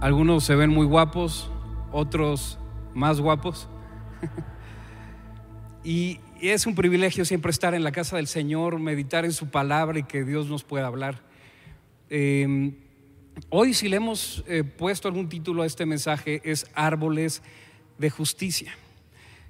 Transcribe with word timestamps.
Algunos 0.00 0.44
se 0.44 0.54
ven 0.54 0.68
muy 0.68 0.84
guapos, 0.84 1.50
otros 1.90 2.58
más 2.92 3.18
guapos. 3.18 3.66
y 5.84 6.20
es 6.42 6.66
un 6.66 6.74
privilegio 6.74 7.24
siempre 7.24 7.50
estar 7.50 7.72
en 7.72 7.82
la 7.82 7.92
casa 7.92 8.16
del 8.16 8.26
Señor, 8.26 8.78
meditar 8.78 9.24
en 9.24 9.32
su 9.32 9.48
palabra 9.48 9.98
y 9.98 10.02
que 10.02 10.22
Dios 10.22 10.48
nos 10.48 10.64
pueda 10.64 10.86
hablar. 10.86 11.22
Eh, 12.10 12.74
hoy 13.48 13.72
si 13.72 13.88
le 13.88 13.96
hemos 13.96 14.44
eh, 14.46 14.64
puesto 14.64 15.08
algún 15.08 15.30
título 15.30 15.62
a 15.62 15.66
este 15.66 15.86
mensaje 15.86 16.42
es 16.44 16.66
Árboles 16.74 17.42
de 17.96 18.10
Justicia. 18.10 18.76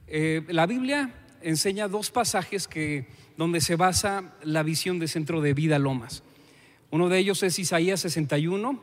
Eh, 0.06 0.44
la 0.48 0.66
Biblia 0.66 1.12
enseña 1.42 1.88
dos 1.88 2.12
pasajes 2.12 2.68
que, 2.68 3.08
donde 3.36 3.60
se 3.60 3.74
basa 3.74 4.36
la 4.44 4.62
visión 4.62 5.00
de 5.00 5.08
Centro 5.08 5.40
de 5.40 5.54
Vida 5.54 5.80
Lomas. 5.80 6.22
Uno 6.92 7.08
de 7.08 7.18
ellos 7.18 7.42
es 7.42 7.58
Isaías 7.58 7.98
61, 8.00 8.80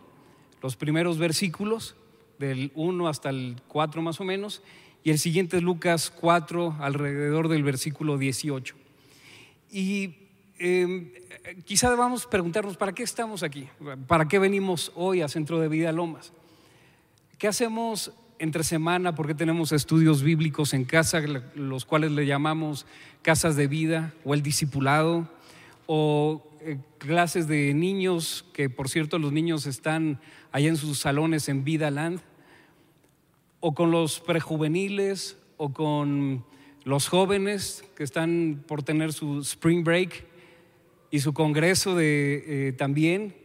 los 0.64 0.78
primeros 0.78 1.18
versículos, 1.18 1.96
del 2.40 2.72
1 2.74 3.08
hasta 3.10 3.30
el 3.30 3.58
4 3.68 4.02
más 4.02 4.22
o 4.22 4.24
menos, 4.24 4.64
y 5.04 5.12
el 5.12 5.20
siguiente 5.20 5.58
es 5.58 5.64
Lucas 5.64 6.10
4, 6.10 6.78
alrededor 6.80 7.50
del 7.50 7.64
versículo 7.64 8.18
18. 8.18 8.74
Y 9.70 10.16
eh, 10.60 11.22
quizá 11.66 11.90
debamos 11.90 12.26
preguntarnos, 12.26 12.78
¿para 12.78 12.94
qué 12.94 13.04
estamos 13.04 13.44
aquí? 13.44 13.68
¿Para 14.08 14.30
qué 14.30 14.40
venimos 14.40 14.94
hoy 14.96 15.22
a 15.22 15.28
Centro 15.28 15.60
de 15.60 15.68
Vida 15.68 15.92
Lomas? 15.92 16.32
¿Qué 17.38 17.50
hacemos 17.50 18.14
entre 18.40 18.64
semana? 18.64 19.16
¿Por 19.16 19.28
qué 19.28 19.36
tenemos 19.36 19.74
estudios 19.74 20.24
bíblicos 20.24 20.74
en 20.74 20.86
casa, 20.86 21.20
los 21.56 21.84
cuales 21.84 22.12
le 22.12 22.26
llamamos 22.26 22.86
casas 23.22 23.58
de 23.58 23.68
vida 23.68 24.14
o 24.24 24.34
el 24.34 24.42
discipulado? 24.42 25.28
¿O 25.88 26.42
eh, 26.62 26.78
clases 26.98 27.50
de 27.50 27.74
niños, 27.74 28.46
que 28.54 28.70
por 28.70 28.88
cierto 28.88 29.20
los 29.20 29.34
niños 29.34 29.66
están 29.66 30.22
allá 30.54 30.70
en 30.70 30.78
sus 30.78 31.00
salones 31.00 31.50
en 31.50 31.66
Vida 31.66 31.92
Land? 31.92 32.22
¿O 33.60 33.76
con 33.76 33.92
los 33.92 34.22
prejuveniles? 34.22 35.38
¿O 35.58 35.74
con 35.74 36.46
los 36.86 37.10
jóvenes 37.10 37.84
que 37.96 38.04
están 38.04 38.64
por 38.66 38.84
tener 38.84 39.12
su 39.12 39.42
spring 39.42 39.84
break? 39.84 40.32
y 41.14 41.20
su 41.20 41.32
congreso 41.32 41.96
de, 41.96 42.44
eh, 42.48 42.72
también. 42.72 43.36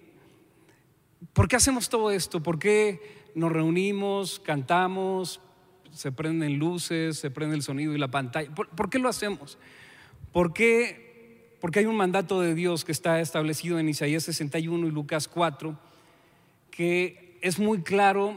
¿Por 1.34 1.48
qué 1.48 1.56
hacemos 1.56 1.91
todo 1.91 2.10
esto? 2.10 2.42
¿Por 2.42 2.58
qué 2.58 3.28
nos 3.34 3.52
reunimos, 3.52 4.41
cantamos, 4.41 5.38
se 5.92 6.10
prenden 6.10 6.58
luces, 6.58 7.19
se 7.19 7.30
prende 7.30 7.56
el 7.56 7.62
sonido 7.62 7.94
y 7.94 7.98
la 7.98 8.08
pantalla? 8.08 8.48
¿Por, 8.54 8.88
qué 8.88 8.98
lo 8.98 9.10
hacemos? 9.10 9.58
¿Por 10.32 10.54
qué? 10.54 11.58
Porque 11.60 11.80
hay 11.80 11.84
un 11.84 11.97
mandato 11.97 12.41
de 12.41 12.54
Dios 12.54 12.86
que 12.86 12.92
está 12.92 13.20
establecido 13.20 13.78
en 13.78 13.91
Isaías 13.91 14.22
61 14.22 14.86
y 14.86 14.91
Lucas 14.91 15.28
4, 15.28 15.78
que 16.78 17.36
es 17.42 17.58
muy 17.58 17.82
claro 17.82 18.36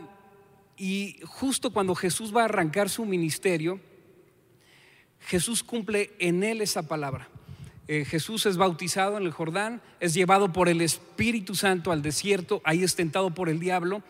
y 0.75 1.20
justo 1.25 1.72
cuando 1.72 1.94
Jesús 1.94 2.36
va 2.36 2.42
a 2.42 2.45
arrancar 2.45 2.89
su 2.89 3.06
ministerio, 3.06 3.80
Jesús 5.20 5.61
cumple 5.61 6.09
en 6.17 6.44
él 6.44 6.61
esa 6.61 6.88
palabra. 6.88 7.30
Eh, 7.88 8.03
Jesús 8.03 8.48
es 8.48 8.58
bautizado 8.58 9.17
en 9.17 9.25
el 9.25 9.31
Jordán, 9.31 9.80
es 10.00 10.16
llevado 10.16 10.52
por 10.52 10.70
el 10.70 10.81
Espíritu 10.81 11.53
Santo 11.53 11.92
al 11.92 12.02
desierto, 12.02 12.64
ahí 12.64 12.81
es 12.81 12.95
tentado 12.95 13.30
por 13.30 13.48
el 13.48 13.59
diablo. 13.59 14.02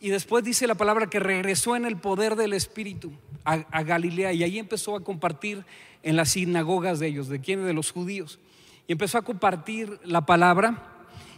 Y 0.00 0.10
después 0.10 0.44
dice 0.44 0.68
la 0.68 0.76
palabra 0.76 1.10
que 1.10 1.18
regresó 1.18 1.74
en 1.74 1.84
el 1.84 1.96
poder 1.96 2.36
del 2.36 2.52
Espíritu 2.52 3.10
a, 3.44 3.54
a 3.72 3.82
Galilea 3.82 4.32
y 4.34 4.44
ahí 4.44 4.60
empezó 4.60 4.94
a 4.94 5.02
compartir 5.02 5.64
en 6.04 6.14
las 6.14 6.28
sinagogas 6.28 7.00
de 7.00 7.08
ellos, 7.08 7.26
de 7.26 7.40
quienes, 7.40 7.66
de 7.66 7.72
los 7.72 7.90
judíos. 7.90 8.38
Y 8.86 8.92
empezó 8.92 9.18
a 9.18 9.22
compartir 9.22 9.98
la 10.04 10.26
palabra 10.26 10.92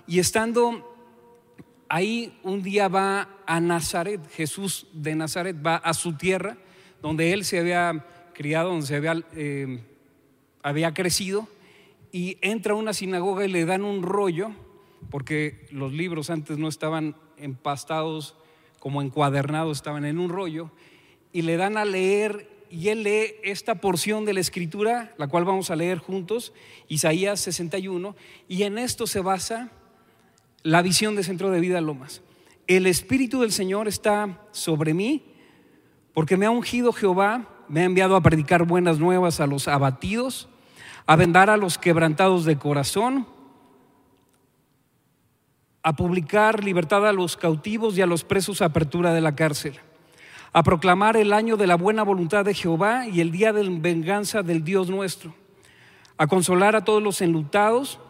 y 0.07 0.19
estando 0.19 0.96
ahí 1.89 2.39
un 2.43 2.63
día 2.63 2.89
va 2.89 3.29
a 3.47 3.61
Nazaret, 3.61 4.21
Jesús 4.33 4.87
de 4.93 5.15
Nazaret 5.15 5.57
va 5.65 5.77
a 5.77 5.95
su 5.95 6.17
tierra, 6.17 6.57
donde 7.03 7.33
él 7.33 7.45
se 7.45 7.59
había 7.59 8.07
criado, 8.35 8.71
donde 8.71 8.87
se 8.87 8.97
había, 8.97 9.23
eh, 9.35 9.81
había 10.63 10.93
crecido 10.93 11.49
y 12.13 12.39
entra 12.41 12.73
a 12.73 12.77
una 12.77 12.93
sinagoga 12.93 13.45
y 13.45 13.49
le 13.49 13.65
dan 13.65 13.85
un 13.85 14.03
rollo, 14.03 14.51
porque 15.11 15.67
los 15.71 15.93
libros 15.93 16.31
antes 16.31 16.59
no 16.59 16.69
estaban 16.69 17.15
empastados 17.37 18.37
como 18.79 19.03
encuadernados, 19.03 19.79
estaban 19.79 20.05
en 20.05 20.19
un 20.19 20.31
rollo, 20.31 20.71
y 21.33 21.43
le 21.43 21.57
dan 21.57 21.77
a 21.77 21.85
leer, 21.85 22.49
y 22.71 22.89
él 22.89 23.03
lee 23.03 23.35
esta 23.43 23.77
porción 23.77 24.25
de 24.25 24.33
la 24.33 24.41
escritura, 24.41 25.15
la 25.19 25.29
cual 25.29 25.45
vamos 25.45 25.71
a 25.71 25.77
leer 25.77 25.99
juntos, 25.99 26.53
Isaías 26.89 27.41
61, 27.41 28.17
y 28.49 28.63
en 28.63 28.79
esto 28.79 29.07
se 29.07 29.21
basa 29.21 29.71
la 30.67 30.83
visión 30.83 31.15
de 31.15 31.23
Centro 31.23 31.53
de 31.53 31.61
Vida 31.61 31.81
Lomas. 31.81 32.23
El 32.67 32.89
Espíritu 32.89 33.43
del 33.43 33.53
Señor 33.53 33.87
está 33.87 34.41
sobre 34.51 34.95
mí, 34.95 35.23
porque 36.13 36.37
me 36.37 36.45
ha 36.45 36.51
ungido 36.51 36.93
Jehová, 36.93 37.49
me 37.69 37.83
ha 37.83 37.85
enviado 37.85 38.17
a 38.17 38.21
predicar 38.21 38.65
buenas 38.65 38.99
nuevas 38.99 39.39
a 39.39 39.47
los 39.47 39.69
abatidos, 39.69 40.49
a 41.07 41.15
vendar 41.15 41.51
a 41.51 41.57
los 41.57 41.79
quebrantados 41.79 42.45
de 42.45 42.59
corazón, 42.59 43.29
a 45.85 45.95
publicar 45.95 46.65
libertad 46.65 47.07
a 47.07 47.13
los 47.13 47.37
cautivos 47.37 47.97
y 47.97 48.03
a 48.03 48.07
los 48.07 48.25
presos 48.25 48.61
a 48.61 48.65
apertura 48.65 49.15
de 49.15 49.21
la 49.21 49.37
cárcel, 49.37 49.79
a 50.53 50.65
proclamar 50.65 51.17
el 51.17 51.33
año 51.33 51.57
de 51.57 51.69
la 51.69 51.77
buena 51.77 52.03
voluntad 52.03 52.45
de 52.45 52.55
Jehová 52.55 53.07
y 53.07 53.21
el 53.21 53.31
día 53.31 53.53
de 53.53 53.69
venganza 53.79 54.43
del 54.43 54.65
Dios 54.65 54.91
nuestro, 54.91 55.33
a 56.19 56.27
consolar 56.27 56.75
a 56.75 56.83
todos 56.83 57.05
los 57.05 57.21
enlutados, 57.21 58.01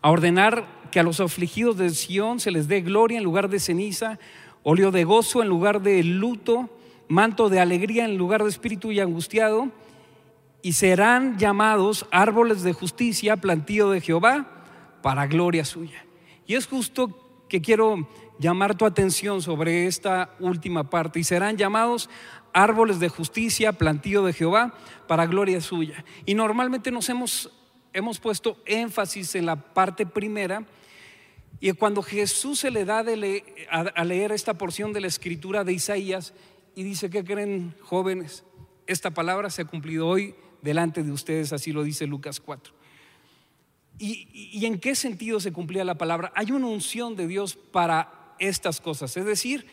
a 0.00 0.12
ordenar 0.12 0.75
que 0.90 1.00
a 1.00 1.02
los 1.02 1.20
afligidos 1.20 1.76
de 1.76 1.90
Sión 1.90 2.40
se 2.40 2.50
les 2.50 2.68
dé 2.68 2.80
gloria 2.80 3.18
en 3.18 3.24
lugar 3.24 3.48
de 3.48 3.60
ceniza, 3.60 4.18
óleo 4.62 4.90
de 4.90 5.04
gozo 5.04 5.42
en 5.42 5.48
lugar 5.48 5.82
de 5.82 6.02
luto, 6.02 6.70
manto 7.08 7.48
de 7.48 7.60
alegría 7.60 8.04
en 8.04 8.16
lugar 8.16 8.42
de 8.42 8.48
espíritu 8.48 8.90
y 8.92 9.00
angustiado, 9.00 9.70
y 10.62 10.72
serán 10.72 11.38
llamados 11.38 12.06
árboles 12.10 12.62
de 12.62 12.72
justicia, 12.72 13.36
plantío 13.36 13.90
de 13.90 14.00
Jehová, 14.00 14.64
para 15.02 15.26
gloria 15.26 15.64
suya. 15.64 16.04
Y 16.46 16.54
es 16.54 16.66
justo 16.66 17.44
que 17.48 17.60
quiero 17.60 18.08
llamar 18.38 18.76
tu 18.76 18.84
atención 18.84 19.42
sobre 19.42 19.86
esta 19.86 20.30
última 20.40 20.90
parte. 20.90 21.20
Y 21.20 21.24
serán 21.24 21.56
llamados 21.56 22.10
árboles 22.52 22.98
de 22.98 23.08
justicia, 23.08 23.72
plantío 23.72 24.24
de 24.24 24.32
Jehová, 24.32 24.74
para 25.06 25.26
gloria 25.26 25.60
suya. 25.60 26.04
Y 26.24 26.34
normalmente 26.34 26.90
nos 26.90 27.08
hemos, 27.08 27.50
hemos 27.96 28.20
puesto 28.20 28.60
énfasis 28.66 29.34
en 29.36 29.46
la 29.46 29.56
parte 29.56 30.04
primera. 30.04 30.66
Y 31.60 31.72
cuando 31.72 32.02
Jesús 32.02 32.60
se 32.60 32.70
le 32.70 32.84
da 32.84 32.98
a 32.98 34.04
leer 34.04 34.32
esta 34.32 34.54
porción 34.54 34.92
de 34.92 35.00
la 35.00 35.06
escritura 35.06 35.64
de 35.64 35.72
Isaías 35.72 36.34
y 36.74 36.82
dice, 36.82 37.08
¿qué 37.08 37.24
creen 37.24 37.74
jóvenes? 37.80 38.44
Esta 38.86 39.10
palabra 39.12 39.48
se 39.48 39.62
ha 39.62 39.64
cumplido 39.64 40.06
hoy 40.06 40.34
delante 40.60 41.02
de 41.02 41.10
ustedes, 41.10 41.54
así 41.54 41.72
lo 41.72 41.82
dice 41.82 42.06
Lucas 42.06 42.38
4. 42.38 42.74
¿Y, 43.98 44.28
¿Y, 44.52 44.66
en 44.66 44.78
qué 44.78 44.94
sentido 44.94 45.40
se 45.40 45.52
cumplía 45.52 45.82
la 45.82 45.96
palabra? 45.96 46.30
Hay 46.34 46.52
una 46.52 46.66
unción 46.66 47.16
de 47.16 47.26
Dios 47.26 47.56
para 47.56 48.34
estas 48.38 48.82
cosas. 48.82 49.16
Es 49.16 49.24
decir, 49.24 49.66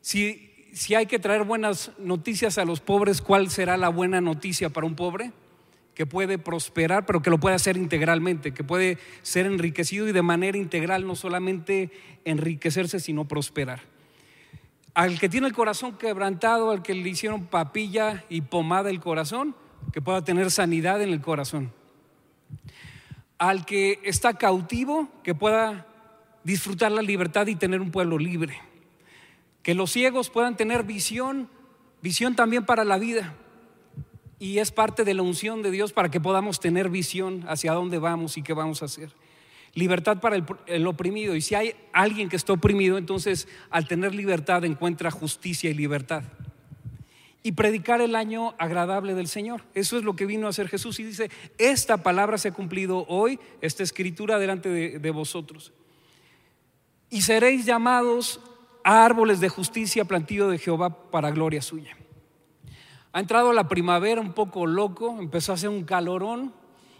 si, 0.00 0.66
si 0.72 0.96
hay 0.96 1.06
que 1.06 1.20
traer 1.20 1.44
buenas 1.44 1.92
noticias 1.96 2.58
a 2.58 2.64
los 2.64 2.80
pobres, 2.80 3.22
¿cuál 3.22 3.50
será 3.50 3.76
la 3.76 3.88
buena 3.88 4.20
noticia 4.20 4.70
para 4.70 4.84
un 4.84 4.96
pobre? 4.96 5.30
Que 5.94 6.06
puede 6.06 6.38
prosperar, 6.38 7.04
pero 7.04 7.20
que 7.20 7.30
lo 7.30 7.38
puede 7.38 7.54
hacer 7.54 7.76
integralmente, 7.76 8.54
que 8.54 8.64
puede 8.64 8.98
ser 9.22 9.46
enriquecido 9.46 10.08
y 10.08 10.12
de 10.12 10.22
manera 10.22 10.56
integral, 10.56 11.06
no 11.06 11.14
solamente 11.14 11.90
enriquecerse, 12.24 12.98
sino 13.00 13.26
prosperar. 13.26 13.80
Al 14.94 15.18
que 15.18 15.28
tiene 15.28 15.46
el 15.46 15.52
corazón 15.52 15.96
quebrantado, 15.96 16.70
al 16.70 16.82
que 16.82 16.94
le 16.94 17.08
hicieron 17.08 17.46
papilla 17.46 18.24
y 18.28 18.42
pomada 18.42 18.90
el 18.90 19.00
corazón, 19.00 19.54
que 19.92 20.02
pueda 20.02 20.22
tener 20.22 20.50
sanidad 20.50 21.02
en 21.02 21.10
el 21.10 21.20
corazón. 21.20 21.72
Al 23.38 23.64
que 23.64 24.00
está 24.04 24.34
cautivo, 24.34 25.08
que 25.22 25.34
pueda 25.34 25.86
disfrutar 26.44 26.92
la 26.92 27.02
libertad 27.02 27.46
y 27.46 27.56
tener 27.56 27.80
un 27.80 27.90
pueblo 27.90 28.18
libre. 28.18 28.58
Que 29.62 29.74
los 29.74 29.90
ciegos 29.90 30.30
puedan 30.30 30.56
tener 30.56 30.84
visión, 30.84 31.48
visión 32.02 32.36
también 32.36 32.64
para 32.64 32.84
la 32.84 32.98
vida. 32.98 33.34
Y 34.42 34.58
es 34.58 34.72
parte 34.72 35.04
de 35.04 35.14
la 35.14 35.22
unción 35.22 35.62
de 35.62 35.70
Dios 35.70 35.92
para 35.92 36.10
que 36.10 36.20
podamos 36.20 36.58
tener 36.58 36.88
visión 36.88 37.44
hacia 37.46 37.74
dónde 37.74 38.00
vamos 38.00 38.36
y 38.36 38.42
qué 38.42 38.52
vamos 38.52 38.82
a 38.82 38.86
hacer. 38.86 39.12
Libertad 39.72 40.18
para 40.18 40.34
el, 40.66 40.86
oprimido. 40.88 41.36
Y 41.36 41.40
si 41.40 41.54
hay 41.54 41.76
alguien 41.92 42.28
que 42.28 42.34
está 42.34 42.52
oprimido, 42.52 42.98
entonces 42.98 43.46
al 43.70 43.86
tener 43.86 44.16
libertad 44.16 44.64
encuentra 44.64 45.12
justicia 45.12 45.70
y 45.70 45.74
libertad 45.74 46.24
y 47.44 47.52
predicar 47.52 48.00
el 48.00 48.16
año 48.16 48.56
agradable 48.58 49.14
del 49.14 49.28
Señor. 49.28 49.62
Eso 49.74 49.96
es 49.96 50.02
lo 50.02 50.16
que 50.16 50.26
vino 50.26 50.48
a 50.48 50.50
hacer 50.50 50.66
Jesús 50.66 50.98
y 50.98 51.04
dice, 51.04 51.30
esta 51.56 51.98
palabra 51.98 52.36
se 52.36 52.48
ha 52.48 52.52
cumplido 52.52 53.06
hoy, 53.06 53.38
esta 53.60 53.84
escritura 53.84 54.40
delante 54.40 54.68
de, 54.68 55.10
vosotros. 55.12 55.72
Y 57.10 57.22
seréis 57.22 57.64
llamados 57.64 58.40
árboles 58.82 59.38
de 59.38 59.48
justicia, 59.48 60.04
plantío 60.04 60.48
de 60.48 60.58
Jehová 60.58 61.12
para 61.12 61.30
gloria 61.30 61.62
suya. 61.62 61.96
Ha 63.12 63.20
entrado 63.20 63.52
la 63.52 63.68
primavera 63.68 64.20
un 64.20 64.32
poco 64.32 64.66
loco, 64.66 65.16
empezó 65.18 65.52
a 65.52 65.56
hacer 65.56 65.68
un 65.68 65.84
calorón 65.84 66.52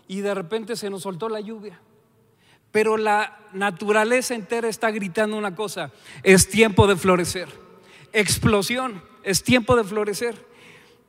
y 0.06 0.20
de 0.20 0.34
repente 0.34 0.76
se 0.76 0.90
nos 0.90 1.02
soltó 1.02 1.28
la 1.28 1.40
lluvia. 1.40 1.80
Pero 2.70 2.96
la 2.96 3.38
naturaleza 3.52 4.34
entera 4.34 4.68
está 4.68 4.90
gritando 4.90 5.36
una 5.36 5.54
cosa, 5.54 5.90
es 6.22 6.48
tiempo 6.48 6.86
de 6.86 6.96
florecer. 6.96 7.48
Explosión, 8.12 9.02
es 9.22 9.42
tiempo 9.42 9.74
de 9.74 9.84
florecer. 9.84 10.46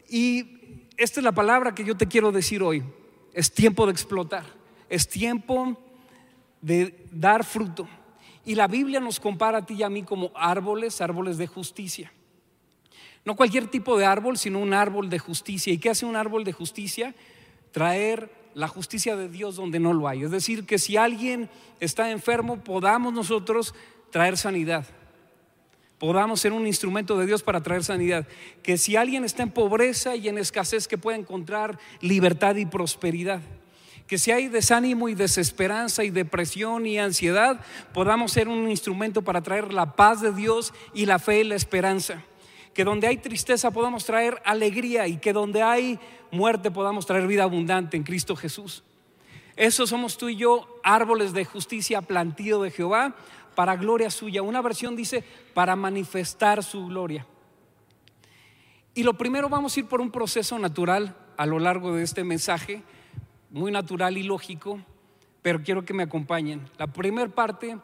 Y 0.09 0.85
esta 0.95 1.19
es 1.19 1.23
la 1.23 1.31
palabra 1.31 1.75
que 1.75 1.83
yo 1.83 1.97
te 1.97 2.07
quiero 2.07 2.31
decir 2.31 2.63
hoy, 2.63 2.83
es 3.33 3.53
tiempo 3.53 3.85
de 3.85 3.91
explotar, 3.91 4.45
es 4.89 5.07
tiempo 5.09 5.77
de 6.61 7.07
dar 7.11 7.43
fruto. 7.43 7.87
Y 8.45 8.55
la 8.55 8.67
Biblia 8.67 8.99
nos 8.99 9.19
compara 9.19 9.59
a 9.59 9.65
ti 9.65 9.75
y 9.75 9.83
a 9.83 9.89
mí 9.89 10.03
como 10.03 10.31
árboles, 10.35 11.01
árboles 11.01 11.37
de 11.37 11.47
justicia. 11.47 12.11
No 13.25 13.35
cualquier 13.35 13.67
tipo 13.67 13.97
de 13.97 14.05
árbol, 14.05 14.37
sino 14.37 14.59
un 14.59 14.73
árbol 14.73 15.09
de 15.09 15.19
justicia. 15.19 15.71
¿Y 15.71 15.77
qué 15.77 15.89
hace 15.89 16.05
un 16.05 16.15
árbol 16.15 16.43
de 16.43 16.51
justicia? 16.51 17.15
Traer 17.71 18.29
la 18.53 18.67
justicia 18.67 19.15
de 19.15 19.29
Dios 19.29 19.55
donde 19.55 19.79
no 19.79 19.93
lo 19.93 20.07
hay. 20.07 20.23
Es 20.23 20.31
decir, 20.31 20.65
que 20.65 20.77
si 20.77 20.97
alguien 20.97 21.49
está 21.79 22.11
enfermo, 22.11 22.57
podamos 22.57 23.13
nosotros 23.13 23.73
traer 24.11 24.37
sanidad. 24.37 24.85
Podamos 25.99 26.41
ser 26.41 26.51
un 26.51 26.67
instrumento 26.67 27.17
de 27.17 27.25
Dios 27.25 27.43
para 27.43 27.63
traer 27.63 27.83
sanidad. 27.83 28.27
Que 28.61 28.77
si 28.77 28.97
alguien 28.97 29.23
está 29.23 29.43
en 29.43 29.51
pobreza 29.51 30.17
y 30.17 30.27
en 30.27 30.37
escasez, 30.37 30.87
que 30.87 30.97
pueda 30.97 31.17
encontrar 31.17 31.79
libertad 32.01 32.57
y 32.57 32.65
prosperidad. 32.65 33.41
Que 34.05 34.17
si 34.17 34.31
hay 34.31 34.49
desánimo 34.49 35.07
y 35.07 35.15
desesperanza 35.15 36.03
y 36.03 36.09
depresión 36.09 36.85
y 36.85 36.99
ansiedad, 36.99 37.61
podamos 37.93 38.33
ser 38.33 38.49
un 38.49 38.69
instrumento 38.69 39.21
para 39.21 39.41
traer 39.41 39.73
la 39.73 39.95
paz 39.95 40.19
de 40.19 40.33
Dios 40.33 40.73
y 40.93 41.05
la 41.05 41.19
fe 41.19 41.39
y 41.39 41.43
la 41.45 41.55
esperanza 41.55 42.21
que 42.73 42.83
donde 42.83 43.07
hay 43.07 43.17
tristeza 43.17 43.71
podamos 43.71 44.05
traer 44.05 44.41
alegría 44.45 45.07
y 45.07 45.17
que 45.17 45.33
donde 45.33 45.61
hay 45.61 45.99
muerte 46.31 46.71
podamos 46.71 47.05
traer 47.05 47.27
vida 47.27 47.43
abundante 47.43 47.97
en 47.97 48.03
Cristo 48.03 48.35
Jesús. 48.35 48.83
Eso 49.55 49.85
somos 49.85 50.17
tú 50.17 50.29
y 50.29 50.35
yo, 50.35 50.79
árboles 50.83 51.33
de 51.33 51.45
justicia 51.45 52.01
plantío 52.01 52.61
de 52.63 52.71
Jehová 52.71 53.15
para 53.55 53.75
gloria 53.75 54.09
suya. 54.09 54.41
Una 54.41 54.61
versión 54.61 54.95
dice 54.95 55.23
para 55.53 55.75
manifestar 55.75 56.63
su 56.63 56.87
gloria. 56.87 57.27
Y 58.95 59.03
lo 59.03 59.13
primero 59.15 59.49
vamos 59.49 59.75
a 59.75 59.79
ir 59.79 59.87
por 59.87 60.01
un 60.01 60.11
proceso 60.11 60.57
natural 60.57 61.15
a 61.37 61.45
lo 61.45 61.59
largo 61.59 61.95
de 61.95 62.03
este 62.03 62.23
mensaje, 62.23 62.83
muy 63.51 63.71
natural 63.71 64.17
y 64.17 64.23
lógico, 64.23 64.79
pero 65.43 65.61
quiero 65.61 65.85
que 65.85 65.93
me 65.93 66.03
acompañen. 66.03 66.67
La 66.77 66.87
primera 66.87 67.29
parte 67.29 67.77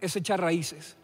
es 0.00 0.16
echar 0.16 0.40
raíces 0.40 0.96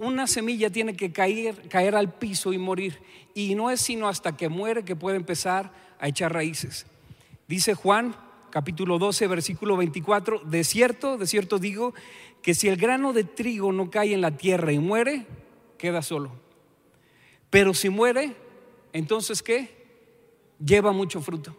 una 0.00 0.26
semilla 0.26 0.70
tiene 0.70 0.96
que 0.96 1.12
caer, 1.12 1.68
caer 1.68 1.94
al 1.94 2.14
piso 2.14 2.52
y 2.52 2.58
morir. 2.58 3.00
Y 3.34 3.54
no 3.54 3.70
es 3.70 3.82
sino 3.82 4.08
hasta 4.08 4.36
que 4.36 4.48
muere 4.48 4.82
que 4.82 4.96
puede 4.96 5.16
empezar 5.16 5.72
a 6.00 6.08
echar 6.08 6.32
raíces. 6.32 6.86
Dice 7.46 7.74
Juan 7.74 8.16
capítulo 8.50 8.98
12, 8.98 9.26
versículo 9.26 9.76
24, 9.76 10.40
de 10.40 10.64
cierto, 10.64 11.18
de 11.18 11.26
cierto 11.26 11.58
digo, 11.58 11.94
que 12.42 12.54
si 12.54 12.68
el 12.68 12.76
grano 12.76 13.12
de 13.12 13.24
trigo 13.24 13.72
no 13.72 13.90
cae 13.90 14.14
en 14.14 14.22
la 14.22 14.36
tierra 14.36 14.72
y 14.72 14.78
muere, 14.78 15.26
queda 15.78 16.02
solo. 16.02 16.32
Pero 17.50 17.74
si 17.74 17.90
muere, 17.90 18.34
entonces 18.92 19.42
¿qué? 19.42 19.68
Lleva 20.64 20.92
mucho 20.92 21.20
fruto. 21.20 21.54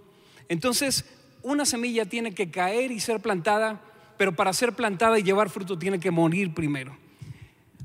Entonces, 0.50 1.06
una 1.44 1.66
semilla 1.66 2.06
tiene 2.06 2.34
que 2.34 2.50
caer 2.50 2.92
y 2.92 3.00
ser 3.00 3.22
plantada, 3.22 3.82
pero 4.18 4.36
para 4.36 4.52
ser 4.52 4.74
plantada 4.74 5.20
y 5.20 5.24
llevar 5.24 5.50
fruto 5.50 5.78
tiene 5.78 6.00
que 6.00 6.12
morir 6.12 6.54
primero. 6.54 6.98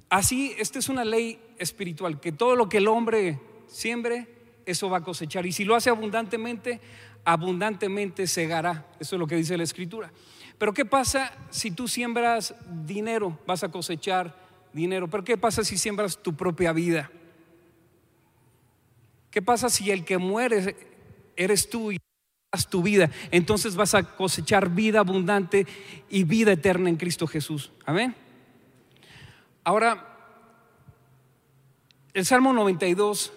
Así, 0.08 0.54
esta 0.58 0.78
es 0.78 0.88
una 0.88 1.04
ley 1.04 1.40
espiritual, 1.58 2.20
que 2.20 2.32
todo 2.32 2.54
lo 2.54 2.68
que 2.68 2.78
el 2.78 2.88
hombre 2.88 3.40
siembre, 3.66 4.28
eso 4.64 4.88
va 4.90 4.98
a 4.98 5.02
cosechar. 5.02 5.46
Y 5.46 5.52
si 5.52 5.64
lo 5.64 5.74
hace 5.74 5.90
abundantemente, 5.90 6.80
abundantemente 7.24 8.26
segará. 8.26 8.86
Eso 9.00 9.16
es 9.16 9.20
lo 9.20 9.26
que 9.26 9.36
dice 9.36 9.56
la 9.56 9.64
escritura. 9.64 10.12
Pero 10.58 10.72
¿qué 10.72 10.84
pasa 10.84 11.32
si 11.50 11.70
tú 11.70 11.86
siembras 11.88 12.54
dinero? 12.84 13.38
Vas 13.46 13.62
a 13.62 13.70
cosechar 13.70 14.34
dinero. 14.72 15.08
Pero 15.08 15.24
¿qué 15.24 15.36
pasa 15.36 15.64
si 15.64 15.76
siembras 15.76 16.22
tu 16.22 16.34
propia 16.34 16.72
vida? 16.72 17.10
¿Qué 19.30 19.42
pasa 19.42 19.68
si 19.68 19.90
el 19.90 20.04
que 20.04 20.18
muere 20.18 20.76
eres 21.36 21.68
tú 21.68 21.92
y 21.92 21.98
tu 22.70 22.82
vida? 22.82 23.10
Entonces 23.30 23.76
vas 23.76 23.94
a 23.94 24.16
cosechar 24.16 24.70
vida 24.70 25.00
abundante 25.00 25.66
y 26.08 26.24
vida 26.24 26.52
eterna 26.52 26.88
en 26.88 26.96
Cristo 26.96 27.26
Jesús. 27.26 27.70
Amén. 27.84 28.14
Ahora, 29.66 30.00
el 32.14 32.24
Salmo 32.24 32.52
92, 32.52 33.32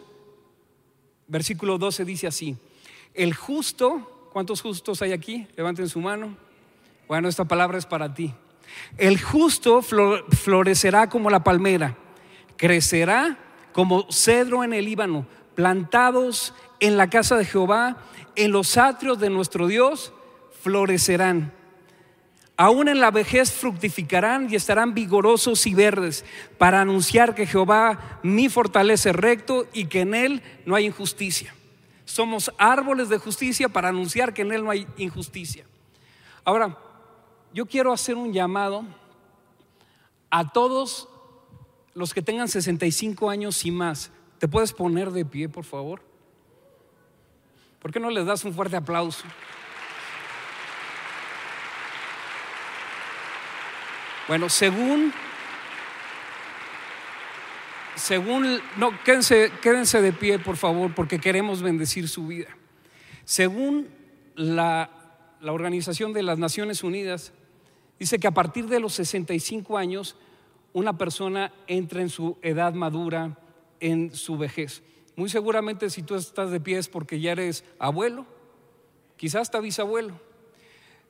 versículo 1.26 1.80
12 1.80 2.06
dice 2.06 2.28
así, 2.28 2.56
el 3.16 3.34
justo, 3.34 4.30
¿cuántos 4.32 4.62
justos 4.62 5.02
hay 5.02 5.12
aquí? 5.12 5.48
Levanten 5.58 5.90
su 5.90 6.00
mano. 6.00 6.38
Bueno, 7.08 7.30
esta 7.30 7.46
palabra 7.46 7.80
es 7.80 7.88
para 7.88 8.14
ti. 8.14 8.32
El 9.00 9.20
justo 9.20 9.82
florecerá 9.82 11.10
como 11.10 11.32
la 11.32 11.44
palmera, 11.44 11.98
crecerá 12.58 13.40
como 13.74 14.06
cedro 14.12 14.64
en 14.64 14.74
el 14.74 14.86
Líbano, 14.86 15.26
plantados 15.56 16.54
en 16.80 16.96
la 16.96 17.10
casa 17.10 17.38
de 17.38 17.46
Jehová, 17.46 17.98
en 18.36 18.52
los 18.52 18.78
atrios 18.78 19.20
de 19.20 19.32
nuestro 19.32 19.66
Dios, 19.66 20.14
florecerán. 20.62 21.59
Aún 22.62 22.90
en 22.90 23.00
la 23.00 23.10
vejez 23.10 23.54
fructificarán 23.54 24.52
y 24.52 24.56
estarán 24.56 24.94
vigorosos 24.94 25.66
y 25.66 25.74
verdes 25.74 26.26
para 26.58 26.82
anunciar 26.82 27.34
que 27.34 27.46
Jehová 27.46 28.20
mi 28.22 28.50
fortalece 28.50 29.14
recto 29.14 29.66
y 29.72 29.86
que 29.86 30.02
en 30.02 30.14
él 30.14 30.44
no 30.66 30.76
hay 30.76 30.88
injusticia. 30.88 31.56
Somos 32.04 32.52
árboles 32.58 33.08
de 33.08 33.18
justicia 33.18 33.70
para 33.70 33.88
anunciar 33.88 34.34
que 34.34 34.42
en 34.42 34.52
él 34.52 34.66
no 34.66 34.72
hay 34.72 34.86
injusticia. 34.98 35.64
Ahora, 36.44 36.78
yo 37.54 37.66
quiero 37.66 37.94
hacer 37.94 38.18
un 38.18 38.34
llamado 38.34 38.84
a 40.30 40.52
todos 40.52 41.08
los 41.94 42.14
que 42.14 42.22
tengan 42.22 42.50
65 42.50 43.30
años 43.30 43.64
y 43.64 43.72
más. 43.72 44.12
¿Te 44.38 44.50
puedes 44.50 44.74
poner 44.74 45.12
de 45.12 45.24
pie, 45.24 45.48
por 45.48 45.64
favor? 45.64 46.02
¿Por 47.80 47.94
qué 47.94 48.02
no 48.02 48.10
les 48.10 48.26
das 48.26 48.44
un 48.44 48.54
fuerte 48.54 48.76
aplauso? 48.76 49.24
Bueno, 54.30 54.48
según, 54.48 55.12
según, 57.96 58.60
no, 58.78 58.92
quédense, 59.04 59.52
quédense 59.60 60.04
de 60.04 60.14
pie, 60.14 60.38
por 60.38 60.56
favor, 60.56 60.94
porque 60.94 61.18
queremos 61.18 61.64
bendecir 61.64 62.08
su 62.08 62.28
vida. 62.28 62.56
Según 63.26 63.88
la, 64.36 64.92
la 65.42 65.52
Organización 65.52 66.14
de 66.14 66.22
las 66.22 66.38
Naciones 66.38 66.84
Unidas, 66.84 67.34
dice 67.98 68.20
que 68.20 68.28
a 68.28 68.32
partir 68.32 68.68
de 68.68 68.80
los 68.80 68.94
65 68.94 69.80
años, 69.80 70.16
una 70.74 70.96
persona 70.96 71.52
entra 71.66 72.04
en 72.04 72.10
su 72.10 72.38
edad 72.44 72.76
madura, 72.76 73.36
en 73.80 74.14
su 74.14 74.38
vejez. 74.38 74.84
Muy 75.16 75.30
seguramente 75.30 75.90
si 75.90 76.04
tú 76.04 76.14
estás 76.14 76.52
de 76.52 76.60
pie 76.60 76.78
es 76.78 76.88
porque 76.88 77.20
ya 77.20 77.32
eres 77.32 77.64
abuelo, 77.80 78.28
quizás 79.18 79.42
hasta 79.42 79.60
bisabuelo. 79.60 80.14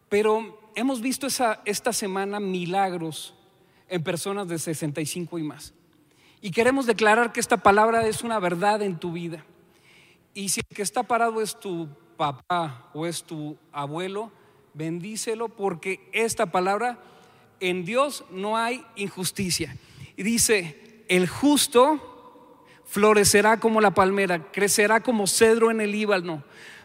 Pero 0.08 0.58
hemos 0.75 1.01
visto 1.01 1.27
esta 1.65 1.93
semana 1.93 2.39
milagros 2.39 3.33
en 3.88 4.03
personas 4.03 4.47
de 4.47 4.59
65 4.59 5.39
y 5.39 5.43
más. 5.43 5.73
Y 6.41 6.51
queremos 6.51 6.85
declarar 6.85 7.33
que 7.33 7.39
esta 7.39 7.57
palabra 7.57 8.07
es 8.07 8.23
una 8.23 8.39
verdad 8.39 8.81
en 8.81 8.97
tu 8.97 9.11
vida. 9.11 9.43
Y 10.33 10.49
si 10.49 10.61
el 10.61 10.75
que 10.75 10.81
está 10.81 11.03
parado 11.03 11.41
es 11.41 11.59
tu 11.59 11.89
papá 12.15 12.89
o 12.93 13.05
es 13.05 13.23
tu 13.23 13.57
abuelo, 13.71 14.31
bendícelo 14.73 15.49
porque 15.49 16.09
esta 16.13 16.45
palabra 16.45 16.99
en 17.59 17.83
Dios 17.83 18.23
no 18.31 18.57
hay 18.57 18.85
injusticia. 18.95 19.75
Y 20.15 20.23
dice, 20.23 21.03
el 21.09 21.27
justo 21.27 21.99
florecerá 22.85 23.59
como 23.59 23.81
la 23.81 23.91
palmera, 23.91 24.51
crecerá 24.51 25.01
como 25.01 25.27
cedro 25.27 25.71
en 25.71 25.81
el 25.81 25.91
Líbano, 25.91 26.43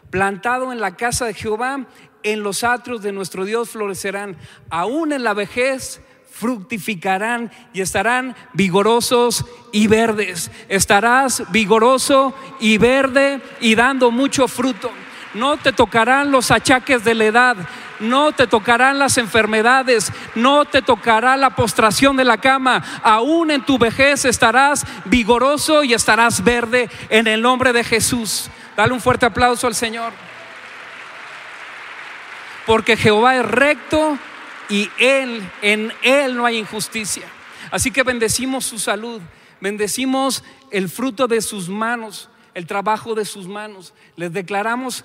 plantado 0.09 0.71
en 0.71 0.79
la 0.79 0.95
casa 0.95 1.25
de 1.25 1.33
Jehová, 1.33 1.85
en 2.23 2.43
los 2.43 2.63
atrios 2.63 3.01
de 3.01 3.11
nuestro 3.11 3.45
Dios 3.45 3.69
florecerán, 3.69 4.35
aún 4.69 5.11
en 5.13 5.23
la 5.23 5.33
vejez 5.33 6.01
fructificarán 6.31 7.49
y 7.71 7.81
estarán 7.81 8.35
vigorosos 8.53 9.45
y 9.71 9.87
verdes. 9.87 10.51
Estarás 10.67 11.43
vigoroso 11.51 12.33
y 12.59 12.77
verde 12.77 13.41
y 13.61 13.75
dando 13.75 14.11
mucho 14.11 14.47
fruto. 14.47 14.91
No 15.33 15.57
te 15.57 15.71
tocarán 15.71 16.31
los 16.31 16.51
achaques 16.51 17.03
de 17.03 17.13
la 17.13 17.25
edad, 17.25 17.57
no 17.99 18.31
te 18.31 18.47
tocarán 18.47 18.99
las 18.99 19.17
enfermedades, 19.17 20.11
no 20.33 20.65
te 20.65 20.81
tocará 20.81 21.37
la 21.37 21.55
postración 21.55 22.17
de 22.17 22.23
la 22.23 22.37
cama. 22.37 22.83
Aún 23.03 23.51
en 23.51 23.63
tu 23.63 23.77
vejez 23.77 24.25
estarás 24.25 24.85
vigoroso 25.05 25.83
y 25.83 25.93
estarás 25.93 26.43
verde 26.43 26.89
en 27.09 27.27
el 27.27 27.41
nombre 27.41 27.71
de 27.71 27.83
Jesús. 27.83 28.49
Dale 28.75 28.93
un 28.93 29.01
fuerte 29.01 29.25
aplauso 29.25 29.67
al 29.67 29.75
Señor 29.75 30.13
porque 32.65 32.97
Jehová 32.97 33.37
es 33.37 33.45
recto 33.45 34.17
y 34.69 34.89
él 34.97 35.47
en 35.61 35.93
él 36.01 36.35
no 36.35 36.45
hay 36.45 36.57
injusticia. 36.57 37.25
Así 37.71 37.91
que 37.91 38.03
bendecimos 38.03 38.65
su 38.65 38.79
salud, 38.79 39.21
bendecimos 39.61 40.43
el 40.71 40.89
fruto 40.89 41.27
de 41.27 41.41
sus 41.41 41.69
manos, 41.69 42.29
el 42.53 42.65
trabajo 42.65 43.15
de 43.15 43.25
sus 43.25 43.47
manos. 43.47 43.93
Les 44.15 44.33
declaramos 44.33 45.03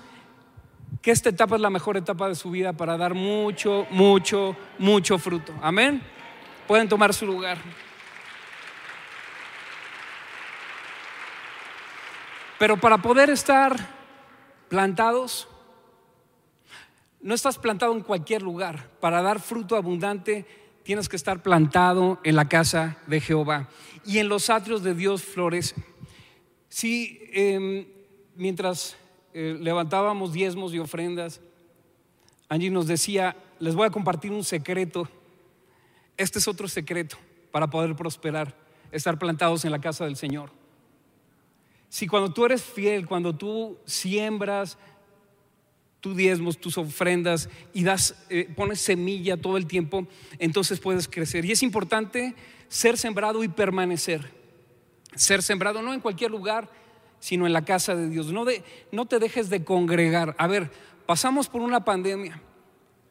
que 1.01 1.11
esta 1.11 1.29
etapa 1.29 1.55
es 1.55 1.61
la 1.61 1.69
mejor 1.69 1.97
etapa 1.97 2.27
de 2.27 2.35
su 2.35 2.51
vida 2.51 2.73
para 2.73 2.97
dar 2.97 3.13
mucho, 3.13 3.87
mucho, 3.91 4.55
mucho 4.77 5.17
fruto. 5.17 5.53
Amén. 5.61 6.01
Pueden 6.67 6.89
tomar 6.89 7.13
su 7.13 7.25
lugar. 7.25 7.57
Pero 12.61 12.77
para 12.77 12.99
poder 12.99 13.31
estar 13.31 13.75
plantados, 14.69 15.47
no 17.19 17.33
estás 17.33 17.57
plantado 17.57 17.91
en 17.91 18.01
cualquier 18.01 18.43
lugar. 18.43 18.87
Para 18.99 19.23
dar 19.23 19.39
fruto 19.39 19.75
abundante, 19.75 20.45
tienes 20.83 21.09
que 21.09 21.15
estar 21.15 21.41
plantado 21.41 22.19
en 22.23 22.35
la 22.35 22.47
casa 22.47 22.97
de 23.07 23.19
Jehová. 23.19 23.67
Y 24.05 24.19
en 24.19 24.29
los 24.29 24.51
atrios 24.51 24.83
de 24.83 24.93
Dios 24.93 25.23
florece. 25.23 25.73
Si 26.69 27.19
em, 27.33 27.87
mientras 28.35 28.95
eh, 29.33 29.57
levantábamos 29.59 30.31
diezmos 30.31 30.71
y 30.75 30.77
ofrendas, 30.77 31.41
Angie 32.47 32.69
nos 32.69 32.85
decía, 32.85 33.35
les 33.57 33.73
voy 33.73 33.87
a 33.87 33.89
compartir 33.89 34.31
un 34.31 34.43
secreto. 34.43 35.09
Este 36.15 36.37
es 36.37 36.47
otro 36.47 36.67
secreto 36.67 37.17
para 37.51 37.71
poder 37.71 37.95
prosperar, 37.95 38.55
estar 38.91 39.17
plantados 39.17 39.65
en 39.65 39.71
la 39.71 39.81
casa 39.81 40.05
del 40.05 40.15
Señor. 40.15 40.60
Si 41.91 42.07
cuando 42.07 42.31
tú 42.31 42.45
eres 42.45 42.63
fiel, 42.63 43.05
cuando 43.05 43.35
tú 43.35 43.77
siembras 43.83 44.77
tus 45.99 46.15
diezmos, 46.15 46.57
tus 46.57 46.77
ofrendas 46.77 47.49
y 47.73 47.83
das, 47.83 48.15
eh, 48.29 48.49
pones 48.55 48.79
semilla 48.79 49.35
todo 49.35 49.57
el 49.57 49.67
tiempo, 49.67 50.07
entonces 50.39 50.79
puedes 50.79 51.09
crecer. 51.09 51.43
Y 51.43 51.51
es 51.51 51.61
importante 51.63 52.33
ser 52.69 52.97
sembrado 52.97 53.43
y 53.43 53.49
permanecer. 53.49 54.31
Ser 55.15 55.43
sembrado 55.43 55.81
no 55.81 55.93
en 55.93 55.99
cualquier 55.99 56.31
lugar, 56.31 56.71
sino 57.19 57.45
en 57.45 57.51
la 57.51 57.65
casa 57.65 57.93
de 57.93 58.07
Dios. 58.07 58.31
No, 58.31 58.45
de, 58.45 58.63
no 58.93 59.05
te 59.05 59.19
dejes 59.19 59.49
de 59.49 59.65
congregar. 59.65 60.33
A 60.39 60.47
ver, 60.47 60.71
pasamos 61.05 61.49
por 61.49 61.59
una 61.59 61.83
pandemia. 61.83 62.41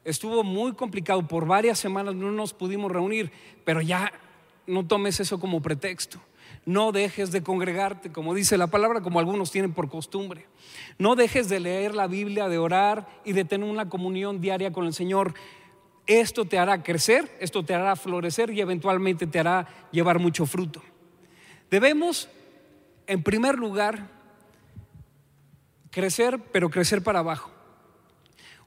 Estuvo 0.03 0.43
muy 0.43 0.73
complicado, 0.73 1.27
por 1.27 1.45
varias 1.45 1.77
semanas 1.77 2.15
no 2.15 2.31
nos 2.31 2.51
pudimos 2.51 2.91
reunir, 2.91 3.31
pero 3.63 3.79
ya 3.79 4.11
no 4.65 4.87
tomes 4.87 5.19
eso 5.19 5.39
como 5.39 5.61
pretexto. 5.61 6.19
No 6.65 6.91
dejes 6.91 7.31
de 7.31 7.41
congregarte, 7.41 8.11
como 8.11 8.35
dice 8.35 8.57
la 8.57 8.67
palabra, 8.67 9.01
como 9.01 9.19
algunos 9.19 9.51
tienen 9.51 9.73
por 9.73 9.89
costumbre. 9.89 10.45
No 10.99 11.15
dejes 11.15 11.49
de 11.49 11.59
leer 11.59 11.95
la 11.95 12.07
Biblia, 12.07 12.49
de 12.49 12.59
orar 12.59 13.07
y 13.25 13.33
de 13.33 13.45
tener 13.45 13.67
una 13.67 13.89
comunión 13.89 14.41
diaria 14.41 14.71
con 14.71 14.85
el 14.85 14.93
Señor. 14.93 15.33
Esto 16.05 16.45
te 16.45 16.59
hará 16.59 16.83
crecer, 16.83 17.35
esto 17.39 17.65
te 17.65 17.73
hará 17.73 17.95
florecer 17.95 18.51
y 18.51 18.61
eventualmente 18.61 19.25
te 19.25 19.39
hará 19.39 19.67
llevar 19.91 20.19
mucho 20.19 20.45
fruto. 20.45 20.83
Debemos, 21.71 22.29
en 23.07 23.23
primer 23.23 23.57
lugar, 23.57 24.09
crecer, 25.89 26.39
pero 26.51 26.69
crecer 26.69 27.01
para 27.01 27.19
abajo. 27.19 27.49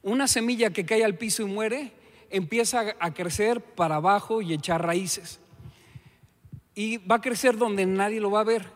Una 0.02 0.26
semilla 0.26 0.70
que 0.70 0.84
cae 0.84 1.04
al 1.04 1.16
piso 1.16 1.42
y 1.42 1.46
muere 1.46 1.92
empieza 2.30 2.96
a 2.98 3.14
crecer 3.14 3.60
para 3.60 3.96
abajo 3.96 4.42
y 4.42 4.52
echar 4.52 4.84
raíces 4.84 5.40
y 6.74 6.98
va 6.98 7.16
a 7.16 7.20
crecer 7.20 7.56
donde 7.56 7.86
nadie 7.86 8.20
lo 8.20 8.30
va 8.30 8.40
a 8.40 8.44
ver. 8.44 8.66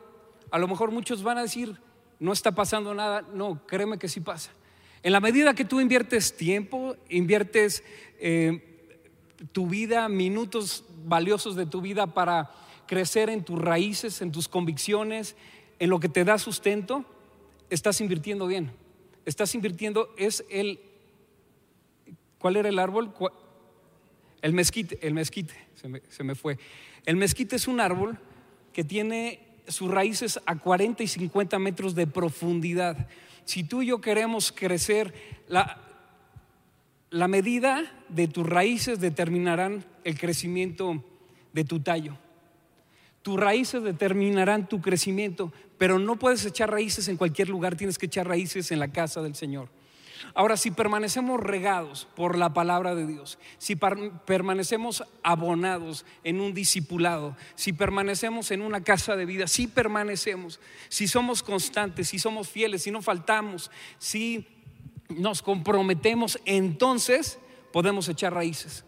A 0.51 0.59
lo 0.59 0.69
mejor 0.69 0.91
muchos 0.91 1.23
van 1.23 1.39
a 1.39 1.43
decir, 1.43 1.77
no 2.21 2.33
está 2.33 2.53
pasando 2.53 2.95
nada. 2.95 3.23
No, 3.33 3.67
créeme 3.67 3.99
que 3.99 4.09
sí 4.09 4.21
pasa. 4.21 4.51
En 5.03 5.13
la 5.13 5.21
medida 5.21 5.55
que 5.55 5.65
tú 5.65 5.81
inviertes 5.81 6.37
tiempo, 6.37 6.97
inviertes 7.09 7.85
eh, 8.19 8.93
tu 9.53 9.69
vida, 9.69 10.09
minutos 10.09 10.85
valiosos 11.05 11.55
de 11.55 11.67
tu 11.67 11.81
vida 11.81 12.09
para 12.09 12.51
crecer 12.87 13.31
en 13.31 13.45
tus 13.45 13.59
raíces, 13.59 14.21
en 14.23 14.33
tus 14.33 14.49
convicciones, 14.49 15.37
en 15.79 15.91
lo 15.91 16.01
que 16.01 16.09
te 16.09 16.25
da 16.25 16.39
sustento, 16.39 17.05
estás 17.71 18.01
invirtiendo 18.01 18.47
bien. 18.47 18.73
Estás 19.25 19.55
invirtiendo, 19.55 20.13
es 20.17 20.45
el, 20.51 20.81
¿cuál 22.39 22.57
era 22.57 22.69
el 22.69 22.79
árbol? 22.79 23.13
El 24.41 24.53
mezquite, 24.53 24.99
el 25.07 25.15
mezquite, 25.15 25.55
se 25.75 25.89
me, 25.89 26.01
se 26.09 26.25
me 26.25 26.35
fue. 26.35 26.59
El 27.09 27.17
mezquite 27.17 27.57
es 27.57 27.67
un 27.67 27.81
árbol 27.81 28.19
que 28.71 28.85
tiene 28.85 29.41
sus 29.67 29.91
raíces 29.91 30.39
a 30.45 30.57
40 30.57 31.03
y 31.03 31.09
50 31.09 31.59
metros 31.59 31.95
de 31.95 32.07
profundidad. 32.07 33.09
Si 33.47 33.65
tú 33.65 33.81
y 33.81 33.87
yo 33.87 34.03
queremos 34.03 34.53
crecer, 34.53 35.15
la, 35.49 35.81
la 37.09 37.27
medida 37.27 37.91
de 38.11 38.29
tus 38.29 38.47
raíces 38.47 39.01
determinarán 39.01 39.87
el 40.05 40.19
crecimiento 40.19 41.03
de 41.55 41.65
tu 41.65 41.81
tallo. 41.81 42.19
Tus 43.23 43.41
raíces 43.41 43.83
determinarán 43.83 44.69
tu 44.69 44.83
crecimiento, 44.83 45.51
pero 45.79 45.99
no 45.99 46.19
puedes 46.19 46.45
echar 46.45 46.71
raíces 46.71 47.09
en 47.09 47.17
cualquier 47.17 47.49
lugar, 47.49 47.75
tienes 47.75 47.97
que 47.97 48.05
echar 48.05 48.29
raíces 48.29 48.71
en 48.71 48.81
la 48.81 48.89
casa 48.89 49.23
del 49.23 49.35
Señor. 49.35 49.71
Ahora, 50.35 50.57
si 50.57 50.71
permanecemos 50.71 51.41
regados 51.41 52.07
por 52.17 52.37
la 52.37 52.53
palabra 52.53 52.95
de 52.95 53.07
Dios, 53.07 53.39
si 53.59 53.77
permanecemos 53.77 55.05
abonados 55.23 56.05
en 56.25 56.41
un 56.41 56.55
discipulado, 56.55 57.37
si 57.55 57.73
permanecemos 57.73 58.51
en 58.51 58.63
una 58.63 58.83
casa 58.83 59.17
de 59.17 59.27
vida, 59.27 59.47
si 59.47 59.67
permanecemos, 59.67 60.61
si 60.89 61.09
somos 61.09 61.43
constantes, 61.43 62.09
si 62.09 62.19
somos 62.19 62.49
fieles, 62.49 62.83
si 62.83 62.91
no 62.91 63.03
faltamos, 63.03 63.71
si 63.99 64.47
nos 65.09 65.43
comprometemos, 65.43 66.39
entonces 66.45 67.39
podemos 67.73 68.09
echar 68.09 68.35
raíces. 68.35 68.85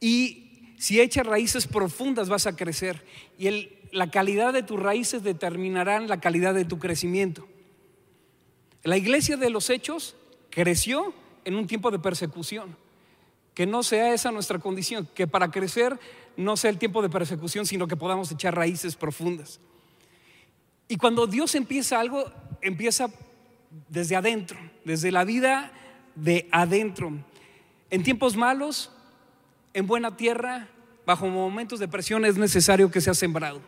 Y 0.00 0.74
si 0.78 1.00
echas 1.00 1.26
raíces 1.26 1.66
profundas 1.66 2.28
vas 2.28 2.46
a 2.46 2.56
crecer 2.56 3.04
y 3.38 3.68
la 3.92 4.10
calidad 4.10 4.52
de 4.52 4.62
tus 4.62 4.80
raíces 4.80 5.22
determinarán 5.22 6.08
la 6.08 6.20
calidad 6.20 6.54
de 6.54 6.64
tu 6.64 6.78
crecimiento. 6.78 7.46
La 8.82 8.96
iglesia 8.96 9.36
de 9.36 9.50
los 9.50 9.68
hechos 9.68 10.16
creció 10.50 11.14
en 11.44 11.54
un 11.54 11.66
tiempo 11.66 11.90
de 11.90 11.98
persecución. 11.98 12.76
Que 13.54 13.66
no 13.66 13.82
sea 13.82 14.14
esa 14.14 14.30
nuestra 14.30 14.58
condición, 14.58 15.08
que 15.14 15.26
para 15.26 15.50
crecer 15.50 15.98
no 16.36 16.56
sea 16.56 16.70
el 16.70 16.78
tiempo 16.78 17.02
de 17.02 17.10
persecución, 17.10 17.66
sino 17.66 17.86
que 17.86 17.96
podamos 17.96 18.30
echar 18.30 18.54
raíces 18.54 18.96
profundas. 18.96 19.60
Y 20.88 20.96
cuando 20.96 21.26
Dios 21.26 21.54
empieza 21.54 22.00
algo, 22.00 22.30
empieza 22.62 23.10
desde 23.88 24.16
adentro, 24.16 24.58
desde 24.84 25.12
la 25.12 25.24
vida 25.24 25.72
de 26.14 26.48
adentro. 26.50 27.12
En 27.90 28.02
tiempos 28.02 28.36
malos, 28.36 28.90
en 29.74 29.86
buena 29.86 30.16
tierra, 30.16 30.68
bajo 31.06 31.26
momentos 31.26 31.78
de 31.78 31.88
presión 31.88 32.24
es 32.24 32.36
necesario 32.36 32.90
que 32.90 33.00
sea 33.00 33.14
sembrado. 33.14 33.60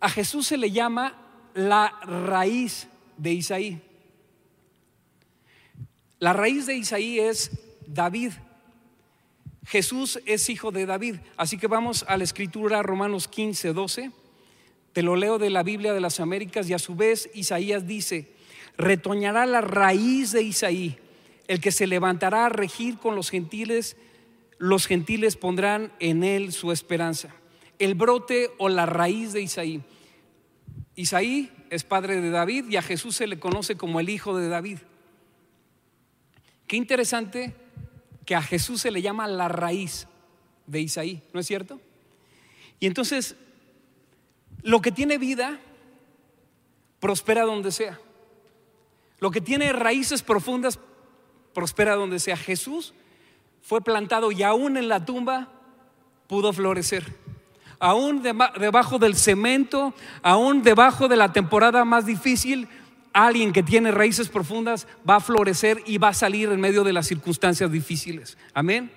A 0.00 0.08
Jesús 0.08 0.46
se 0.46 0.56
le 0.56 0.70
llama 0.70 1.14
la 1.54 1.92
raíz 2.02 2.88
de 3.16 3.32
Isaí. 3.32 3.82
La 6.20 6.34
raíz 6.34 6.66
de 6.66 6.76
Isaí 6.76 7.18
es 7.18 7.50
David. 7.86 8.32
Jesús 9.66 10.20
es 10.26 10.50
hijo 10.50 10.70
de 10.70 10.84
David. 10.84 11.16
Así 11.38 11.56
que 11.56 11.66
vamos 11.66 12.04
a 12.08 12.18
la 12.18 12.24
escritura 12.24 12.82
Romanos 12.82 13.26
15, 13.26 13.72
12. 13.72 14.10
Te 14.92 15.02
lo 15.02 15.16
leo 15.16 15.38
de 15.38 15.48
la 15.48 15.62
Biblia 15.62 15.94
de 15.94 16.00
las 16.02 16.20
Américas 16.20 16.68
y 16.68 16.74
a 16.74 16.78
su 16.78 16.94
vez 16.94 17.30
Isaías 17.32 17.86
dice, 17.86 18.28
retoñará 18.76 19.46
la 19.46 19.62
raíz 19.62 20.32
de 20.32 20.42
Isaí, 20.42 20.98
el 21.48 21.58
que 21.58 21.72
se 21.72 21.86
levantará 21.86 22.46
a 22.46 22.50
regir 22.50 22.98
con 22.98 23.16
los 23.16 23.30
gentiles, 23.30 23.96
los 24.58 24.86
gentiles 24.86 25.36
pondrán 25.36 25.90
en 26.00 26.22
él 26.22 26.52
su 26.52 26.70
esperanza. 26.70 27.34
El 27.78 27.94
brote 27.94 28.50
o 28.58 28.68
la 28.68 28.84
raíz 28.84 29.32
de 29.32 29.40
Isaí. 29.40 29.80
Isaí 30.96 31.50
es 31.70 31.82
padre 31.84 32.20
de 32.20 32.28
David 32.28 32.66
y 32.68 32.76
a 32.76 32.82
Jesús 32.82 33.16
se 33.16 33.26
le 33.26 33.38
conoce 33.38 33.76
como 33.76 34.00
el 34.00 34.10
hijo 34.10 34.36
de 34.36 34.48
David. 34.50 34.80
Qué 36.70 36.76
interesante 36.76 37.52
que 38.24 38.36
a 38.36 38.42
Jesús 38.42 38.82
se 38.82 38.92
le 38.92 39.02
llama 39.02 39.26
la 39.26 39.48
raíz 39.48 40.06
de 40.68 40.80
Isaí, 40.80 41.20
¿no 41.32 41.40
es 41.40 41.46
cierto? 41.48 41.80
Y 42.78 42.86
entonces, 42.86 43.34
lo 44.62 44.80
que 44.80 44.92
tiene 44.92 45.18
vida, 45.18 45.58
prospera 47.00 47.42
donde 47.42 47.72
sea. 47.72 47.98
Lo 49.18 49.32
que 49.32 49.40
tiene 49.40 49.72
raíces 49.72 50.22
profundas, 50.22 50.78
prospera 51.52 51.96
donde 51.96 52.20
sea. 52.20 52.36
Jesús 52.36 52.94
fue 53.62 53.80
plantado 53.80 54.30
y 54.30 54.44
aún 54.44 54.76
en 54.76 54.88
la 54.88 55.04
tumba 55.04 55.48
pudo 56.28 56.52
florecer. 56.52 57.16
Aún 57.80 58.22
debajo 58.22 59.00
del 59.00 59.16
cemento, 59.16 59.92
aún 60.22 60.62
debajo 60.62 61.08
de 61.08 61.16
la 61.16 61.32
temporada 61.32 61.84
más 61.84 62.06
difícil, 62.06 62.68
alguien 63.12 63.52
que 63.52 63.62
tiene 63.62 63.90
raíces 63.90 64.28
profundas 64.28 64.86
va 65.08 65.16
a 65.16 65.20
florecer 65.20 65.82
y 65.86 65.98
va 65.98 66.08
a 66.08 66.14
salir 66.14 66.50
en 66.50 66.60
medio 66.60 66.84
de 66.84 66.92
las 66.92 67.06
circunstancias 67.06 67.70
difíciles. 67.70 68.36
Amén. 68.54 68.90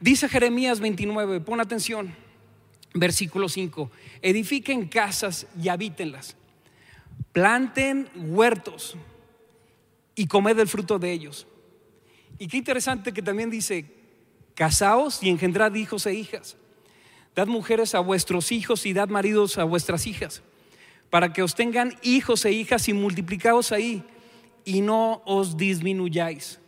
Dice 0.00 0.28
Jeremías 0.28 0.80
29, 0.80 1.40
pon 1.40 1.60
atención, 1.60 2.14
versículo 2.92 3.48
5, 3.48 3.90
edifiquen 4.20 4.88
casas 4.88 5.46
y 5.60 5.68
habítenlas, 5.68 6.36
planten 7.32 8.08
huertos 8.14 8.96
y 10.14 10.26
comed 10.26 10.58
el 10.58 10.68
fruto 10.68 10.98
de 10.98 11.12
ellos. 11.12 11.46
Y 12.38 12.48
qué 12.48 12.58
interesante 12.58 13.12
que 13.12 13.22
también 13.22 13.50
dice, 13.50 13.86
casaos 14.54 15.22
y 15.22 15.30
engendrad 15.30 15.74
hijos 15.74 16.04
e 16.06 16.14
hijas, 16.14 16.56
dad 17.34 17.46
mujeres 17.46 17.94
a 17.94 18.00
vuestros 18.00 18.52
hijos 18.52 18.84
y 18.84 18.92
dad 18.92 19.08
maridos 19.08 19.56
a 19.56 19.64
vuestras 19.64 20.06
hijas 20.06 20.42
para 21.10 21.32
que 21.32 21.42
os 21.42 21.54
tengan 21.54 21.96
hijos 22.02 22.44
e 22.44 22.52
hijas 22.52 22.88
y 22.88 22.92
multiplicaos 22.92 23.72
ahí 23.72 24.04
y 24.64 24.80
no 24.80 25.22
os 25.24 25.56
disminuyáis. 25.56 26.58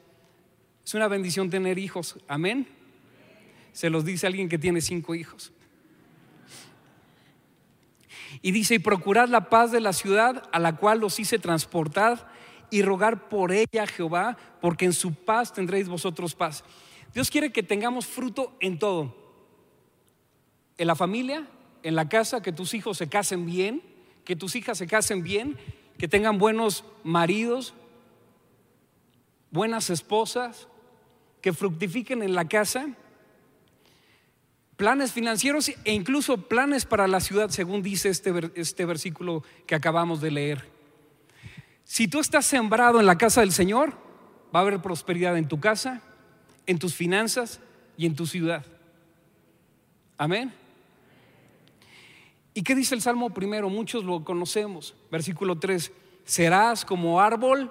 Es 0.85 0.95
una 0.95 1.09
bendición 1.09 1.51
tener 1.51 1.79
hijos, 1.79 2.19
amén. 2.29 2.67
Se 3.73 3.91
los 3.91 4.05
dice 4.05 4.27
alguien 4.27 4.49
que 4.49 4.59
tiene 4.59 4.81
cinco 4.81 5.15
hijos. 5.15 5.53
Y 8.41 8.53
dice, 8.53 8.77
y 8.77 8.79
procurad 8.79 9.29
la 9.29 9.49
paz 9.49 9.73
de 9.73 9.81
la 9.81 9.93
ciudad 9.93 10.49
a 10.53 10.59
la 10.59 10.77
cual 10.77 11.03
os 11.03 11.19
hice 11.19 11.39
transportar 11.39 12.29
y 12.71 12.83
rogar 12.83 13.29
por 13.29 13.53
ella 13.53 13.87
Jehová, 13.87 14.37
porque 14.61 14.85
en 14.85 14.93
su 14.93 15.15
paz 15.15 15.53
tendréis 15.53 15.89
vosotros 15.89 16.35
paz. 16.35 16.65
Dios 17.15 17.31
quiere 17.31 17.51
que 17.51 17.63
tengamos 17.63 18.07
fruto 18.07 18.57
en 18.61 18.79
todo. 18.79 19.17
En 20.77 20.87
la 20.87 20.95
familia, 20.95 21.49
en 21.83 21.97
la 21.97 22.09
casa, 22.09 22.43
que 22.43 22.53
tus 22.53 22.75
hijos 22.75 22.99
se 22.99 23.09
casen 23.09 23.47
bien, 23.47 23.83
que 24.29 24.37
tus 24.37 24.57
hijas 24.57 24.77
se 24.77 24.87
casen 24.87 25.23
bien, 25.23 25.57
que 25.97 26.07
tengan 26.07 26.37
buenos 26.37 26.85
maridos, 27.03 27.73
buenas 29.51 29.89
esposas, 29.89 30.69
que 31.41 31.55
fructifiquen 31.55 32.23
en 32.23 32.35
la 32.35 32.47
casa, 32.47 32.91
planes 34.77 35.13
financieros 35.13 35.71
e 35.83 35.95
incluso 35.95 36.47
planes 36.47 36.85
para 36.85 37.09
la 37.09 37.21
ciudad, 37.21 37.49
según 37.49 37.83
dice 37.83 38.11
este, 38.11 38.53
este 38.55 38.85
versículo 38.85 39.45
que 39.67 39.75
acabamos 39.75 40.21
de 40.21 40.31
leer. 40.31 40.69
Si 41.85 42.07
tú 42.07 42.21
estás 42.21 42.45
sembrado 42.45 43.01
en 43.01 43.07
la 43.07 43.17
casa 43.17 43.41
del 43.41 43.53
Señor, 43.53 43.95
va 44.55 44.59
a 44.59 44.63
haber 44.63 44.83
prosperidad 44.83 45.39
en 45.39 45.49
tu 45.49 45.59
casa, 45.59 46.03
en 46.67 46.79
tus 46.79 46.95
finanzas 46.95 47.61
y 47.97 48.05
en 48.05 48.15
tu 48.15 48.27
ciudad. 48.27 48.67
Amén. 50.19 50.53
¿Y 52.59 52.63
qué 52.63 52.75
dice 52.75 52.97
el 52.97 53.03
Salmo 53.03 53.31
primero? 53.31 53.71
Muchos 53.71 54.03
lo 54.03 54.25
conocemos. 54.25 54.97
Versículo 55.13 55.61
3. 55.61 55.93
Serás 56.25 56.85
como 56.85 57.21
árbol 57.21 57.71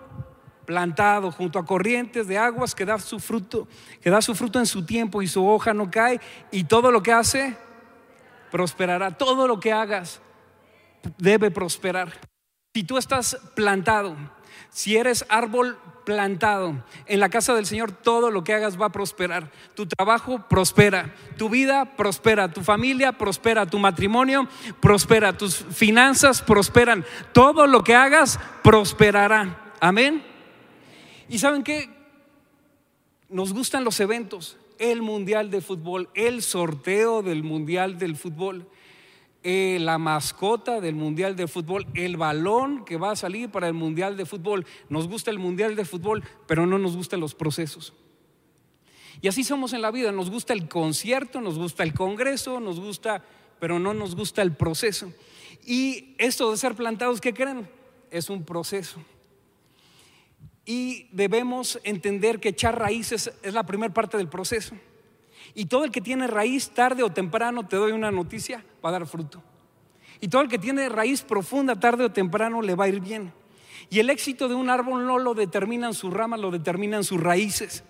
plantado 0.66 1.30
junto 1.30 1.60
a 1.60 1.66
corrientes 1.66 2.26
de 2.26 2.38
aguas 2.38 2.74
que 2.74 2.86
da 2.86 2.98
su 2.98 3.20
fruto, 3.20 3.68
que 4.00 4.10
da 4.10 4.22
su 4.22 4.34
fruto 4.34 4.60
en 4.60 4.66
su 4.66 4.86
tiempo 4.86 5.22
y 5.22 5.28
su 5.28 5.46
hoja 5.46 5.74
no 5.74 5.92
cae 5.92 6.22
y 6.52 6.64
todo 6.64 6.90
lo 6.90 7.04
que 7.04 7.12
hace 7.12 7.58
prosperará. 8.50 9.12
Todo 9.12 9.46
lo 9.46 9.60
que 9.60 9.74
hagas 9.74 10.22
debe 11.18 11.52
prosperar. 11.52 12.14
Si 12.74 12.86
tú 12.86 12.98
estás 12.98 13.38
plantado, 13.58 14.16
si 14.78 14.96
eres 14.96 15.26
árbol 15.28 15.76
plantado 16.06 16.84
en 17.08 17.20
la 17.20 17.30
casa 17.30 17.56
del 17.56 17.66
Señor, 17.66 17.92
todo 17.92 18.30
lo 18.30 18.44
que 18.44 18.54
hagas 18.54 18.80
va 18.80 18.86
a 18.86 18.92
prosperar. 18.92 19.50
Tu 19.74 19.88
trabajo 19.88 20.46
prospera, 20.48 21.16
tu 21.36 21.50
vida 21.50 21.96
prospera, 21.98 22.54
tu 22.54 22.62
familia 22.62 23.14
prospera, 23.14 23.66
tu 23.66 23.80
matrimonio 23.80 24.48
prospera, 24.80 25.36
tus 25.36 25.56
finanzas 25.56 26.44
prosperan. 26.44 27.04
Todo 27.34 27.66
lo 27.66 27.84
que 27.84 27.96
hagas 27.96 28.40
prosperará. 28.62 29.74
Amén. 29.80 30.24
¿Y 31.28 31.40
saben 31.40 31.64
qué? 31.64 31.90
Nos 33.30 33.54
gustan 33.54 33.84
los 33.84 34.00
eventos, 34.00 34.58
el 34.78 35.02
Mundial 35.02 35.50
de 35.50 35.62
Fútbol, 35.62 36.08
el 36.14 36.44
sorteo 36.44 37.24
del 37.24 37.42
Mundial 37.42 37.98
del 37.98 38.16
Fútbol. 38.16 38.70
Eh, 39.50 39.78
la 39.80 39.98
mascota 39.98 40.82
del 40.82 40.96
Mundial 40.96 41.38
de 41.38 41.48
Fútbol, 41.48 41.88
el 41.94 42.18
balón 42.18 42.84
que 42.84 42.98
va 42.98 43.12
a 43.12 43.16
salir 43.16 43.50
para 43.50 43.70
el 43.70 43.74
Mundial 43.74 44.18
de 44.18 44.26
Fútbol. 44.26 44.66
Nos 44.90 45.08
gusta 45.08 45.32
el 45.32 45.40
Mundial 45.40 45.78
de 45.78 45.86
Fútbol, 45.86 46.22
pero 46.48 46.68
no 46.68 46.78
nos 46.78 46.98
gustan 46.98 47.22
los 47.22 47.34
procesos. 47.34 47.94
Y 49.22 49.30
así 49.30 49.46
somos 49.46 49.72
en 49.72 49.82
la 49.82 49.90
vida, 49.90 50.12
nos 50.12 50.30
gusta 50.30 50.52
el 50.52 50.68
concierto, 50.68 51.40
nos 51.40 51.58
gusta 51.58 51.84
el 51.84 51.94
congreso, 51.94 52.60
nos 52.60 52.78
gusta, 52.78 53.24
pero 53.58 53.80
no 53.80 53.94
nos 53.94 54.18
gusta 54.18 54.42
el 54.42 54.52
proceso. 54.52 55.14
Y 55.66 56.14
esto 56.18 56.52
de 56.52 56.58
ser 56.58 56.76
plantados, 56.76 57.22
¿qué 57.22 57.34
creen? 57.34 57.70
Es 58.12 58.30
un 58.30 58.44
proceso. 58.44 59.00
Y 60.66 61.08
debemos 61.14 61.80
entender 61.86 62.42
que 62.42 62.50
echar 62.50 62.78
raíces 62.78 63.32
es 63.42 63.54
la 63.54 63.66
primera 63.66 63.94
parte 63.94 64.18
del 64.18 64.28
proceso. 64.28 64.76
Y 65.54 65.66
todo 65.66 65.84
el 65.84 65.92
que 65.92 66.02
tiene 66.02 66.28
raíz, 66.28 66.70
tarde 66.70 67.04
o 67.04 67.10
temprano, 67.10 67.68
te 67.68 67.76
doy 67.76 67.92
una 67.92 68.12
noticia, 68.12 68.64
va 68.84 68.90
a 68.90 68.94
dar 68.94 69.08
fruto. 69.08 69.42
Y 70.20 70.28
todo 70.28 70.42
el 70.42 70.48
que 70.48 70.60
tiene 70.60 70.90
raíz 70.90 71.22
profunda, 71.22 71.80
tarde 71.80 72.06
o 72.06 72.12
temprano, 72.12 72.62
le 72.62 72.76
va 72.76 72.86
a 72.86 72.90
ir 72.90 73.00
bien. 73.00 73.32
Y 73.90 74.00
el 74.00 74.10
éxito 74.10 74.48
de 74.48 74.56
un 74.56 74.70
árbol 74.70 75.06
no 75.06 75.20
lo 75.20 75.34
determinan 75.34 75.94
sus 75.94 76.14
ramas, 76.14 76.40
lo 76.40 76.52
determinan 76.52 77.04
sus 77.04 77.22
raíces. 77.22 77.84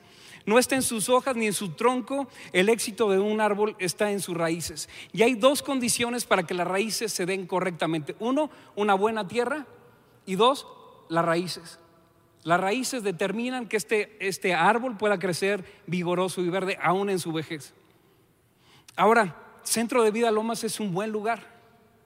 No 0.46 0.60
está 0.60 0.76
en 0.76 0.82
sus 0.82 1.10
hojas 1.10 1.36
ni 1.36 1.48
en 1.48 1.54
su 1.54 1.72
tronco, 1.72 2.30
el 2.54 2.70
éxito 2.70 3.10
de 3.10 3.20
un 3.20 3.42
árbol 3.42 3.76
está 3.80 4.12
en 4.12 4.22
sus 4.22 4.36
raíces. 4.36 4.88
Y 5.12 5.24
hay 5.24 5.36
dos 5.36 5.62
condiciones 5.62 6.26
para 6.26 6.44
que 6.44 6.54
las 6.54 6.68
raíces 6.68 7.12
se 7.12 7.26
den 7.26 7.48
correctamente. 7.48 8.16
Uno, 8.20 8.50
una 8.76 8.94
buena 8.94 9.28
tierra 9.28 9.66
y 10.26 10.36
dos, 10.36 10.66
las 11.10 11.26
raíces. 11.26 11.80
Las 12.48 12.62
raíces 12.62 13.04
determinan 13.04 13.68
que 13.68 13.76
este, 13.76 14.16
este 14.26 14.54
árbol 14.54 14.96
pueda 14.96 15.20
crecer 15.20 15.66
vigoroso 15.86 16.40
y 16.40 16.50
verde 16.50 16.80
aún 16.82 17.10
en 17.10 17.20
su 17.20 17.34
vejez. 17.34 17.74
Ahora, 18.96 19.36
Centro 19.64 20.02
de 20.02 20.12
Vida 20.12 20.32
Lomas 20.32 20.64
es 20.64 20.80
un 20.80 20.94
buen 20.94 21.12
lugar 21.12 21.42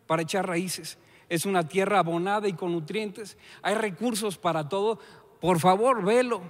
para 0.07 0.23
echar 0.23 0.47
raíces. 0.47 0.97
Es 1.29 1.45
una 1.45 1.67
tierra 1.67 1.99
abonada 1.99 2.47
y 2.47 2.53
con 2.53 2.71
nutrientes. 2.71 3.37
Hay 3.61 3.75
recursos 3.75 4.39
para 4.39 4.67
todo. 4.67 4.97
Por 5.39 5.59
favor, 5.59 6.03
velo. 6.03 6.41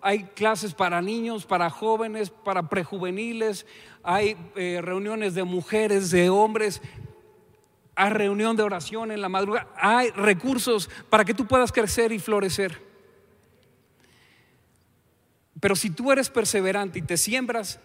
Hay 0.00 0.26
clases 0.26 0.72
para 0.72 1.02
niños, 1.02 1.44
para 1.44 1.70
jóvenes, 1.70 2.30
para 2.30 2.68
prejuveniles. 2.68 3.66
Hay 4.04 4.36
eh, 4.54 4.78
reuniones 4.80 5.34
de 5.34 5.42
mujeres, 5.42 6.12
de 6.12 6.30
hombres. 6.30 6.80
Hay 7.96 8.10
reunión 8.10 8.54
de 8.54 8.62
oración 8.62 9.10
en 9.10 9.20
la 9.20 9.28
madrugada. 9.28 9.66
Hay 9.74 10.10
recursos 10.10 10.88
para 11.08 11.24
que 11.24 11.34
tú 11.34 11.48
puedas 11.48 11.72
crecer 11.72 12.12
y 12.12 12.20
florecer. 12.20 12.89
Pero 15.60 15.76
si 15.76 15.90
tú 15.90 16.10
eres 16.10 16.30
perseverante 16.30 16.98
y 16.98 17.02
te 17.02 17.16
siembras, 17.16 17.80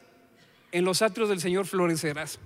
en 0.72 0.86
los 0.86 1.02
atrios 1.02 1.30
del 1.30 1.40
Señor 1.40 1.66
florecerás. 1.66 2.40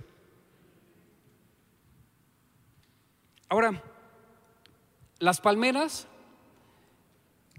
Ahora, 3.47 3.81
las 5.19 5.41
palmeras 5.41 6.07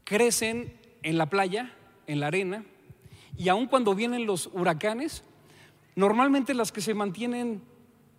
crecen 0.04 0.78
en 1.02 1.18
la 1.18 1.26
playa, 1.26 1.74
en 2.06 2.20
la 2.20 2.28
arena, 2.28 2.64
y 3.36 3.48
aun 3.48 3.66
cuando 3.66 3.94
vienen 3.94 4.26
los 4.26 4.48
huracanes, 4.52 5.24
normalmente 5.96 6.54
las 6.54 6.72
que 6.72 6.80
se 6.80 6.94
mantienen 6.94 7.62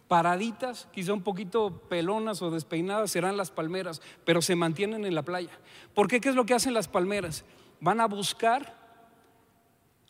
paraditas, 0.08 0.90
quizá 0.92 1.14
un 1.14 1.24
poquito 1.24 1.84
pelonas 1.88 2.42
o 2.42 2.52
despeinadas, 2.52 3.12
serán 3.12 3.38
las 3.38 3.52
palmeras, 3.52 4.02
pero 4.26 4.42
se 4.42 4.58
mantienen 4.58 5.06
en 5.06 5.16
la 5.16 5.24
playa. 5.24 5.58
¿Por 5.94 6.10
qué? 6.10 6.20
¿Qué 6.20 6.30
es 6.30 6.36
lo 6.36 6.46
que 6.46 6.54
hacen 6.54 6.74
las 6.74 6.90
palmeras? 6.90 7.46
Van 7.80 8.02
a 8.02 8.08
buscar 8.08 8.81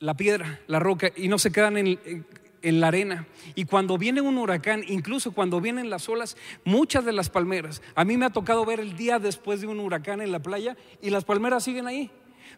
la 0.02 0.16
piedra, 0.16 0.60
la 0.68 0.80
roca, 0.80 1.12
y 1.16 1.30
no 1.30 1.40
se 1.40 1.52
quedan 1.52 1.78
en, 1.78 2.26
la 2.64 2.88
arena. 2.88 3.28
Y 3.56 3.66
cuando 3.66 3.98
viene 3.98 4.20
un 4.20 4.38
huracán, 4.38 4.84
incluso 4.88 5.32
cuando 5.32 5.62
vienen 5.62 5.90
las 5.90 6.10
olas, 6.10 6.36
muchas 6.66 7.06
de 7.06 7.14
las 7.14 7.30
palmeras, 7.30 7.82
a 7.96 8.04
mí 8.04 8.18
me 8.18 8.26
ha 8.26 8.32
tocado 8.32 8.66
ver 8.66 8.80
el 8.80 8.98
día 8.98 9.20
después 9.20 9.62
de 9.62 9.68
un 9.68 9.80
huracán 9.80 10.20
en 10.22 10.32
la 10.32 10.40
playa 10.40 10.76
y 11.02 11.12
las 11.12 11.24
palmeras 11.24 11.64
siguen 11.64 11.88
ahí. 11.88 12.12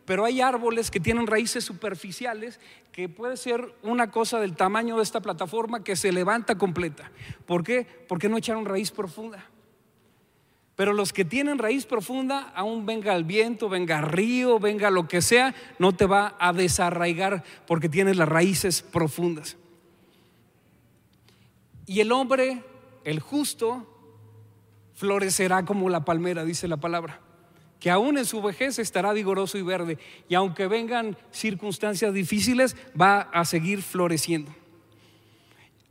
Pero 0.05 0.25
hay 0.25 0.41
árboles 0.41 0.89
que 0.89 0.99
tienen 0.99 1.27
raíces 1.27 1.63
superficiales 1.63 2.59
que 2.91 3.07
puede 3.07 3.37
ser 3.37 3.73
una 3.83 4.09
cosa 4.09 4.39
del 4.39 4.55
tamaño 4.55 4.97
de 4.97 5.03
esta 5.03 5.21
plataforma 5.21 5.83
que 5.83 5.95
se 5.95 6.11
levanta 6.11 6.57
completa. 6.57 7.11
¿Por 7.45 7.63
qué? 7.63 7.85
Porque 8.07 8.29
no 8.29 8.37
echaron 8.37 8.65
raíz 8.65 8.91
profunda. 8.91 9.49
Pero 10.75 10.93
los 10.93 11.13
que 11.13 11.23
tienen 11.23 11.59
raíz 11.59 11.85
profunda, 11.85 12.51
aún 12.55 12.85
venga 12.85 13.15
el 13.15 13.23
viento, 13.23 13.69
venga 13.69 14.01
río, 14.01 14.59
venga 14.59 14.89
lo 14.89 15.07
que 15.07 15.21
sea, 15.21 15.53
no 15.77 15.95
te 15.95 16.05
va 16.05 16.35
a 16.39 16.51
desarraigar 16.51 17.43
porque 17.67 17.89
tienes 17.89 18.17
las 18.17 18.27
raíces 18.27 18.81
profundas. 18.81 19.55
Y 21.85 21.99
el 21.99 22.11
hombre, 22.11 22.63
el 23.03 23.19
justo, 23.19 23.87
florecerá 24.93 25.63
como 25.63 25.89
la 25.89 26.05
palmera, 26.05 26.43
dice 26.43 26.67
la 26.67 26.77
palabra, 26.77 27.19
que 27.79 27.91
aún 27.91 28.17
en 28.17 28.25
su 28.25 28.41
vejez 28.41 28.79
estará 28.79 29.13
vigoroso 29.13 29.57
y 29.59 29.61
verde, 29.61 29.99
y 30.27 30.33
aunque 30.33 30.67
vengan 30.67 31.17
circunstancias 31.31 32.13
difíciles, 32.13 32.75
va 32.99 33.21
a 33.21 33.45
seguir 33.45 33.83
floreciendo. 33.83 34.62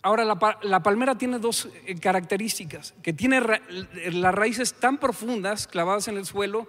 Ahora, 0.05 0.25
la, 0.25 0.83
palmera 0.83 1.17
tiene 1.17 1.39
dos 1.39 1.69
eh, 1.87 1.95
características, 1.95 2.93
que 3.03 3.13
tiene 3.13 3.41
las 3.41 4.35
raíces 4.35 4.75
tan 4.75 4.99
profundas, 4.99 5.69
clavadas 5.69 6.09
en 6.09 6.17
el 6.17 6.27
suelo, 6.27 6.67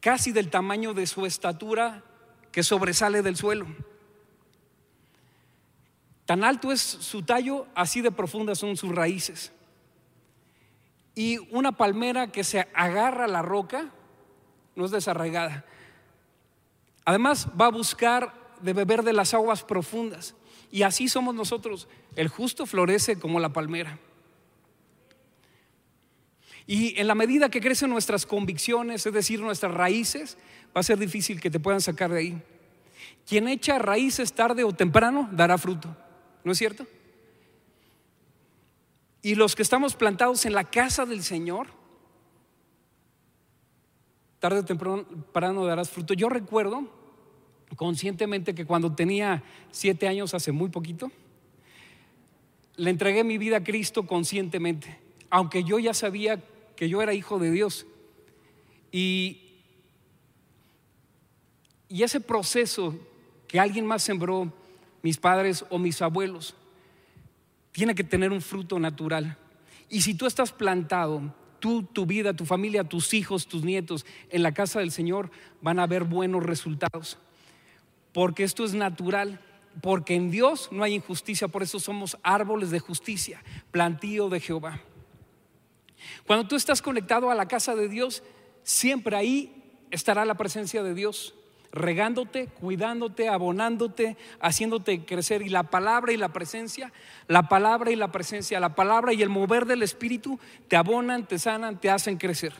casi 0.00 0.30
del 0.30 0.50
tamaño 0.50 0.92
de 0.92 1.06
su 1.06 1.24
estatura, 1.24 2.04
que 2.50 2.62
sobresale 2.62 3.22
del 3.22 3.36
suelo. 3.36 3.66
Tan 6.26 6.44
alto 6.44 6.70
es 6.70 6.80
su 6.80 7.22
tallo, 7.22 7.66
así 7.74 8.02
de 8.02 8.12
profundas 8.12 8.58
son 8.58 8.76
sus 8.76 8.94
raíces. 8.94 9.50
Y 11.14 11.38
una 11.50 11.72
palmera 11.72 12.30
que 12.30 12.44
se 12.44 12.68
agarra 12.74 13.24
a 13.24 13.28
la 13.28 13.42
roca 13.42 13.90
no 14.76 14.84
es 14.84 14.90
desarraigada. 14.90 15.64
Además, 17.06 17.48
va 17.58 17.66
a 17.66 17.70
buscar 17.70 18.34
de 18.60 18.72
beber 18.74 19.02
de 19.02 19.12
las 19.12 19.34
aguas 19.34 19.64
profundas. 19.64 20.34
Y 20.70 20.82
así 20.82 21.08
somos 21.08 21.34
nosotros. 21.34 21.88
El 22.16 22.28
justo 22.28 22.66
florece 22.66 23.18
como 23.18 23.40
la 23.40 23.52
palmera. 23.52 23.98
Y 26.66 26.98
en 27.00 27.06
la 27.06 27.14
medida 27.14 27.48
que 27.48 27.60
crecen 27.60 27.90
nuestras 27.90 28.26
convicciones, 28.26 29.04
es 29.04 29.12
decir, 29.12 29.40
nuestras 29.40 29.72
raíces, 29.74 30.38
va 30.76 30.80
a 30.80 30.84
ser 30.84 30.98
difícil 30.98 31.40
que 31.40 31.50
te 31.50 31.60
puedan 31.60 31.80
sacar 31.80 32.10
de 32.10 32.18
ahí. 32.18 32.42
Quien 33.26 33.48
echa 33.48 33.78
raíces 33.78 34.32
tarde 34.32 34.64
o 34.64 34.72
temprano 34.72 35.28
dará 35.32 35.58
fruto, 35.58 35.96
¿no 36.44 36.52
es 36.52 36.58
cierto? 36.58 36.86
Y 39.22 39.34
los 39.34 39.54
que 39.54 39.62
estamos 39.62 39.94
plantados 39.94 40.44
en 40.46 40.52
la 40.52 40.64
casa 40.64 41.06
del 41.06 41.22
Señor, 41.22 41.68
tarde 44.40 44.60
o 44.60 44.64
temprano 44.64 45.64
darás 45.64 45.90
fruto. 45.90 46.14
Yo 46.14 46.28
recuerdo 46.28 46.88
conscientemente 47.76 48.54
que 48.54 48.66
cuando 48.66 48.94
tenía 48.94 49.42
siete 49.70 50.08
años, 50.08 50.34
hace 50.34 50.50
muy 50.50 50.68
poquito, 50.68 51.10
le 52.76 52.90
entregué 52.90 53.24
mi 53.24 53.38
vida 53.38 53.58
a 53.58 53.64
Cristo 53.64 54.06
conscientemente, 54.06 54.98
aunque 55.30 55.64
yo 55.64 55.78
ya 55.78 55.94
sabía 55.94 56.42
que 56.76 56.88
yo 56.88 57.02
era 57.02 57.14
hijo 57.14 57.38
de 57.38 57.50
Dios. 57.50 57.86
Y, 58.90 59.38
ese 61.88 62.20
proceso 62.20 62.98
que 63.46 63.60
alguien 63.60 63.86
más 63.86 64.02
sembró, 64.02 64.52
mis 65.02 65.18
padres 65.18 65.64
o 65.68 65.78
mis 65.78 66.00
abuelos, 66.00 66.54
tiene 67.70 67.94
que 67.94 68.02
tener 68.02 68.32
un 68.32 68.40
fruto 68.40 68.78
natural. 68.78 69.36
Y 69.88 70.00
si 70.00 70.14
tú 70.14 70.26
estás 70.26 70.52
plantado, 70.52 71.34
tú, 71.58 71.82
tu 71.82 72.06
vida, 72.06 72.34
tu 72.34 72.46
familia, 72.46 72.82
tus 72.82 73.12
hijos, 73.12 73.46
tus 73.46 73.62
nietos 73.62 74.06
en 74.30 74.42
la 74.42 74.52
casa 74.52 74.80
del 74.80 74.90
Señor 74.90 75.30
van 75.60 75.78
a 75.78 75.86
ver 75.86 76.04
buenos 76.04 76.42
resultados. 76.42 77.18
Porque 78.12 78.42
esto 78.42 78.64
es 78.64 78.74
natural, 78.74 79.38
porque 79.80 80.14
en 80.14 80.30
Dios 80.30 80.68
no 80.70 80.82
hay 80.82 80.94
injusticia, 80.94 81.48
por 81.48 81.62
eso 81.62 81.80
somos 81.80 82.18
árboles 82.22 82.70
de 82.70 82.80
justicia, 82.80 83.42
plantío 83.70 84.28
de 84.28 84.40
Jehová. 84.40 84.80
Cuando 86.26 86.46
tú 86.46 86.56
estás 86.56 86.82
conectado 86.82 87.30
a 87.30 87.34
la 87.34 87.46
casa 87.46 87.74
de 87.74 87.88
Dios, 87.88 88.22
siempre 88.62 89.16
ahí 89.16 89.52
estará 89.90 90.24
la 90.24 90.34
presencia 90.34 90.82
de 90.82 90.94
Dios, 90.94 91.34
regándote, 91.72 92.46
cuidándote, 92.46 93.28
abonándote, 93.28 94.16
haciéndote 94.40 95.04
crecer. 95.04 95.42
Y 95.42 95.48
la 95.48 95.64
palabra 95.64 96.12
y 96.12 96.16
la 96.16 96.32
presencia, 96.32 96.92
la 97.28 97.48
palabra 97.48 97.90
y 97.90 97.96
la 97.96 98.12
presencia, 98.12 98.60
la 98.60 98.74
palabra 98.74 99.12
y 99.12 99.22
el 99.22 99.28
mover 99.28 99.66
del 99.66 99.82
Espíritu 99.82 100.38
te 100.68 100.76
abonan, 100.76 101.26
te 101.26 101.38
sanan, 101.38 101.80
te 101.80 101.90
hacen 101.90 102.18
crecer. 102.18 102.52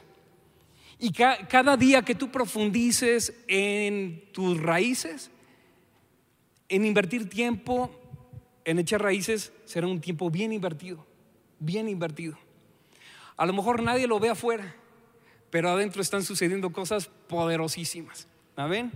Y 0.99 1.11
cada 1.13 1.77
día 1.77 2.03
que 2.03 2.15
tú 2.15 2.31
profundices 2.31 3.35
en 3.49 4.23
tus 4.31 4.61
raíces, 4.61 5.32
en 6.73 6.87
invertir 6.87 7.29
tiempo, 7.29 7.91
en 8.65 8.79
echar 8.79 9.03
raíces, 9.03 9.53
será 9.67 9.87
un 9.87 10.01
tiempo 10.01 10.31
bien 10.31 10.55
invertido, 10.55 11.05
bien 11.59 11.87
invertido. 11.87 12.39
A 13.37 13.45
lo 13.45 13.53
mejor 13.53 13.83
nadie 13.83 14.07
lo 14.07 14.19
ve 14.19 14.31
afuera, 14.31 14.75
pero 15.51 15.69
adentro 15.69 16.01
están 16.01 16.23
sucediendo 16.23 16.73
cosas 16.73 17.11
poderosísimas. 17.29 18.27
¿Amén? 18.57 18.91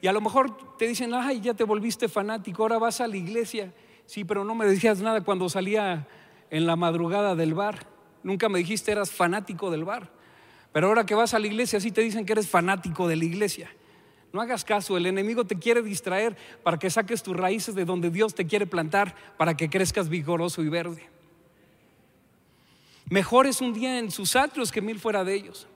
Y 0.00 0.06
a 0.06 0.12
lo 0.12 0.20
mejor 0.20 0.76
te 0.76 0.86
dicen, 0.86 1.12
ay, 1.14 1.40
ya 1.40 1.54
te 1.54 1.64
volviste 1.64 2.08
fanático, 2.08 2.62
ahora 2.62 2.78
vas 2.78 3.00
a 3.00 3.08
la 3.08 3.16
iglesia. 3.16 3.72
Sí, 4.06 4.24
pero 4.24 4.44
no 4.44 4.54
me 4.54 4.64
decías 4.64 5.00
nada 5.00 5.22
cuando 5.22 5.48
salía 5.48 6.06
en 6.50 6.64
la 6.64 6.76
madrugada 6.76 7.34
del 7.34 7.54
bar. 7.54 7.88
Nunca 8.22 8.48
me 8.48 8.60
dijiste 8.60 8.92
eras 8.92 9.10
fanático 9.10 9.72
del 9.72 9.84
bar. 9.84 10.10
Pero 10.72 10.86
ahora 10.86 11.04
que 11.04 11.16
vas 11.16 11.34
a 11.34 11.40
la 11.40 11.48
iglesia, 11.48 11.80
sí 11.80 11.90
te 11.90 12.02
dicen 12.02 12.24
que 12.24 12.34
eres 12.34 12.48
fanático 12.48 13.08
de 13.08 13.16
la 13.16 13.24
iglesia. 13.24 13.68
No 14.32 14.40
hagas 14.40 14.64
caso, 14.64 14.96
el 14.96 15.06
enemigo 15.06 15.44
te 15.44 15.58
quiere 15.58 15.82
distraer 15.82 16.36
para 16.62 16.78
que 16.78 16.90
saques 16.90 17.22
tus 17.22 17.36
raíces 17.36 17.74
de 17.74 17.84
donde 17.84 18.10
Dios 18.10 18.34
te 18.34 18.46
quiere 18.46 18.66
plantar 18.66 19.14
para 19.36 19.56
que 19.56 19.70
crezcas 19.70 20.08
vigoroso 20.08 20.62
y 20.62 20.68
verde. 20.68 21.08
Mejor 23.08 23.46
es 23.46 23.60
un 23.62 23.72
día 23.72 23.98
en 23.98 24.10
sus 24.10 24.36
atrios 24.36 24.70
que 24.70 24.82
mil 24.82 25.00
fuera 25.00 25.24
de 25.24 25.34
ellos. 25.34 25.66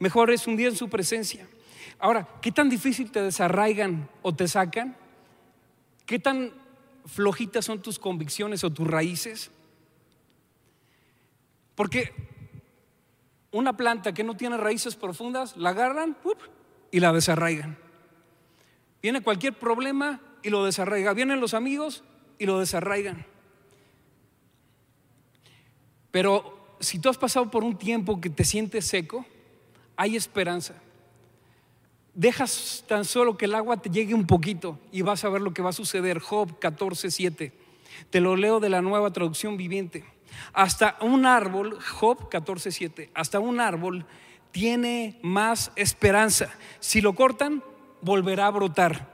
Mejor 0.00 0.30
es 0.30 0.46
un 0.46 0.56
día 0.56 0.68
en 0.68 0.76
su 0.76 0.88
presencia. 0.88 1.46
Ahora, 2.00 2.26
¿qué 2.40 2.50
tan 2.50 2.68
difícil 2.68 3.12
te 3.12 3.22
desarraigan 3.22 4.08
o 4.22 4.34
te 4.34 4.48
sacan? 4.48 4.96
¿Qué 6.04 6.18
tan 6.18 6.52
flojitas 7.06 7.64
son 7.64 7.80
tus 7.80 7.98
convicciones 7.98 8.64
o 8.64 8.70
tus 8.70 8.88
raíces? 8.88 9.50
Porque 11.76 12.12
una 13.52 13.76
planta 13.76 14.12
que 14.12 14.24
no 14.24 14.36
tiene 14.36 14.56
raíces 14.56 14.96
profundas, 14.96 15.56
la 15.56 15.70
agarran 15.70 16.16
y 16.90 17.00
la 17.00 17.12
desarraigan. 17.12 17.89
Viene 19.02 19.22
cualquier 19.22 19.58
problema 19.58 20.20
y 20.42 20.50
lo 20.50 20.64
desarraiga. 20.64 21.12
Vienen 21.12 21.40
los 21.40 21.54
amigos 21.54 22.04
y 22.38 22.46
lo 22.46 22.58
desarraigan. 22.58 23.24
Pero 26.10 26.76
si 26.80 26.98
tú 26.98 27.08
has 27.08 27.18
pasado 27.18 27.50
por 27.50 27.64
un 27.64 27.76
tiempo 27.76 28.20
que 28.20 28.30
te 28.30 28.44
sientes 28.44 28.86
seco, 28.86 29.24
hay 29.96 30.16
esperanza. 30.16 30.74
Dejas 32.14 32.84
tan 32.88 33.04
solo 33.04 33.36
que 33.36 33.44
el 33.44 33.54
agua 33.54 33.76
te 33.76 33.90
llegue 33.90 34.14
un 34.14 34.26
poquito 34.26 34.78
y 34.90 35.02
vas 35.02 35.24
a 35.24 35.28
ver 35.28 35.42
lo 35.42 35.54
que 35.54 35.62
va 35.62 35.70
a 35.70 35.74
suceder. 35.74 36.18
Job 36.18 36.58
14:7. 36.58 37.52
Te 38.10 38.20
lo 38.20 38.36
leo 38.36 38.60
de 38.60 38.68
la 38.68 38.82
nueva 38.82 39.12
traducción 39.12 39.56
viviente. 39.56 40.04
Hasta 40.52 40.96
un 41.00 41.26
árbol, 41.26 41.78
Job 41.80 42.28
14:7, 42.28 43.10
hasta 43.14 43.40
un 43.40 43.60
árbol 43.60 44.06
tiene 44.50 45.18
más 45.22 45.70
esperanza. 45.76 46.50
Si 46.80 47.00
lo 47.00 47.14
cortan, 47.14 47.62
volverá 48.02 48.46
a 48.46 48.50
brotar 48.50 49.10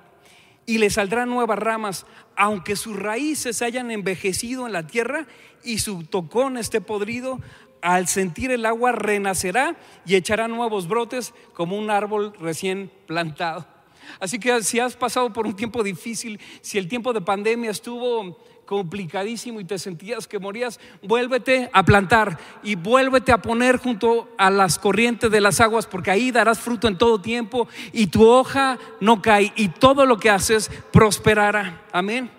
y 0.66 0.79
le 0.79 0.90
saldrán 0.90 1.31
nuevas 1.31 1.59
ramas, 1.59 2.07
aunque 2.35 2.77
sus 2.77 2.96
raíces 2.96 3.62
hayan 3.62 3.90
envejecido 3.90 4.66
en 4.66 4.72
la 4.72 4.87
tierra 4.87 5.27
y 5.62 5.79
su 5.79 6.05
tocón 6.05 6.59
esté 6.59 6.81
podrido, 6.81 7.40
al 7.81 8.09
sentir 8.09 8.51
el 8.51 8.66
agua 8.66 8.92
renacerá 8.92 9.77
y 10.05 10.16
echará 10.16 10.49
nuevos 10.49 10.88
brotes 10.88 11.33
como 11.55 11.79
un 11.79 11.90
árbol 11.90 12.35
recién 12.40 12.90
plantado. 13.07 13.76
Así 14.21 14.38
que 14.38 14.62
si 14.62 14.81
has 14.81 14.97
pasado 14.97 15.33
por 15.33 15.47
un 15.47 15.55
tiempo 15.55 15.83
difícil, 15.83 16.40
si 16.61 16.79
el 16.79 16.88
tiempo 16.88 17.12
de 17.12 17.21
pandemia 17.21 17.71
estuvo 17.71 18.38
complicadísimo 18.66 19.61
y 19.61 19.64
te 19.64 19.79
sentías 19.79 20.27
que 20.27 20.38
morías, 20.38 20.79
vuélvete 21.03 21.71
a 21.73 21.85
plantar 21.85 22.38
y 22.62 22.75
vuélvete 22.75 23.33
a 23.33 23.40
poner 23.40 23.79
junto 23.79 24.29
a 24.37 24.51
las 24.51 24.79
corrientes 24.79 25.31
de 25.31 25.40
las 25.40 25.61
aguas, 25.61 25.87
porque 25.87 26.11
ahí 26.11 26.31
darás 26.31 26.59
fruto 26.59 26.88
en 26.88 26.99
todo 26.99 27.21
tiempo 27.21 27.69
y 27.92 28.09
tu 28.09 28.27
hoja 28.27 28.79
no 29.01 29.23
cae 29.23 29.53
y 29.57 29.69
todo 29.69 30.05
lo 30.05 30.19
que 30.19 30.29
haces 30.29 30.71
prosperará. 30.92 31.83
Amén. 31.92 32.31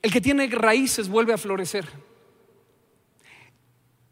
El 0.00 0.10
que 0.10 0.20
tiene 0.20 0.46
raíces 0.46 1.08
vuelve 1.08 1.34
a 1.34 1.38
florecer. 1.38 1.86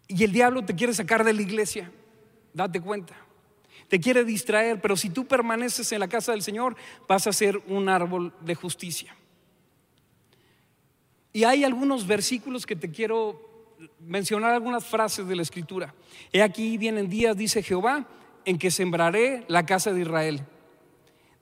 Y 0.08 0.24
el 0.24 0.32
diablo 0.32 0.64
te 0.64 0.74
quiere 0.74 0.92
sacar 0.92 1.24
de 1.24 1.32
la 1.32 1.42
iglesia, 1.42 1.90
date 2.52 2.80
cuenta. 2.80 3.14
Te 3.88 4.00
quiere 4.00 4.24
distraer, 4.24 4.80
pero 4.80 4.96
si 4.96 5.10
tú 5.10 5.26
permaneces 5.26 5.90
en 5.92 6.00
la 6.00 6.08
casa 6.08 6.32
del 6.32 6.42
Señor, 6.42 6.76
vas 7.08 7.26
a 7.26 7.32
ser 7.32 7.60
un 7.68 7.88
árbol 7.88 8.34
de 8.40 8.54
justicia. 8.54 9.16
Y 11.32 11.44
hay 11.44 11.64
algunos 11.64 12.06
versículos 12.06 12.66
que 12.66 12.76
te 12.76 12.90
quiero 12.90 13.48
mencionar, 14.00 14.52
algunas 14.52 14.84
frases 14.84 15.26
de 15.26 15.36
la 15.36 15.42
escritura. 15.42 15.94
He 16.32 16.42
aquí 16.42 16.76
vienen 16.78 17.08
días, 17.08 17.36
dice 17.36 17.62
Jehová, 17.62 18.06
en 18.44 18.58
que 18.58 18.70
sembraré 18.70 19.44
la 19.48 19.64
casa 19.64 19.92
de 19.92 20.00
Israel. 20.02 20.44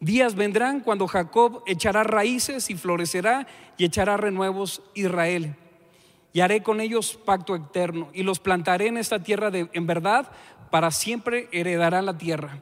Días 0.01 0.35
vendrán 0.35 0.81
cuando 0.81 1.07
Jacob 1.07 1.63
echará 1.67 2.05
raíces 2.05 2.69
y 2.69 2.75
florecerá 2.75 3.47
y 3.79 3.85
echará 3.85 4.17
renuevos 4.17 4.83
Israel. 4.95 5.57
Y 6.33 6.41
haré 6.41 6.63
con 6.63 6.83
ellos 6.83 7.19
pacto 7.25 7.57
eterno 7.57 8.11
y 8.13 8.23
los 8.23 8.39
plantaré 8.39 8.89
en 8.89 8.99
esta 8.99 9.23
tierra 9.23 9.51
de, 9.51 9.71
en 9.73 9.87
verdad, 9.87 10.31
para 10.71 10.91
siempre 10.91 11.49
heredarán 11.53 12.07
la 12.07 12.19
tierra 12.19 12.61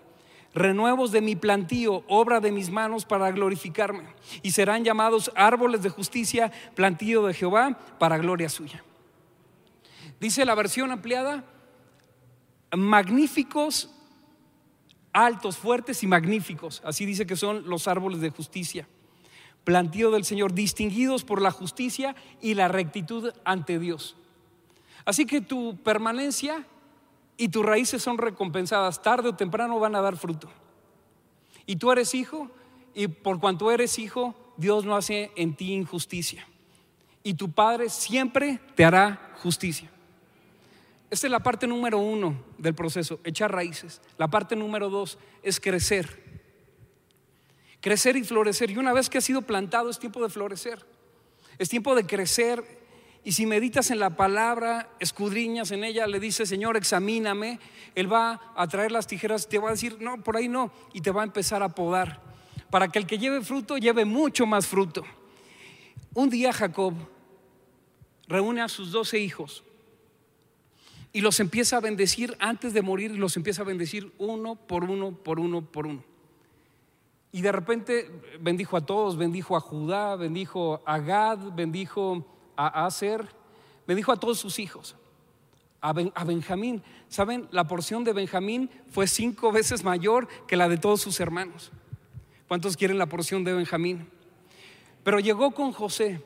renuevos 0.54 1.10
de 1.10 1.20
mi 1.20 1.36
plantío, 1.36 2.04
obra 2.08 2.40
de 2.40 2.52
mis 2.52 2.70
manos 2.70 3.04
para 3.04 3.30
glorificarme. 3.32 4.04
Y 4.42 4.52
serán 4.52 4.84
llamados 4.84 5.30
árboles 5.34 5.82
de 5.82 5.90
justicia, 5.90 6.52
plantío 6.74 7.26
de 7.26 7.34
Jehová, 7.34 7.78
para 7.98 8.18
gloria 8.18 8.48
suya. 8.48 8.82
Dice 10.20 10.44
la 10.44 10.54
versión 10.54 10.92
ampliada, 10.92 11.44
magníficos, 12.74 13.90
altos, 15.12 15.58
fuertes 15.58 16.02
y 16.02 16.06
magníficos. 16.06 16.80
Así 16.84 17.04
dice 17.04 17.26
que 17.26 17.36
son 17.36 17.68
los 17.68 17.88
árboles 17.88 18.20
de 18.20 18.30
justicia. 18.30 18.88
Plantío 19.64 20.10
del 20.10 20.24
Señor, 20.24 20.52
distinguidos 20.52 21.24
por 21.24 21.42
la 21.42 21.50
justicia 21.50 22.14
y 22.40 22.54
la 22.54 22.68
rectitud 22.68 23.32
ante 23.44 23.78
Dios. 23.78 24.16
Así 25.04 25.26
que 25.26 25.40
tu 25.40 25.76
permanencia 25.82 26.64
y 27.36 27.48
tus 27.48 27.64
raíces 27.64 28.02
son 28.02 28.18
recompensadas, 28.18 29.02
tarde 29.02 29.30
o 29.30 29.34
temprano 29.34 29.78
van 29.78 29.96
a 29.96 30.00
dar 30.00 30.16
fruto. 30.16 30.48
Y 31.66 31.76
tú 31.76 31.90
eres 31.90 32.14
hijo, 32.14 32.50
y 32.94 33.08
por 33.08 33.40
cuanto 33.40 33.70
eres 33.70 33.98
hijo, 33.98 34.34
Dios 34.56 34.84
no 34.84 34.96
hace 34.96 35.32
en 35.36 35.54
ti 35.54 35.72
injusticia. 35.72 36.46
Y 37.22 37.34
tu 37.34 37.50
Padre 37.50 37.88
siempre 37.88 38.60
te 38.74 38.84
hará 38.84 39.34
justicia. 39.42 39.90
Esta 41.10 41.26
es 41.26 41.30
la 41.30 41.40
parte 41.40 41.66
número 41.66 41.98
uno 41.98 42.36
del 42.58 42.74
proceso, 42.74 43.20
echar 43.24 43.52
raíces. 43.52 44.00
La 44.18 44.28
parte 44.28 44.56
número 44.56 44.90
dos 44.90 45.18
es 45.42 45.60
crecer. 45.60 46.22
Crecer 47.80 48.16
y 48.16 48.24
florecer. 48.24 48.70
Y 48.70 48.78
una 48.78 48.92
vez 48.92 49.08
que 49.08 49.18
has 49.18 49.24
sido 49.24 49.42
plantado 49.42 49.90
es 49.90 49.98
tiempo 49.98 50.22
de 50.22 50.28
florecer. 50.28 50.84
Es 51.58 51.68
tiempo 51.68 51.94
de 51.94 52.06
crecer 52.06 52.83
Y 53.24 53.32
si 53.32 53.46
meditas 53.46 53.90
en 53.90 53.98
la 53.98 54.10
palabra, 54.10 54.90
escudriñas 55.00 55.70
en 55.70 55.82
ella, 55.82 56.06
le 56.06 56.20
dice, 56.20 56.44
Señor, 56.44 56.76
examíname, 56.76 57.58
Él 57.94 58.12
va 58.12 58.52
a 58.54 58.68
traer 58.68 58.92
las 58.92 59.06
tijeras, 59.06 59.48
te 59.48 59.58
va 59.58 59.68
a 59.68 59.72
decir, 59.72 59.96
no, 59.98 60.22
por 60.22 60.36
ahí 60.36 60.46
no, 60.46 60.70
y 60.92 61.00
te 61.00 61.10
va 61.10 61.22
a 61.22 61.24
empezar 61.24 61.62
a 61.62 61.70
podar, 61.70 62.20
para 62.68 62.88
que 62.88 62.98
el 62.98 63.06
que 63.06 63.18
lleve 63.18 63.40
fruto 63.40 63.78
lleve 63.78 64.04
mucho 64.04 64.44
más 64.44 64.66
fruto. 64.66 65.04
Un 66.12 66.28
día 66.28 66.52
Jacob 66.52 66.92
reúne 68.28 68.60
a 68.60 68.68
sus 68.68 68.92
doce 68.92 69.18
hijos 69.18 69.64
y 71.10 71.22
los 71.22 71.40
empieza 71.40 71.78
a 71.78 71.80
bendecir 71.80 72.36
antes 72.40 72.74
de 72.74 72.82
morir, 72.82 73.12
los 73.12 73.38
empieza 73.38 73.62
a 73.62 73.64
bendecir 73.64 74.12
uno 74.18 74.56
por 74.56 74.84
uno, 74.84 75.12
por 75.12 75.40
uno, 75.40 75.62
por 75.62 75.86
uno. 75.86 76.04
Y 77.32 77.40
de 77.40 77.52
repente 77.52 78.10
bendijo 78.38 78.76
a 78.76 78.84
todos, 78.84 79.16
bendijo 79.16 79.56
a 79.56 79.60
Judá, 79.60 80.14
bendijo 80.16 80.82
a 80.84 80.98
Gad, 80.98 81.54
bendijo 81.54 82.33
a 82.56 82.86
Aser, 82.86 83.26
bendijo 83.86 84.12
a 84.12 84.16
todos 84.16 84.38
sus 84.38 84.58
hijos. 84.58 84.96
A, 85.80 85.90
a, 85.90 86.24
Benjamín. 86.24 86.82
¿Saben? 87.08 87.46
La 87.50 87.66
porción 87.66 88.04
de 88.04 88.12
Benjamín 88.12 88.70
fue 88.90 89.06
cinco 89.06 89.52
veces 89.52 89.84
mayor 89.84 90.28
que 90.46 90.56
la 90.56 90.68
de 90.68 90.78
todos 90.78 91.00
sus 91.00 91.20
hermanos. 91.20 91.70
¿Cuántos 92.48 92.76
quieren 92.76 92.98
la 92.98 93.06
porción 93.06 93.44
de 93.44 93.52
Benjamín? 93.52 94.08
Pero 95.02 95.20
llegó 95.20 95.50
con 95.52 95.72
José, 95.72 96.22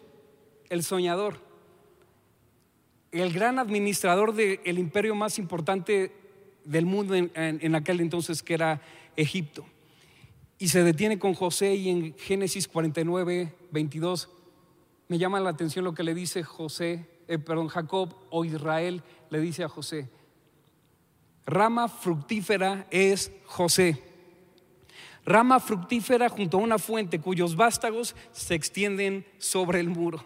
el 0.69 0.85
soñador, 0.85 1.41
el 3.11 3.33
gran 3.33 3.59
administrador 3.59 4.35
del 4.35 4.79
imperio 4.79 5.14
más 5.14 5.38
importante 5.38 6.14
del 6.64 6.87
mundo 6.87 7.14
en, 7.14 7.31
en 7.35 7.75
aquel 7.75 8.01
entonces, 8.01 8.43
que 8.43 8.55
era 8.55 8.81
Egipto. 9.17 9.64
Y 10.59 10.69
se 10.69 10.83
detiene 10.83 11.19
con 11.19 11.35
José 11.35 11.75
y 11.75 11.88
en 11.88 12.14
Génesis 12.19 12.69
49, 12.69 13.55
22 13.71 14.29
me 15.09 15.18
llama 15.18 15.40
la 15.40 15.51
atención 15.51 15.85
lo 15.85 15.94
que 15.94 16.03
le 16.03 16.14
dice 16.14 16.42
José, 16.42 17.09
eh, 17.27 17.38
perdón, 17.38 17.68
Jacob 17.68 18.14
o 18.31 18.44
Israel 18.44 19.03
le 19.31 19.40
dice 19.40 19.64
a 19.64 19.68
José. 19.68 20.09
Rama 21.47 21.88
fructífera 21.88 22.87
es 22.90 23.33
José. 23.47 24.03
Rama 25.25 25.61
fructífera 25.61 26.29
junto 26.29 26.59
a 26.59 26.61
una 26.61 26.79
fuente 26.79 27.21
cuyos 27.21 27.57
vástagos 27.57 28.14
se 28.33 28.55
extienden 28.55 29.27
sobre 29.38 29.81
el 29.81 29.88
muro. 29.88 30.23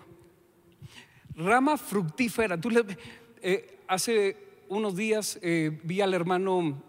Rama 1.37 1.77
fructífera. 1.77 2.61
Tú 2.61 2.71
le, 2.71 2.85
eh, 3.41 3.79
hace 3.87 4.37
unos 4.69 4.97
días 4.97 5.39
eh, 5.43 5.81
vi 5.85 6.01
al 6.01 6.15
hermano 6.15 6.83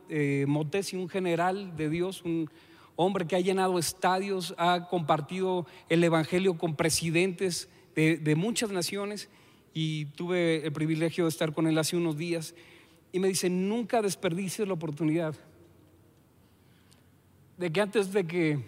Motesi, 0.48 0.96
un 0.96 1.10
general 1.10 1.76
de 1.76 1.90
Dios, 1.90 2.24
un, 2.24 2.50
hombre 2.96 3.26
que 3.26 3.36
ha 3.36 3.40
llenado 3.40 3.80
estadios, 3.80 4.54
ha 4.58 4.88
compartido 4.90 5.66
el 5.90 6.04
Evangelio 6.04 6.58
con 6.58 6.76
presidentes 6.76 7.70
de, 7.96 8.36
muchas 8.36 8.72
naciones 8.72 9.30
y 9.74 10.06
tuve 10.06 10.66
el 10.66 10.72
privilegio 10.72 11.26
de 11.26 11.30
estar 11.30 11.54
con 11.54 11.68
él 11.68 11.78
hace 11.78 11.96
unos 11.96 12.18
días. 12.18 12.56
Y 13.12 13.20
me 13.20 13.28
dice, 13.28 13.50
nunca 13.50 14.02
desperdicies 14.02 14.68
la 14.68 14.74
oportunidad 14.74 15.36
de 17.58 17.72
que 17.72 17.82
antes 17.82 18.12
de 18.12 18.26
que 18.26 18.60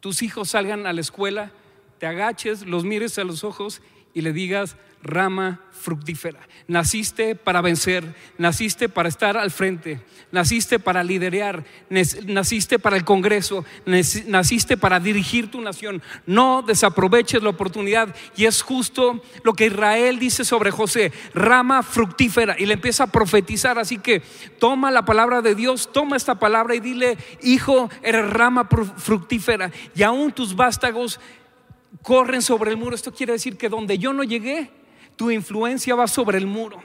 tus 0.00 0.22
hijos 0.22 0.50
salgan 0.50 0.86
a 0.86 0.92
la 0.92 1.00
escuela, 1.00 1.52
te 1.98 2.06
agaches, 2.06 2.66
los 2.66 2.84
mires 2.84 3.18
a 3.18 3.24
los 3.24 3.44
ojos 3.44 3.82
y 4.14 4.22
le 4.22 4.32
digas, 4.32 4.76
rama 5.02 5.60
fructífera. 5.70 6.40
Naciste 6.68 7.34
para 7.34 7.62
vencer, 7.62 8.14
naciste 8.38 8.88
para 8.88 9.08
estar 9.08 9.36
al 9.36 9.50
frente, 9.50 10.00
naciste 10.30 10.78
para 10.78 11.02
liderar, 11.02 11.64
naciste 11.88 12.78
para 12.78 12.96
el 12.96 13.04
Congreso, 13.04 13.64
naciste 14.26 14.76
para 14.76 15.00
dirigir 15.00 15.50
tu 15.50 15.60
nación. 15.60 16.02
No 16.26 16.62
desaproveches 16.62 17.42
la 17.42 17.48
oportunidad 17.48 18.14
y 18.36 18.44
es 18.44 18.62
justo 18.62 19.22
lo 19.42 19.54
que 19.54 19.66
Israel 19.66 20.18
dice 20.18 20.44
sobre 20.44 20.70
José, 20.70 21.12
rama 21.34 21.82
fructífera 21.82 22.54
y 22.58 22.66
le 22.66 22.74
empieza 22.74 23.04
a 23.04 23.12
profetizar. 23.12 23.78
Así 23.78 23.98
que 23.98 24.22
toma 24.58 24.90
la 24.90 25.04
palabra 25.04 25.42
de 25.42 25.54
Dios, 25.54 25.90
toma 25.92 26.16
esta 26.16 26.38
palabra 26.38 26.74
y 26.74 26.80
dile, 26.80 27.18
hijo, 27.42 27.90
eres 28.02 28.30
rama 28.30 28.68
fructífera 28.96 29.72
y 29.96 30.02
aún 30.02 30.30
tus 30.30 30.54
vástagos 30.54 31.18
corren 32.02 32.42
sobre 32.42 32.70
el 32.70 32.76
muro. 32.76 32.94
Esto 32.94 33.12
quiere 33.12 33.32
decir 33.32 33.56
que 33.56 33.68
donde 33.68 33.98
yo 33.98 34.12
no 34.12 34.22
llegué, 34.22 34.70
tu 35.20 35.30
influencia 35.30 35.94
va 35.94 36.08
sobre 36.08 36.38
el 36.38 36.46
muro. 36.46 36.82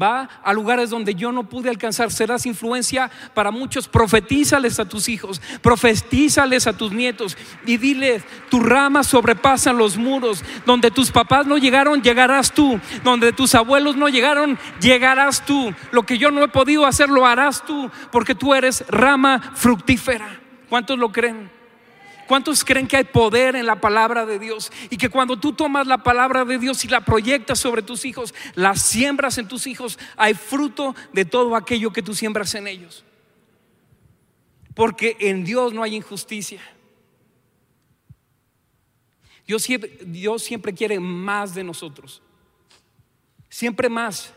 Va 0.00 0.28
a 0.42 0.52
lugares 0.52 0.90
donde 0.90 1.14
yo 1.14 1.30
no 1.30 1.48
pude 1.48 1.70
alcanzar. 1.70 2.10
Serás 2.10 2.44
influencia 2.44 3.12
para 3.32 3.52
muchos. 3.52 3.86
Profetízales 3.86 4.80
a 4.80 4.88
tus 4.88 5.08
hijos. 5.08 5.40
Profetízales 5.62 6.66
a 6.66 6.76
tus 6.76 6.90
nietos. 6.90 7.38
Y 7.64 7.76
diles, 7.76 8.24
tus 8.50 8.60
ramas 8.60 9.06
sobrepasan 9.06 9.78
los 9.78 9.96
muros. 9.96 10.42
Donde 10.64 10.90
tus 10.90 11.12
papás 11.12 11.46
no 11.46 11.58
llegaron, 11.58 12.02
llegarás 12.02 12.52
tú. 12.52 12.80
Donde 13.04 13.32
tus 13.32 13.54
abuelos 13.54 13.94
no 13.94 14.08
llegaron, 14.08 14.58
llegarás 14.80 15.46
tú. 15.46 15.72
Lo 15.92 16.02
que 16.02 16.18
yo 16.18 16.32
no 16.32 16.42
he 16.42 16.48
podido 16.48 16.86
hacer, 16.86 17.08
lo 17.08 17.24
harás 17.24 17.64
tú. 17.64 17.88
Porque 18.10 18.34
tú 18.34 18.52
eres 18.52 18.84
rama 18.88 19.52
fructífera. 19.54 20.40
¿Cuántos 20.68 20.98
lo 20.98 21.12
creen? 21.12 21.55
¿Cuántos 22.26 22.64
creen 22.64 22.88
que 22.88 22.96
hay 22.96 23.04
poder 23.04 23.56
en 23.56 23.66
la 23.66 23.80
palabra 23.80 24.26
de 24.26 24.38
Dios? 24.38 24.72
Y 24.90 24.96
que 24.96 25.08
cuando 25.08 25.38
tú 25.38 25.52
tomas 25.52 25.86
la 25.86 26.02
palabra 26.02 26.44
de 26.44 26.58
Dios 26.58 26.84
y 26.84 26.88
la 26.88 27.04
proyectas 27.04 27.58
sobre 27.58 27.82
tus 27.82 28.04
hijos, 28.04 28.34
la 28.54 28.74
siembras 28.74 29.38
en 29.38 29.48
tus 29.48 29.66
hijos, 29.66 29.98
hay 30.16 30.34
fruto 30.34 30.94
de 31.12 31.24
todo 31.24 31.54
aquello 31.56 31.92
que 31.92 32.02
tú 32.02 32.14
siembras 32.14 32.54
en 32.54 32.66
ellos. 32.66 33.04
Porque 34.74 35.16
en 35.20 35.44
Dios 35.44 35.72
no 35.72 35.82
hay 35.82 35.94
injusticia. 35.94 36.60
Dios 39.46 39.62
siempre, 39.62 39.98
Dios 40.04 40.42
siempre 40.42 40.74
quiere 40.74 40.98
más 40.98 41.54
de 41.54 41.64
nosotros. 41.64 42.22
Siempre 43.48 43.88
más. 43.88 44.32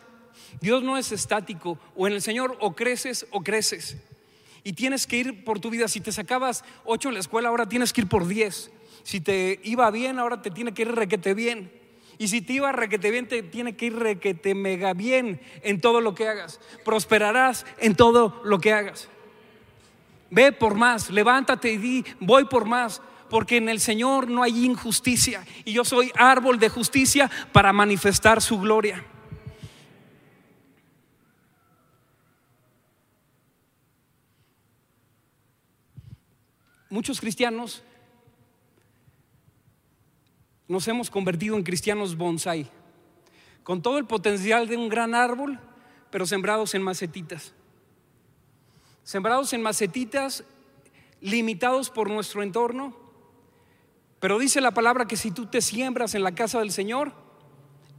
Dios 0.61 0.83
no 0.83 0.97
es 0.97 1.11
estático. 1.11 1.79
O 1.95 2.07
en 2.07 2.13
el 2.13 2.21
Señor 2.21 2.57
o 2.59 2.75
creces 2.75 3.25
o 3.31 3.41
creces 3.41 3.97
y 4.69 4.73
tienes 4.73 5.07
que 5.07 5.17
ir 5.17 5.43
por 5.43 5.59
tu 5.59 5.71
vida. 5.71 5.87
Si 5.87 5.99
te 5.99 6.11
sacabas 6.11 6.63
ocho 6.85 7.07
en 7.07 7.15
la 7.15 7.21
escuela, 7.21 7.49
ahora 7.49 7.67
tienes 7.67 7.91
que 7.91 8.01
ir 8.01 8.07
por 8.07 8.27
diez. 8.27 8.69
Si 9.01 9.19
te 9.19 9.59
iba 9.63 9.89
bien, 9.89 10.19
ahora 10.19 10.43
te 10.43 10.51
tiene 10.51 10.75
que 10.75 10.83
ir 10.83 10.91
requete 10.91 11.33
bien. 11.33 11.71
Y 12.19 12.27
si 12.27 12.41
te 12.41 12.53
iba 12.53 12.71
requete 12.71 13.09
bien, 13.09 13.27
te 13.27 13.41
tiene 13.41 13.75
que 13.75 13.87
ir 13.87 13.95
requete 13.95 14.53
mega 14.53 14.93
bien 14.93 15.41
en 15.63 15.81
todo 15.81 16.01
lo 16.01 16.13
que 16.13 16.27
hagas. 16.27 16.59
Prosperarás 16.85 17.65
en 17.79 17.95
todo 17.95 18.43
lo 18.45 18.59
que 18.59 18.71
hagas. 18.71 19.09
Ve 20.29 20.51
por 20.51 20.75
más, 20.75 21.09
levántate 21.09 21.71
y 21.71 21.77
di, 21.77 22.05
voy 22.19 22.45
por 22.45 22.65
más, 22.65 23.01
porque 23.27 23.57
en 23.57 23.69
el 23.69 23.79
Señor 23.79 24.29
no 24.29 24.43
hay 24.43 24.65
injusticia 24.65 25.43
y 25.65 25.73
yo 25.73 25.83
soy 25.83 26.11
árbol 26.13 26.59
de 26.59 26.69
justicia 26.69 27.27
para 27.51 27.73
manifestar 27.73 28.39
su 28.39 28.59
gloria. 28.59 29.03
Muchos 36.89 37.19
cristianos 37.19 37.83
nos 40.67 40.87
hemos 40.87 41.09
convertido 41.09 41.55
en 41.55 41.63
cristianos 41.63 42.15
bonsai, 42.15 42.69
con 43.63 43.81
todo 43.81 43.97
el 43.97 44.05
potencial 44.05 44.67
de 44.67 44.77
un 44.77 44.87
gran 44.87 45.15
árbol, 45.15 45.59
pero 46.11 46.25
sembrados 46.25 46.75
en 46.75 46.83
macetitas. 46.83 47.53
Sembrados 49.03 49.51
en 49.53 49.63
macetitas, 49.63 50.43
limitados 51.21 51.89
por 51.89 52.09
nuestro 52.09 52.43
entorno, 52.43 52.95
pero 54.19 54.37
dice 54.37 54.61
la 54.61 54.71
palabra 54.71 55.07
que 55.07 55.17
si 55.17 55.31
tú 55.31 55.47
te 55.47 55.61
siembras 55.61 56.13
en 56.13 56.23
la 56.23 56.35
casa 56.35 56.59
del 56.59 56.71
Señor, 56.71 57.13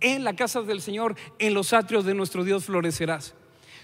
en 0.00 0.22
la 0.22 0.36
casa 0.36 0.62
del 0.62 0.80
Señor, 0.80 1.16
en 1.38 1.54
los 1.54 1.72
atrios 1.72 2.04
de 2.04 2.14
nuestro 2.14 2.44
Dios 2.44 2.64
florecerás. 2.64 3.34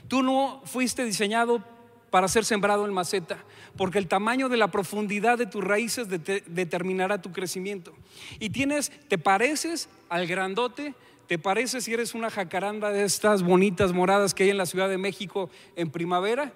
Tú 0.09 0.23
no 0.23 0.63
fuiste 0.65 1.05
diseñado 1.05 1.63
para 2.11 2.29
ser 2.29 2.45
sembrado 2.45 2.87
en 2.87 2.93
maceta, 2.93 3.39
porque 3.77 3.99
el 3.99 4.09
tamaño 4.09 4.49
de 4.49 4.57
la 4.57 4.71
profundidad 4.71 5.39
de 5.39 5.47
tus 5.47 5.63
raíces 5.63 6.09
determinará 6.09 7.21
tu 7.21 7.33
crecimiento. 7.33 7.93
Y 8.39 8.51
tienes, 8.51 8.91
te 9.09 9.19
pareces 9.19 9.89
al 10.09 10.27
grandote, 10.27 10.95
te 11.27 11.39
pareces 11.39 11.85
si 11.85 11.93
eres 11.93 12.15
una 12.15 12.31
jacaranda 12.31 12.91
de 12.91 13.05
estas 13.05 13.43
bonitas 13.43 13.93
moradas 13.93 14.35
que 14.35 14.45
hay 14.45 14.51
en 14.51 14.59
la 14.59 14.67
Ciudad 14.67 14.89
de 14.89 14.99
México 14.99 15.51
en 15.75 15.91
primavera, 15.91 16.53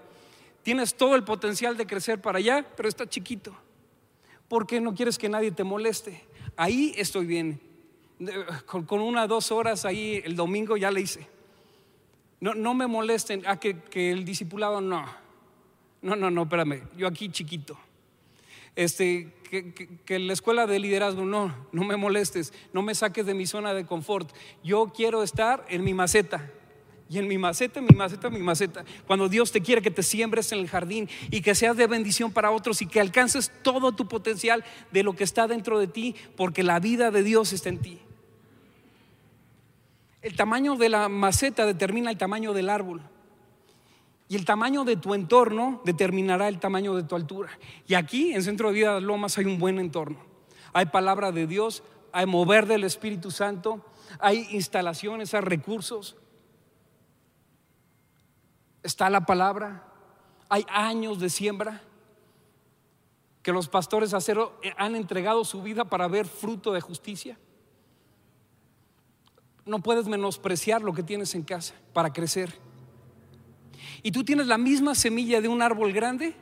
tienes 0.62 0.94
todo 0.94 1.16
el 1.16 1.24
potencial 1.24 1.76
de 1.76 1.86
crecer 1.86 2.20
para 2.20 2.38
allá, 2.38 2.64
pero 2.76 2.88
está 2.88 3.08
chiquito. 3.08 3.54
porque 4.48 4.80
no 4.80 4.94
quieres 4.94 5.16
que 5.16 5.28
nadie 5.28 5.52
te 5.52 5.62
moleste? 5.62 6.24
Ahí 6.56 6.92
estoy 6.96 7.24
bien. 7.24 7.60
Con, 8.66 9.00
una 9.00 9.26
dos 9.28 9.52
horas 9.52 9.84
ahí 9.84 10.20
el 10.24 10.34
domingo 10.34 10.76
ya 10.76 10.90
le 10.90 11.02
hice. 11.02 11.26
No, 12.40 12.54
no 12.54 12.74
me 12.74 12.86
molesten 12.86 13.46
a 13.46 13.60
que, 13.60 13.78
que 13.78 14.10
el 14.10 14.24
discipulado 14.24 14.80
no. 14.80 15.19
No, 16.02 16.16
no, 16.16 16.30
no, 16.30 16.42
espérame, 16.42 16.82
yo 16.96 17.06
aquí 17.06 17.28
chiquito. 17.28 17.78
Este, 18.76 19.32
que, 19.50 19.72
que, 20.04 20.18
la 20.18 20.32
escuela 20.32 20.66
de 20.66 20.78
liderazgo, 20.78 21.24
no, 21.24 21.54
no 21.72 21.84
me 21.84 21.96
molestes, 21.96 22.52
no 22.72 22.82
me 22.82 22.94
saques 22.94 23.26
de 23.26 23.34
mi 23.34 23.46
zona 23.46 23.74
de 23.74 23.84
confort. 23.84 24.30
Yo 24.62 24.92
quiero 24.94 25.22
estar 25.22 25.64
en 25.68 25.84
mi 25.84 25.92
maceta. 25.92 26.50
Y 27.10 27.18
en 27.18 27.26
mi 27.26 27.38
maceta, 27.38 27.80
en 27.80 27.86
mi 27.86 27.96
maceta, 27.96 28.28
en 28.28 28.34
mi 28.34 28.40
maceta. 28.40 28.84
Cuando 29.04 29.28
Dios 29.28 29.50
te 29.50 29.60
quiere 29.60 29.82
que 29.82 29.90
te 29.90 30.04
siembres 30.04 30.52
en 30.52 30.60
el 30.60 30.68
jardín 30.68 31.08
y 31.32 31.40
que 31.40 31.56
seas 31.56 31.76
de 31.76 31.88
bendición 31.88 32.30
para 32.30 32.52
otros 32.52 32.80
y 32.82 32.86
que 32.86 33.00
alcances 33.00 33.50
todo 33.62 33.90
tu 33.90 34.06
potencial 34.06 34.64
de 34.92 35.02
lo 35.02 35.14
que 35.14 35.24
está 35.24 35.48
dentro 35.48 35.80
de 35.80 35.88
ti, 35.88 36.14
porque 36.36 36.62
la 36.62 36.78
vida 36.78 37.10
de 37.10 37.24
Dios 37.24 37.52
está 37.52 37.68
en 37.68 37.78
ti. 37.78 37.98
El 40.22 40.36
tamaño 40.36 40.76
de 40.76 40.88
la 40.88 41.08
maceta 41.08 41.66
determina 41.66 42.12
el 42.12 42.16
tamaño 42.16 42.52
del 42.52 42.70
árbol. 42.70 43.02
Y 44.30 44.36
el 44.36 44.44
tamaño 44.44 44.84
de 44.84 44.94
tu 44.94 45.12
entorno 45.12 45.80
determinará 45.84 46.46
el 46.46 46.60
tamaño 46.60 46.94
de 46.94 47.02
tu 47.02 47.16
altura. 47.16 47.50
Y 47.88 47.94
aquí, 47.94 48.32
en 48.32 48.44
Centro 48.44 48.68
de 48.68 48.74
Vida 48.74 49.00
Lomas, 49.00 49.36
hay 49.36 49.44
un 49.46 49.58
buen 49.58 49.80
entorno. 49.80 50.18
Hay 50.72 50.86
palabra 50.86 51.32
de 51.32 51.48
Dios, 51.48 51.82
hay 52.12 52.26
mover 52.26 52.66
del 52.66 52.84
Espíritu 52.84 53.32
Santo, 53.32 53.84
hay 54.20 54.46
instalaciones, 54.52 55.34
hay 55.34 55.40
recursos. 55.40 56.16
Está 58.84 59.10
la 59.10 59.26
palabra, 59.26 59.88
hay 60.48 60.64
años 60.68 61.18
de 61.18 61.28
siembra 61.28 61.82
que 63.42 63.50
los 63.50 63.68
pastores 63.68 64.14
acero 64.14 64.60
han 64.76 64.94
entregado 64.94 65.44
su 65.44 65.60
vida 65.60 65.86
para 65.86 66.06
ver 66.06 66.26
fruto 66.26 66.72
de 66.72 66.80
justicia. 66.80 67.36
No 69.64 69.80
puedes 69.80 70.06
menospreciar 70.06 70.82
lo 70.82 70.92
que 70.92 71.02
tienes 71.02 71.34
en 71.34 71.42
casa 71.42 71.74
para 71.92 72.12
crecer. 72.12 72.69
Y 74.02 74.12
tú 74.12 74.24
tienes 74.24 74.46
la 74.46 74.58
misma 74.58 74.94
semilla 74.94 75.40
de 75.40 75.48
un 75.48 75.62
árbol 75.62 75.92
grande, 75.92 76.34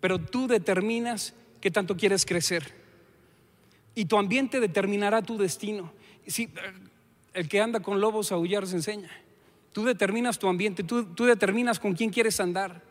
pero 0.00 0.18
tú 0.18 0.46
determinas 0.46 1.34
qué 1.60 1.70
tanto 1.70 1.96
quieres 1.96 2.24
crecer. 2.24 2.74
Y 3.94 4.06
tu 4.06 4.16
ambiente 4.16 4.60
determinará 4.60 5.22
tu 5.22 5.36
destino. 5.36 5.92
Si, 6.26 6.48
el 7.34 7.48
que 7.48 7.60
anda 7.60 7.80
con 7.80 8.00
lobos 8.00 8.32
a 8.32 8.36
aullar 8.36 8.66
se 8.66 8.76
enseña. 8.76 9.10
Tú 9.72 9.84
determinas 9.84 10.38
tu 10.38 10.48
ambiente, 10.48 10.82
tú, 10.82 11.04
tú 11.04 11.26
determinas 11.26 11.78
con 11.78 11.94
quién 11.94 12.10
quieres 12.10 12.40
andar, 12.40 12.82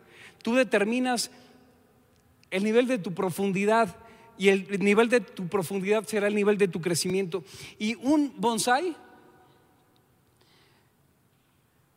tú 0.41 0.55
determinas 0.55 1.29
el 2.51 2.63
nivel 2.63 2.87
de 2.87 2.97
tu 2.97 3.13
profundidad 3.13 3.97
y 4.37 4.47
el 4.47 4.79
nivel 4.79 5.09
de 5.09 5.19
tu 5.19 5.47
profundidad 5.47 6.07
será 6.07 6.27
el 6.27 6.35
nivel 6.35 6.57
de 6.57 6.69
tu 6.69 6.79
crecimiento. 6.79 7.43
Y 7.77 7.95
un 7.95 8.33
bonsai 8.37 8.95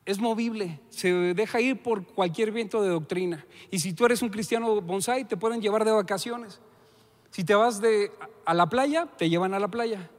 es 0.04 0.18
movible, 0.18 0.80
se 0.90 1.12
deja 1.34 1.60
ir 1.60 1.82
por 1.82 2.06
cualquier 2.06 2.50
viento 2.50 2.82
de 2.82 2.88
doctrina. 2.88 3.46
Y 3.70 3.78
si 3.78 3.92
tú 3.92 4.04
eres 4.04 4.20
un 4.22 4.30
cristiano 4.30 4.80
bonsai, 4.80 5.24
te 5.26 5.36
pueden 5.36 5.60
llevar 5.60 5.84
de 5.84 5.92
vacaciones. 5.92 6.60
Si 7.30 7.44
te 7.44 7.54
vas 7.54 7.80
de, 7.80 8.10
a 8.44 8.52
la 8.52 8.68
playa, 8.68 9.06
te 9.16 9.30
llevan 9.30 9.54
a 9.54 9.60
la 9.60 9.68
playa. 9.68 10.10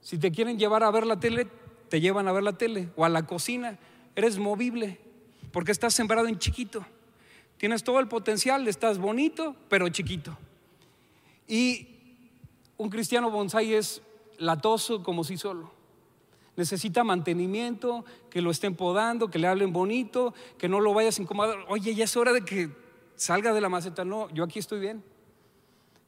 Si 0.00 0.18
te 0.18 0.30
quieren 0.30 0.58
llevar 0.58 0.84
a 0.84 0.90
ver 0.90 1.04
la 1.04 1.18
tele, 1.18 1.48
te 1.88 2.00
llevan 2.00 2.28
a 2.28 2.32
ver 2.32 2.44
la 2.44 2.52
tele 2.52 2.90
o 2.96 3.04
a 3.04 3.08
la 3.08 3.26
cocina. 3.26 3.78
Eres 4.14 4.38
movible 4.38 5.00
porque 5.52 5.72
estás 5.72 5.94
sembrado 5.94 6.28
en 6.28 6.38
chiquito. 6.38 6.86
Tienes 7.56 7.82
todo 7.82 7.98
el 7.98 8.06
potencial, 8.06 8.68
estás 8.68 8.98
bonito, 8.98 9.56
pero 9.68 9.88
chiquito. 9.88 10.38
Y 11.48 11.88
un 12.76 12.88
cristiano 12.88 13.30
bonsai 13.30 13.74
es 13.74 14.00
latoso 14.38 15.02
como 15.02 15.24
si 15.24 15.36
solo. 15.36 15.77
Necesita 16.58 17.04
mantenimiento, 17.04 18.04
que 18.30 18.42
lo 18.42 18.50
estén 18.50 18.74
podando, 18.74 19.30
que 19.30 19.38
le 19.38 19.46
hablen 19.46 19.72
bonito, 19.72 20.34
que 20.58 20.68
no 20.68 20.80
lo 20.80 20.92
vayas 20.92 21.20
a. 21.20 21.22
Oye, 21.68 21.94
ya 21.94 22.02
es 22.02 22.16
hora 22.16 22.32
de 22.32 22.44
que 22.44 22.68
salga 23.14 23.52
de 23.52 23.60
la 23.60 23.68
maceta. 23.68 24.04
No, 24.04 24.28
yo 24.30 24.42
aquí 24.42 24.58
estoy 24.58 24.80
bien. 24.80 25.04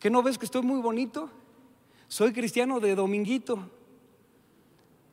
¿Que 0.00 0.10
no 0.10 0.24
ves 0.24 0.38
que 0.38 0.46
estoy 0.46 0.62
muy 0.62 0.80
bonito? 0.80 1.30
Soy 2.08 2.32
cristiano 2.32 2.80
de 2.80 2.96
dominguito. 2.96 3.70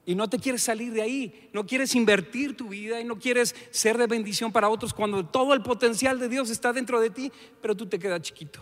Y 0.08 0.16
no 0.16 0.28
te 0.28 0.40
quieres 0.40 0.64
salir 0.64 0.92
de 0.92 1.04
ahí, 1.04 1.50
no 1.54 1.68
quieres 1.68 1.94
invertir 1.94 2.58
tu 2.58 2.70
vida 2.70 3.00
y 3.00 3.04
no 3.04 3.20
quieres 3.20 3.56
ser 3.70 4.00
de 4.00 4.08
bendición 4.08 4.52
para 4.52 4.70
otros 4.70 4.92
cuando 4.92 5.24
todo 5.24 5.54
el 5.54 5.62
potencial 5.62 6.18
de 6.18 6.30
Dios 6.30 6.50
está 6.50 6.74
dentro 6.74 7.00
de 7.00 7.12
ti, 7.12 7.32
pero 7.62 7.78
tú 7.78 7.86
te 7.86 8.00
quedas 8.00 8.24
chiquito. 8.24 8.60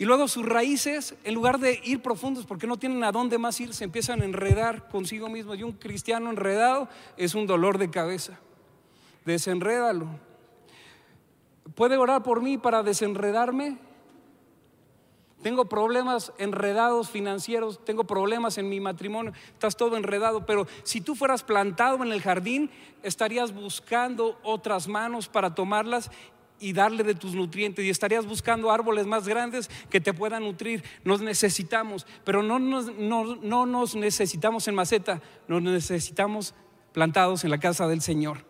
Y 0.00 0.06
luego 0.06 0.28
sus 0.28 0.46
raíces, 0.46 1.14
en 1.24 1.34
lugar 1.34 1.58
de 1.58 1.78
ir 1.84 2.00
profundos, 2.00 2.46
porque 2.46 2.66
no 2.66 2.78
tienen 2.78 3.04
a 3.04 3.12
dónde 3.12 3.36
más 3.36 3.60
ir, 3.60 3.74
se 3.74 3.84
empiezan 3.84 4.22
a 4.22 4.24
enredar 4.24 4.88
consigo 4.88 5.28
mismos. 5.28 5.58
Y 5.58 5.62
un 5.62 5.72
cristiano 5.72 6.30
enredado 6.30 6.88
es 7.18 7.34
un 7.34 7.46
dolor 7.46 7.76
de 7.76 7.90
cabeza. 7.90 8.40
Desenrédalo. 9.26 10.06
¿Puede 11.74 11.98
orar 11.98 12.22
por 12.22 12.40
mí 12.40 12.56
para 12.56 12.82
desenredarme? 12.82 13.76
Tengo 15.42 15.66
problemas 15.66 16.32
enredados 16.38 17.10
financieros, 17.10 17.84
tengo 17.84 18.04
problemas 18.04 18.56
en 18.56 18.70
mi 18.70 18.80
matrimonio, 18.80 19.34
estás 19.52 19.76
todo 19.76 19.98
enredado, 19.98 20.46
pero 20.46 20.66
si 20.82 21.02
tú 21.02 21.14
fueras 21.14 21.42
plantado 21.42 22.02
en 22.02 22.12
el 22.12 22.22
jardín, 22.22 22.70
estarías 23.02 23.52
buscando 23.52 24.38
otras 24.44 24.88
manos 24.88 25.28
para 25.28 25.54
tomarlas 25.54 26.10
y 26.60 26.74
darle 26.74 27.02
de 27.02 27.14
tus 27.14 27.34
nutrientes 27.34 27.84
y 27.84 27.90
estarías 27.90 28.26
buscando 28.26 28.70
árboles 28.70 29.06
más 29.06 29.26
grandes 29.26 29.70
que 29.88 30.00
te 30.00 30.12
puedan 30.12 30.44
nutrir. 30.44 30.84
Nos 31.04 31.22
necesitamos, 31.22 32.06
pero 32.22 32.42
no 32.42 32.58
nos, 32.58 32.94
no, 32.94 33.66
nos 33.66 33.96
necesitamos 33.96 34.68
en 34.68 34.74
maceta, 34.74 35.22
nos 35.48 35.62
necesitamos 35.62 36.54
plantados 36.92 37.44
en 37.44 37.50
la 37.50 37.58
casa 37.58 37.88
del 37.88 38.02
Señor. 38.02 38.44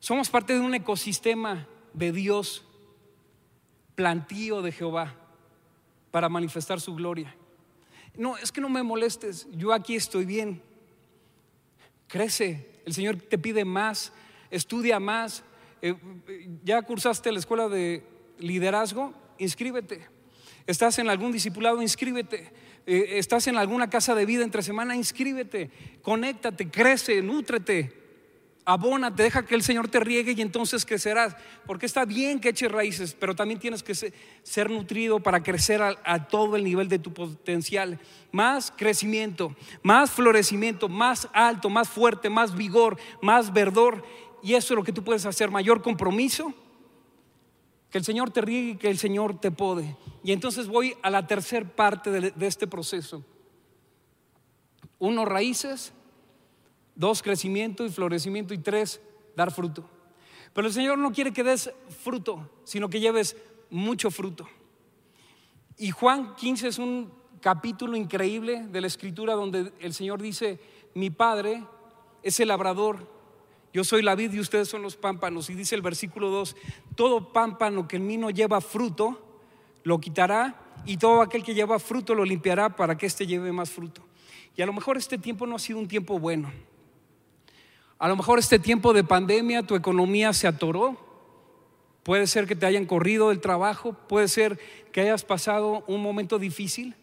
Somos 0.00 0.30
parte 0.30 0.54
de 0.54 0.60
un 0.60 0.74
ecosistema 0.74 1.66
de 1.92 2.10
Dios, 2.10 2.64
plantío 3.94 4.62
de 4.62 4.72
Jehová, 4.72 5.14
para 6.10 6.30
manifestar 6.30 6.80
su 6.80 6.94
gloria. 6.94 7.34
No, 8.14 8.38
es 8.38 8.50
que 8.50 8.62
no 8.62 8.70
me 8.70 8.82
molestes, 8.82 9.46
yo 9.52 9.74
aquí 9.74 9.96
estoy 9.96 10.24
bien. 10.24 10.62
Crece, 12.06 12.80
el 12.86 12.94
Señor 12.94 13.16
te 13.16 13.36
pide 13.36 13.66
más 13.66 14.12
estudia 14.50 15.00
más. 15.00 15.44
Eh, 15.82 15.94
ya 16.64 16.82
cursaste 16.82 17.32
la 17.32 17.38
escuela 17.38 17.68
de 17.68 18.02
liderazgo, 18.38 19.14
inscríbete. 19.38 20.06
Estás 20.66 20.98
en 20.98 21.08
algún 21.08 21.32
discipulado, 21.32 21.80
inscríbete. 21.80 22.52
Eh, 22.86 23.18
estás 23.18 23.46
en 23.46 23.56
alguna 23.56 23.88
casa 23.90 24.14
de 24.14 24.26
vida 24.26 24.44
entre 24.44 24.62
semana, 24.62 24.96
inscríbete. 24.96 25.70
Conéctate, 26.02 26.70
crece, 26.70 27.22
nútrete 27.22 27.98
abónate, 28.68 29.22
deja 29.22 29.46
que 29.46 29.54
el 29.54 29.62
Señor 29.62 29.88
te 29.88 29.98
riegue 29.98 30.32
y 30.36 30.42
entonces 30.42 30.84
crecerás. 30.84 31.34
Porque 31.64 31.86
está 31.86 32.04
bien 32.04 32.38
que 32.38 32.50
eches 32.50 32.70
raíces, 32.70 33.16
pero 33.18 33.34
también 33.34 33.58
tienes 33.58 33.82
que 33.82 33.94
ser 33.94 34.68
nutrido 34.68 35.20
para 35.20 35.42
crecer 35.42 35.80
a, 35.80 36.28
todo 36.28 36.54
el 36.54 36.64
nivel 36.64 36.86
de 36.86 36.98
tu 36.98 37.14
potencial. 37.14 37.98
Más 38.30 38.70
crecimiento, 38.70 39.56
más 39.82 40.10
florecimiento, 40.10 40.90
más 40.90 41.30
alto, 41.32 41.70
más 41.70 41.88
fuerte, 41.88 42.28
más 42.28 42.54
vigor, 42.54 42.98
más 43.22 43.54
verdor. 43.54 44.04
Y 44.42 44.54
eso 44.54 44.74
es 44.74 44.76
lo 44.76 44.84
que 44.84 44.92
tú 44.92 45.02
puedes 45.02 45.26
hacer, 45.26 45.50
mayor 45.50 45.82
compromiso. 45.82 46.52
Que 47.90 47.98
el 47.98 48.04
Señor 48.04 48.30
te 48.30 48.40
riegue 48.40 48.70
y 48.72 48.76
que 48.76 48.90
el 48.90 48.98
Señor 48.98 49.40
te 49.40 49.50
pode. 49.50 49.96
Y 50.22 50.32
entonces 50.32 50.68
voy 50.68 50.94
a 51.02 51.10
la 51.10 51.26
tercer 51.26 51.74
parte 51.74 52.10
de, 52.10 52.30
de 52.30 52.46
este 52.46 52.66
proceso. 52.66 53.24
Uno, 54.98 55.24
raíces 55.24 55.92
Dos, 56.98 57.22
crecimiento 57.22 57.86
y 57.86 57.90
florecimiento. 57.90 58.52
Y 58.52 58.58
tres, 58.58 59.00
dar 59.36 59.52
fruto. 59.52 59.88
Pero 60.52 60.66
el 60.66 60.72
Señor 60.72 60.98
no 60.98 61.12
quiere 61.12 61.32
que 61.32 61.44
des 61.44 61.70
fruto, 62.02 62.50
sino 62.64 62.90
que 62.90 62.98
lleves 62.98 63.36
mucho 63.70 64.10
fruto. 64.10 64.48
Y 65.76 65.92
Juan 65.92 66.34
15 66.34 66.66
es 66.66 66.78
un 66.80 67.12
capítulo 67.40 67.96
increíble 67.96 68.66
de 68.66 68.80
la 68.80 68.88
escritura 68.88 69.34
donde 69.34 69.72
el 69.78 69.94
Señor 69.94 70.20
dice, 70.20 70.58
mi 70.94 71.10
Padre 71.10 71.64
es 72.24 72.40
el 72.40 72.48
labrador, 72.48 73.08
yo 73.78 73.84
soy 73.84 74.02
la 74.02 74.16
vid 74.16 74.32
y 74.32 74.40
ustedes 74.40 74.68
son 74.68 74.82
los 74.82 74.96
pámpanos. 74.96 75.48
Y 75.50 75.54
dice 75.54 75.76
el 75.76 75.82
versículo 75.82 76.30
2, 76.30 76.56
todo 76.96 77.32
pámpano 77.32 77.86
que 77.86 77.94
en 77.94 78.08
mí 78.08 78.16
no 78.16 78.28
lleva 78.28 78.60
fruto, 78.60 79.22
lo 79.84 80.00
quitará 80.00 80.56
y 80.84 80.96
todo 80.96 81.22
aquel 81.22 81.44
que 81.44 81.54
lleva 81.54 81.78
fruto 81.78 82.12
lo 82.12 82.24
limpiará 82.24 82.74
para 82.74 82.98
que 82.98 83.06
éste 83.06 83.24
lleve 83.24 83.52
más 83.52 83.70
fruto. 83.70 84.02
Y 84.56 84.62
a 84.62 84.66
lo 84.66 84.72
mejor 84.72 84.96
este 84.96 85.16
tiempo 85.16 85.46
no 85.46 85.54
ha 85.54 85.60
sido 85.60 85.78
un 85.78 85.86
tiempo 85.86 86.18
bueno. 86.18 86.50
A 88.00 88.08
lo 88.08 88.16
mejor 88.16 88.40
este 88.40 88.58
tiempo 88.58 88.92
de 88.92 89.04
pandemia 89.04 89.62
tu 89.62 89.76
economía 89.76 90.32
se 90.32 90.48
atoró. 90.48 90.96
Puede 92.02 92.26
ser 92.26 92.48
que 92.48 92.56
te 92.56 92.66
hayan 92.66 92.84
corrido 92.84 93.28
del 93.28 93.38
trabajo, 93.38 93.92
puede 93.92 94.26
ser 94.26 94.58
que 94.90 95.02
hayas 95.02 95.22
pasado 95.22 95.84
un 95.86 96.02
momento 96.02 96.40
difícil, 96.40 96.96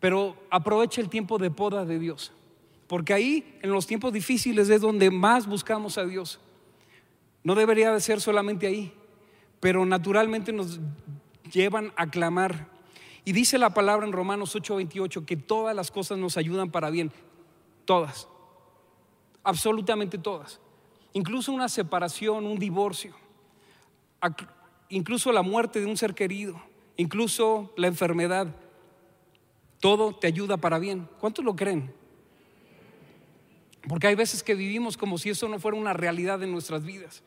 pero 0.00 0.36
aprovecha 0.50 1.00
el 1.00 1.08
tiempo 1.08 1.38
de 1.38 1.52
poda 1.52 1.84
de 1.84 2.00
Dios. 2.00 2.32
Porque 2.86 3.14
ahí, 3.14 3.58
en 3.62 3.70
los 3.70 3.86
tiempos 3.86 4.12
difíciles, 4.12 4.68
es 4.68 4.80
donde 4.80 5.10
más 5.10 5.46
buscamos 5.46 5.98
a 5.98 6.04
Dios. 6.04 6.40
No 7.42 7.54
debería 7.54 7.92
de 7.92 8.00
ser 8.00 8.20
solamente 8.20 8.66
ahí, 8.66 8.92
pero 9.60 9.84
naturalmente 9.86 10.52
nos 10.52 10.80
llevan 11.50 11.92
a 11.96 12.10
clamar. 12.10 12.68
Y 13.24 13.32
dice 13.32 13.58
la 13.58 13.70
palabra 13.70 14.06
en 14.06 14.12
Romanos 14.12 14.54
8:28 14.54 15.24
que 15.24 15.36
todas 15.36 15.74
las 15.74 15.90
cosas 15.90 16.18
nos 16.18 16.36
ayudan 16.36 16.70
para 16.70 16.90
bien, 16.90 17.10
todas 17.84 18.28
absolutamente 19.44 20.18
todas. 20.18 20.58
Incluso 21.12 21.52
una 21.52 21.68
separación, 21.68 22.46
un 22.46 22.58
divorcio, 22.58 23.14
incluso 24.88 25.30
la 25.30 25.42
muerte 25.42 25.80
de 25.80 25.86
un 25.86 25.96
ser 25.96 26.14
querido, 26.14 26.60
incluso 26.96 27.72
la 27.76 27.86
enfermedad. 27.86 28.48
Todo 29.78 30.14
te 30.16 30.26
ayuda 30.26 30.56
para 30.56 30.78
bien. 30.78 31.08
¿Cuántos 31.20 31.44
lo 31.44 31.54
creen? 31.54 31.94
Porque 33.88 34.06
hay 34.06 34.14
veces 34.14 34.42
que 34.42 34.54
vivimos 34.54 34.96
como 34.96 35.18
si 35.18 35.30
eso 35.30 35.48
no 35.48 35.58
fuera 35.58 35.76
una 35.76 35.92
realidad 35.92 36.42
en 36.42 36.52
nuestras 36.52 36.84
vidas. 36.84 37.22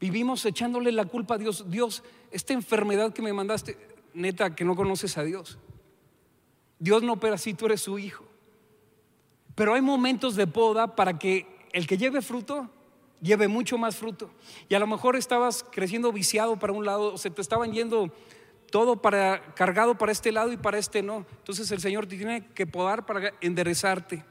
Vivimos 0.00 0.44
echándole 0.44 0.92
la 0.92 1.04
culpa 1.04 1.34
a 1.34 1.38
Dios. 1.38 1.70
Dios, 1.70 2.02
esta 2.30 2.52
enfermedad 2.52 3.12
que 3.12 3.22
me 3.22 3.32
mandaste, 3.32 3.76
neta, 4.14 4.54
que 4.54 4.64
no 4.64 4.76
conoces 4.76 5.16
a 5.18 5.24
Dios. 5.24 5.58
Dios 6.78 7.02
no 7.02 7.14
opera 7.14 7.34
así, 7.34 7.54
tú 7.54 7.66
eres 7.66 7.82
su 7.82 7.98
hijo. 7.98 8.24
Pero 9.54 9.74
hay 9.74 9.80
momentos 9.80 10.36
de 10.36 10.46
poda 10.46 10.94
para 10.94 11.18
que 11.18 11.46
el 11.72 11.86
que 11.86 11.96
lleve 11.96 12.20
fruto 12.20 12.70
lleve 13.20 13.48
mucho 13.48 13.78
más 13.78 13.96
fruto. 13.96 14.30
Y 14.68 14.74
a 14.74 14.78
lo 14.78 14.86
mejor 14.86 15.16
estabas 15.16 15.64
creciendo 15.70 16.12
viciado 16.12 16.58
para 16.58 16.72
un 16.72 16.84
lado, 16.84 17.14
o 17.14 17.18
se 17.18 17.30
te 17.30 17.40
estaban 17.40 17.72
yendo 17.72 18.12
todo 18.70 19.00
para, 19.00 19.54
cargado 19.54 19.96
para 19.96 20.12
este 20.12 20.32
lado 20.32 20.52
y 20.52 20.56
para 20.56 20.78
este 20.78 21.02
no. 21.02 21.26
Entonces 21.38 21.70
el 21.70 21.80
Señor 21.80 22.06
te 22.06 22.16
tiene 22.16 22.46
que 22.48 22.66
podar 22.66 23.06
para 23.06 23.32
enderezarte, 23.40 24.24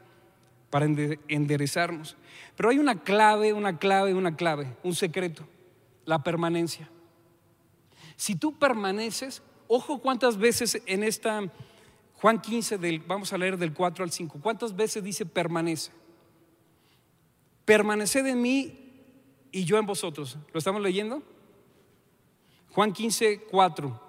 para 0.76 0.88
enderezarnos. 1.30 2.18
Pero 2.58 2.68
hay 2.68 2.80
una 2.80 3.02
clave, 3.02 3.54
una 3.54 3.80
clave, 3.80 4.14
una 4.14 4.36
clave, 4.36 4.76
un 4.84 4.94
secreto, 4.94 5.48
la 6.04 6.22
permanencia. 6.22 6.90
Si 8.18 8.36
tú 8.36 8.60
permaneces, 8.60 9.42
ojo 9.70 10.00
cuántas 10.00 10.38
veces 10.38 10.82
en 10.86 11.04
esta 11.04 11.50
Juan 12.16 12.42
15, 12.42 12.78
del, 12.78 13.00
vamos 13.00 13.32
a 13.32 13.38
leer 13.38 13.58
del 13.58 13.72
4 13.72 14.04
al 14.04 14.12
5, 14.12 14.40
cuántas 14.44 14.76
veces 14.76 15.02
dice 15.02 15.26
permanece. 15.26 15.94
Permaneced 17.64 18.26
en 18.26 18.42
mí 18.42 18.78
y 19.54 19.64
yo 19.64 19.78
en 19.78 19.86
vosotros. 19.86 20.38
¿Lo 20.52 20.58
estamos 20.58 20.82
leyendo? 20.82 21.24
Juan 22.72 22.92
15, 22.92 23.44
4. 23.50 24.02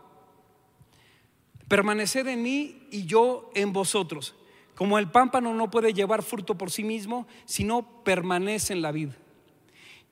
Permaneced 1.68 2.26
en 2.26 2.42
mí 2.42 2.88
y 2.90 3.06
yo 3.06 3.52
en 3.54 3.72
vosotros. 3.72 4.34
Como 4.76 4.98
el 4.98 5.10
pámpano 5.10 5.54
no 5.54 5.70
puede 5.70 5.94
llevar 5.94 6.22
fruto 6.22 6.56
por 6.56 6.70
sí 6.70 6.84
mismo, 6.84 7.26
sino 7.46 8.04
permanece 8.04 8.74
en 8.74 8.82
la 8.82 8.92
vid. 8.92 9.08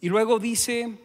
Y 0.01 0.09
luego 0.09 0.39
dice, 0.39 0.99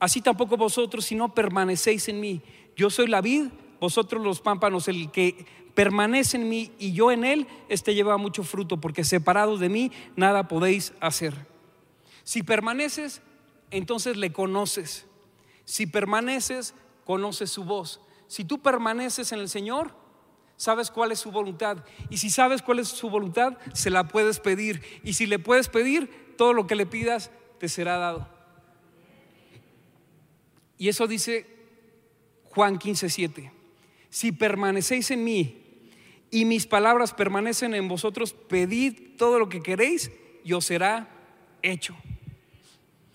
así 0.00 0.20
tampoco 0.20 0.56
vosotros, 0.56 1.04
si 1.04 1.14
no 1.14 1.32
permanecéis 1.32 2.08
en 2.08 2.20
mí. 2.20 2.42
Yo 2.76 2.90
soy 2.90 3.06
la 3.06 3.20
vid, 3.20 3.46
vosotros 3.80 4.22
los 4.22 4.40
pámpanos, 4.40 4.88
el 4.88 5.12
que 5.12 5.46
permanece 5.74 6.38
en 6.38 6.48
mí 6.48 6.72
y 6.80 6.92
yo 6.92 7.12
en 7.12 7.24
él, 7.24 7.46
este 7.68 7.94
lleva 7.94 8.16
mucho 8.16 8.42
fruto, 8.42 8.80
porque 8.80 9.04
separados 9.04 9.60
de 9.60 9.68
mí 9.68 9.92
nada 10.16 10.48
podéis 10.48 10.92
hacer. 11.00 11.34
Si 12.24 12.42
permaneces, 12.42 13.22
entonces 13.70 14.16
le 14.16 14.32
conoces. 14.32 15.06
Si 15.64 15.86
permaneces, 15.86 16.74
conoces 17.04 17.50
su 17.50 17.62
voz. 17.62 18.00
Si 18.26 18.44
tú 18.44 18.58
permaneces 18.58 19.30
en 19.30 19.38
el 19.38 19.48
Señor, 19.48 19.94
sabes 20.58 20.90
cuál 20.90 21.12
es 21.12 21.20
su 21.20 21.30
voluntad. 21.30 21.78
Y 22.10 22.18
si 22.18 22.28
sabes 22.28 22.60
cuál 22.60 22.80
es 22.80 22.88
su 22.88 23.08
voluntad, 23.08 23.56
se 23.72 23.88
la 23.88 24.06
puedes 24.06 24.40
pedir. 24.40 24.82
Y 25.02 25.14
si 25.14 25.24
le 25.24 25.38
puedes 25.38 25.68
pedir, 25.68 26.34
todo 26.36 26.52
lo 26.52 26.66
que 26.66 26.74
le 26.74 26.84
pidas 26.84 27.30
te 27.58 27.70
será 27.70 27.96
dado. 27.96 28.28
Y 30.76 30.88
eso 30.88 31.06
dice 31.06 31.46
Juan 32.44 32.78
15, 32.78 33.08
7. 33.08 33.52
Si 34.10 34.32
permanecéis 34.32 35.10
en 35.10 35.24
mí 35.24 35.64
y 36.30 36.44
mis 36.44 36.66
palabras 36.66 37.14
permanecen 37.14 37.74
en 37.74 37.88
vosotros, 37.88 38.32
pedid 38.32 39.16
todo 39.16 39.38
lo 39.38 39.48
que 39.48 39.62
queréis 39.62 40.10
y 40.44 40.52
os 40.52 40.64
será 40.66 41.08
hecho. 41.62 41.96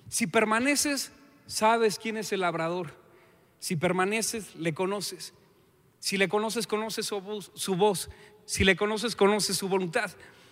Si 0.07 0.27
permaneces, 0.27 1.11
sabes 1.45 1.99
quién 1.99 2.17
es 2.17 2.31
el 2.31 2.41
labrador. 2.41 2.93
Si 3.59 3.75
permaneces, 3.75 4.55
le 4.55 4.73
conoces. 4.73 5.33
Si 6.03 6.17
le 6.17 6.27
conoces, 6.27 6.67
conoces 6.67 7.05
su 7.05 7.21
voz, 7.21 8.09
Si 8.43 8.65
le 8.65 8.75
conoces, 8.75 9.15
conoces 9.15 9.55
su 9.55 9.69
voluntad. 9.69 10.11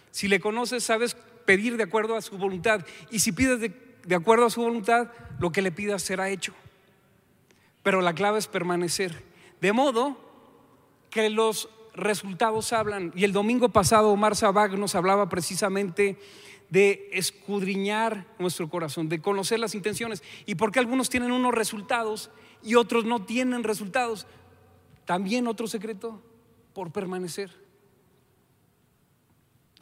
Si 0.10 0.30
le 0.30 0.39
conoces, 0.39 0.82
sabes 0.82 1.18
pedir 1.45 1.76
de 1.76 1.84
acuerdo 1.84 2.16
a 2.16 2.22
su 2.22 2.38
voluntad. 2.38 2.86
Y 3.10 3.20
si 3.20 3.34
pides 3.34 3.60
de, 3.60 4.16
acuerdo 4.16 4.45
a 4.45 4.49
su 4.49 4.62
voluntad, 4.62 5.12
lo 5.39 5.52
que 5.52 5.62
le 5.62 5.74
pidas 5.74 6.04
será 6.04 6.30
hecho. 6.30 6.54
Pero 7.84 7.99
la 7.99 8.16
clave 8.16 8.39
es 8.39 8.47
permanecer. 8.47 9.26
De 9.60 9.74
modo 9.74 10.18
que 11.10 11.30
los 11.30 11.68
resultados 11.95 12.72
hablan. 12.72 13.12
Y 13.14 13.26
el 13.26 13.34
domingo 13.34 13.68
pasado 13.68 14.08
Omar 14.08 14.38
Sabag 14.38 14.78
nos 14.78 14.95
hablaba 14.95 15.28
precisamente 15.28 16.18
de 16.70 17.10
escudriñar 17.12 18.26
nuestro 18.39 18.70
corazón, 18.70 19.10
de 19.10 19.22
conocer 19.22 19.60
las 19.60 19.76
intenciones. 19.76 20.24
¿Y 20.45 20.56
por 20.56 20.72
qué 20.72 20.80
algunos 20.80 21.10
tienen 21.10 21.34
unos 21.34 21.54
resultados 21.54 22.30
y 22.64 22.76
otros 22.76 23.04
no 23.04 23.26
tienen 23.26 23.66
resultados? 23.66 24.28
También 25.06 25.47
otro 25.47 25.68
secreto, 25.68 26.22
por 26.74 26.91
permanecer. 26.91 27.52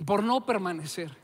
Por 0.05 0.23
no 0.23 0.45
permanecer. 0.45 1.15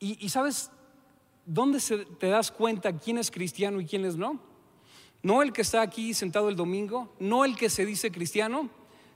Y, 0.00 0.28
sabes 0.28 0.70
dónde 1.46 1.80
se, 1.80 2.04
te 2.04 2.28
das 2.28 2.50
cuenta 2.50 2.98
quién 2.98 3.16
es 3.16 3.30
cristiano 3.30 3.80
y 3.80 3.86
quién 3.86 4.04
es 4.04 4.16
no? 4.16 4.38
No 5.22 5.40
el 5.40 5.54
que 5.54 5.62
está 5.62 5.80
aquí 5.80 6.12
sentado 6.12 6.50
el 6.50 6.56
domingo, 6.56 7.10
no 7.18 7.46
el 7.46 7.56
que 7.56 7.70
se 7.70 7.86
dice 7.86 8.12
cristiano, 8.12 8.68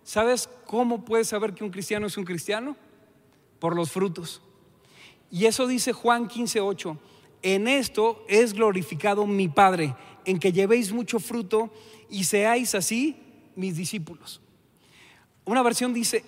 ¿Sabes 0.08 0.48
cómo 0.64 1.04
puedes 1.04 1.28
saber 1.28 1.52
que 1.52 1.62
un 1.62 1.70
cristiano 1.70 2.06
es 2.06 2.16
un 2.16 2.24
cristiano? 2.24 2.76
Por 3.58 3.76
los 3.76 3.90
frutos. 3.90 4.40
Y 5.30 5.44
eso 5.44 5.66
dice 5.66 5.92
Juan 5.92 6.30
15:8. 6.30 6.96
En 7.42 7.68
esto 7.68 8.24
es 8.26 8.54
glorificado 8.54 9.26
mi 9.26 9.48
Padre, 9.48 9.94
en 10.28 10.38
que 10.38 10.52
llevéis 10.52 10.92
mucho 10.92 11.20
fruto 11.20 11.70
y 12.10 12.24
seáis 12.24 12.74
así 12.74 13.16
mis 13.56 13.78
discípulos. 13.78 14.42
Una 15.46 15.62
versión 15.62 15.94
dice, 15.94 16.22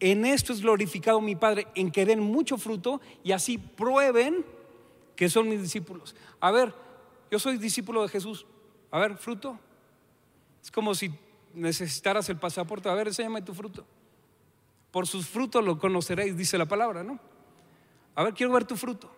en 0.00 0.26
esto 0.26 0.52
es 0.52 0.60
glorificado 0.60 1.20
mi 1.20 1.36
Padre, 1.36 1.68
en 1.76 1.92
que 1.92 2.04
den 2.04 2.18
mucho 2.18 2.58
fruto 2.58 3.00
y 3.22 3.30
así 3.30 3.58
prueben 3.58 4.44
que 5.14 5.30
son 5.30 5.48
mis 5.48 5.62
discípulos. 5.62 6.16
A 6.40 6.50
ver, 6.50 6.74
yo 7.30 7.38
soy 7.38 7.58
discípulo 7.58 8.02
de 8.02 8.08
Jesús. 8.08 8.44
A 8.90 8.98
ver, 8.98 9.16
fruto. 9.16 9.56
Es 10.60 10.72
como 10.72 10.92
si 10.92 11.12
necesitaras 11.54 12.28
el 12.28 12.38
pasaporte, 12.38 12.88
a 12.88 12.94
ver, 12.94 13.06
enséñame 13.06 13.42
tu 13.42 13.54
fruto. 13.54 13.86
Por 14.90 15.06
sus 15.06 15.28
frutos 15.28 15.64
lo 15.64 15.78
conoceréis, 15.78 16.36
dice 16.36 16.58
la 16.58 16.66
palabra, 16.66 17.04
¿no? 17.04 17.20
A 18.16 18.24
ver, 18.24 18.34
quiero 18.34 18.52
ver 18.52 18.64
tu 18.64 18.76
fruto. 18.76 19.14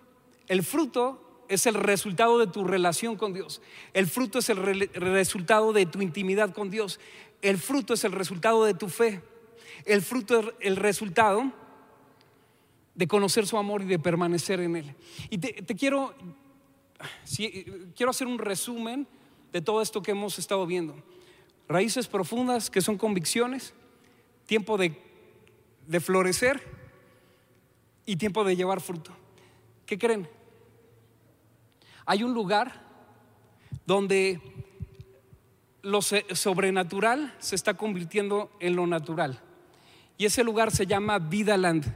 El 0.47 0.63
fruto 0.63 1.24
es 1.49 1.67
el 1.67 1.75
resultado 1.75 2.39
de 2.39 2.47
tu 2.47 2.65
relación 2.65 3.17
con 3.17 3.33
Dios. 3.33 3.61
El 3.93 4.07
fruto 4.07 4.39
es 4.39 4.49
el 4.49 4.89
resultado 4.93 5.73
de 5.73 5.87
tu 5.87 6.03
intimidad 6.03 6.53
con 6.53 6.71
Dios. 6.71 7.01
El 7.43 7.59
fruto 7.59 7.95
es 7.95 8.05
el 8.05 8.13
resultado 8.13 8.65
de 8.65 8.75
tu 8.75 8.89
fe. 8.89 9.23
El 9.85 10.03
fruto 10.03 10.41
es 10.41 10.47
el 10.61 10.77
resultado 10.77 11.53
de 12.95 13.09
conocer 13.09 13.47
su 13.47 13.59
amor 13.59 13.83
y 13.83 13.87
de 13.87 13.99
permanecer 13.99 14.61
en 14.61 14.77
él. 14.77 14.95
Y 15.31 15.39
te, 15.39 15.77
quiero, 15.77 16.15
quiero 17.97 18.11
hacer 18.11 18.27
un 18.27 18.39
resumen 18.39 19.07
de 19.53 19.61
todo 19.61 19.83
esto 19.83 20.03
que 20.03 20.13
hemos 20.13 20.39
estado 20.39 20.67
viendo 20.67 20.95
raíces 21.69 22.09
profundas 22.09 22.71
que 22.71 22.81
son 22.81 22.99
convicciones, 22.99 23.75
tiempo 24.47 24.77
de, 24.77 24.95
florecer 26.01 26.63
y 28.07 28.17
tiempo 28.17 28.45
de 28.45 28.57
llevar 28.57 28.81
fruto. 28.81 29.13
¿Qué 29.87 29.99
creen? 29.99 30.29
Hay 32.07 32.23
un 32.23 32.35
lugar 32.35 32.83
donde 33.87 34.41
lo 35.83 36.01
sobrenatural 36.03 37.35
se 37.39 37.55
está 37.55 37.75
convirtiendo 37.75 38.51
en 38.61 38.77
lo 38.77 38.87
natural. 38.87 39.41
Y 40.17 40.27
ese 40.27 40.45
lugar 40.45 40.71
se 40.71 40.87
llama 40.87 41.19
Vida 41.19 41.57
Land, 41.57 41.95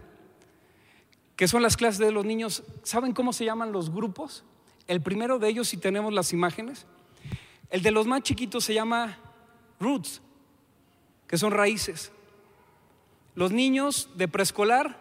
que 1.37 1.49
son 1.49 1.63
las 1.63 1.77
clases 1.77 1.99
de 1.99 2.13
los 2.13 2.25
niños. 2.25 2.63
¿Saben 2.83 3.13
cómo 3.13 3.33
se 3.33 3.45
llaman 3.45 3.73
los 3.73 3.91
grupos? 3.91 4.45
El 4.87 5.01
primero 5.01 5.39
de 5.39 5.49
ellos, 5.49 5.69
si 5.69 5.77
tenemos 5.77 6.13
las 6.13 6.33
imágenes, 6.33 6.87
el 7.71 7.83
de 7.83 7.91
los 7.91 8.07
más 8.07 8.23
chiquitos 8.23 8.65
se 8.65 8.75
llama 8.75 9.19
roots, 9.79 10.21
que 11.27 11.39
son 11.39 11.53
raíces. 11.53 12.13
Los 13.35 13.53
niños 13.53 14.09
de 14.17 14.27
preescolar 14.27 14.99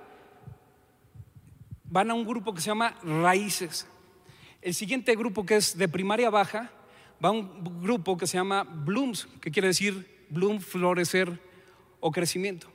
van 1.86 2.12
a 2.12 2.14
un 2.14 2.26
grupo 2.26 2.54
que 2.54 2.62
se 2.62 2.68
llama 2.68 2.96
raíces. 3.02 3.88
El 4.62 4.74
siguiente 4.74 5.16
grupo 5.16 5.46
que 5.46 5.56
es 5.56 5.78
de 5.78 5.88
primaria 5.88 6.30
baja 6.30 6.72
va 7.24 7.30
a 7.30 7.32
un 7.32 7.82
grupo 7.82 8.18
que 8.18 8.28
se 8.28 8.38
llama 8.38 8.64
blooms, 8.64 9.28
que 9.42 9.52
quiere 9.52 9.70
decir 9.70 10.26
bloom, 10.30 10.60
florecer 10.60 11.40
o 12.00 12.12
crecimiento. 12.12 12.68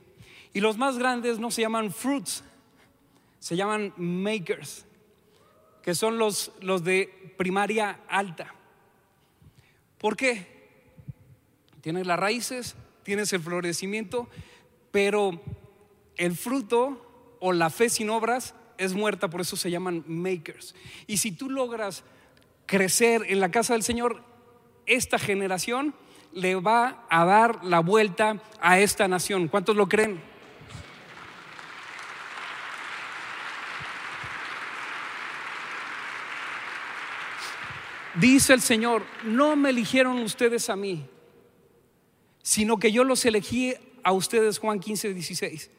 Y 0.53 0.59
los 0.59 0.77
más 0.77 0.97
grandes 0.97 1.39
no 1.39 1.51
se 1.51 1.61
llaman 1.61 1.91
fruits, 1.91 2.43
se 3.39 3.55
llaman 3.55 3.93
makers, 3.97 4.85
que 5.81 5.95
son 5.95 6.17
los, 6.17 6.51
los 6.61 6.83
de 6.83 7.33
primaria 7.37 7.99
alta. 8.07 8.53
¿Por 9.97 10.15
qué? 10.15 10.47
Tienes 11.81 12.07
las 12.07 12.19
raíces, 12.19 12.75
tienes 13.03 13.33
el 13.33 13.41
florecimiento, 13.41 14.29
pero 14.91 15.41
el 16.17 16.35
fruto 16.35 17.35
o 17.39 17.51
la 17.51 17.69
fe 17.69 17.89
sin 17.89 18.09
obras 18.09 18.55
es 18.77 18.93
muerta, 18.93 19.29
por 19.29 19.41
eso 19.41 19.55
se 19.55 19.71
llaman 19.71 20.03
makers. 20.07 20.75
Y 21.07 21.17
si 21.17 21.31
tú 21.31 21.49
logras 21.49 22.03
crecer 22.65 23.23
en 23.27 23.39
la 23.39 23.51
casa 23.51 23.73
del 23.73 23.83
Señor, 23.83 24.23
esta 24.85 25.19
generación 25.19 25.93
le 26.33 26.55
va 26.55 27.05
a 27.09 27.25
dar 27.25 27.63
la 27.63 27.79
vuelta 27.79 28.41
a 28.59 28.79
esta 28.79 29.07
nación. 29.07 29.47
¿Cuántos 29.47 29.75
lo 29.75 29.87
creen? 29.87 30.21
Dice 38.15 38.53
el 38.53 38.61
Señor, 38.61 39.03
no 39.23 39.55
me 39.55 39.69
eligieron 39.69 40.19
ustedes 40.19 40.69
a 40.69 40.75
mí, 40.75 41.07
sino 42.43 42.77
que 42.77 42.91
yo 42.91 43.03
los 43.03 43.25
elegí 43.25 43.73
a 44.03 44.11
ustedes, 44.11 44.59
Juan 44.59 44.79
15, 44.79 45.13
16. 45.13 45.71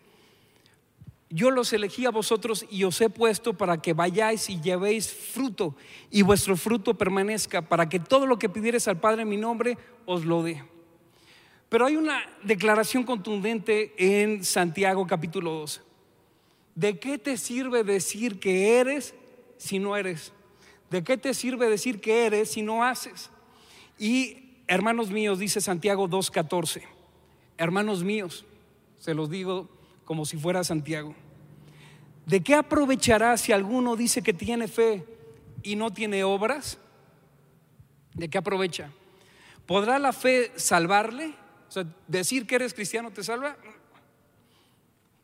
Yo 1.35 1.51
los 1.51 1.73
elegí 1.73 2.07
a 2.07 2.11
vosotros 2.11 2.65
y 2.71 2.85
os 2.85 3.01
he 3.01 3.11
puesto 3.11 3.55
para 3.55 3.83
que 3.83 3.93
vayáis 3.93 4.49
y 4.49 4.61
llevéis 4.61 5.13
fruto 5.13 5.75
y 6.09 6.23
vuestro 6.23 6.57
fruto 6.57 6.95
permanezca, 6.95 7.61
para 7.61 7.89
que 7.89 7.99
todo 7.99 8.25
lo 8.25 8.39
que 8.39 8.49
pidieres 8.49 8.87
al 8.87 9.01
Padre 9.01 9.23
en 9.23 9.29
mi 9.31 9.37
nombre 9.37 9.77
os 10.07 10.25
lo 10.25 10.45
dé. 10.45 10.63
Pero 11.69 11.87
hay 11.87 11.97
una 11.97 12.21
declaración 12.45 13.03
contundente 13.03 13.95
en 13.99 14.45
Santiago 14.45 15.09
capítulo 15.09 15.51
2. 15.55 15.83
¿De 16.77 17.01
qué 17.01 17.19
te 17.19 17.37
sirve 17.37 17.83
decir 17.83 18.39
que 18.39 18.79
eres 18.79 19.13
si 19.57 19.81
no 19.81 19.97
eres? 19.97 20.33
¿De 20.89 21.03
qué 21.03 21.17
te 21.17 21.35
sirve 21.35 21.69
decir 21.69 22.01
que 22.01 22.27
eres 22.27 22.53
si 22.53 22.63
no 22.63 22.85
haces? 22.85 23.29
Y 23.99 24.61
hermanos 24.69 25.11
míos, 25.11 25.41
dice 25.41 25.61
Santiago 25.61 26.09
2.14, 26.09 26.83
hermanos 27.59 28.05
míos, 28.05 28.45
se 29.01 29.15
los 29.15 29.29
digo 29.29 29.69
como 30.05 30.25
si 30.27 30.37
fuera 30.37 30.63
Santiago, 30.63 31.17
¿de 32.27 32.43
qué 32.43 32.55
aprovechará 32.55 33.37
si 33.37 33.53
alguno 33.53 33.97
dice 33.97 34.23
que 34.23 34.33
tiene 34.33 34.69
fe 34.69 35.05
y 35.63 35.77
no 35.77 35.93
tiene 35.93 36.25
obras? 36.25 36.79
¿De 38.15 38.29
qué 38.29 38.39
aprovecha? 38.39 38.91
¿Podrá 39.67 39.99
la 39.99 40.13
fe 40.13 40.53
salvarle? 40.57 41.35
sea, 41.75 41.85
decir 42.07 42.47
que 42.47 42.55
eres 42.55 42.73
cristiano 42.73 43.11
te 43.11 43.23
salva. 43.23 43.57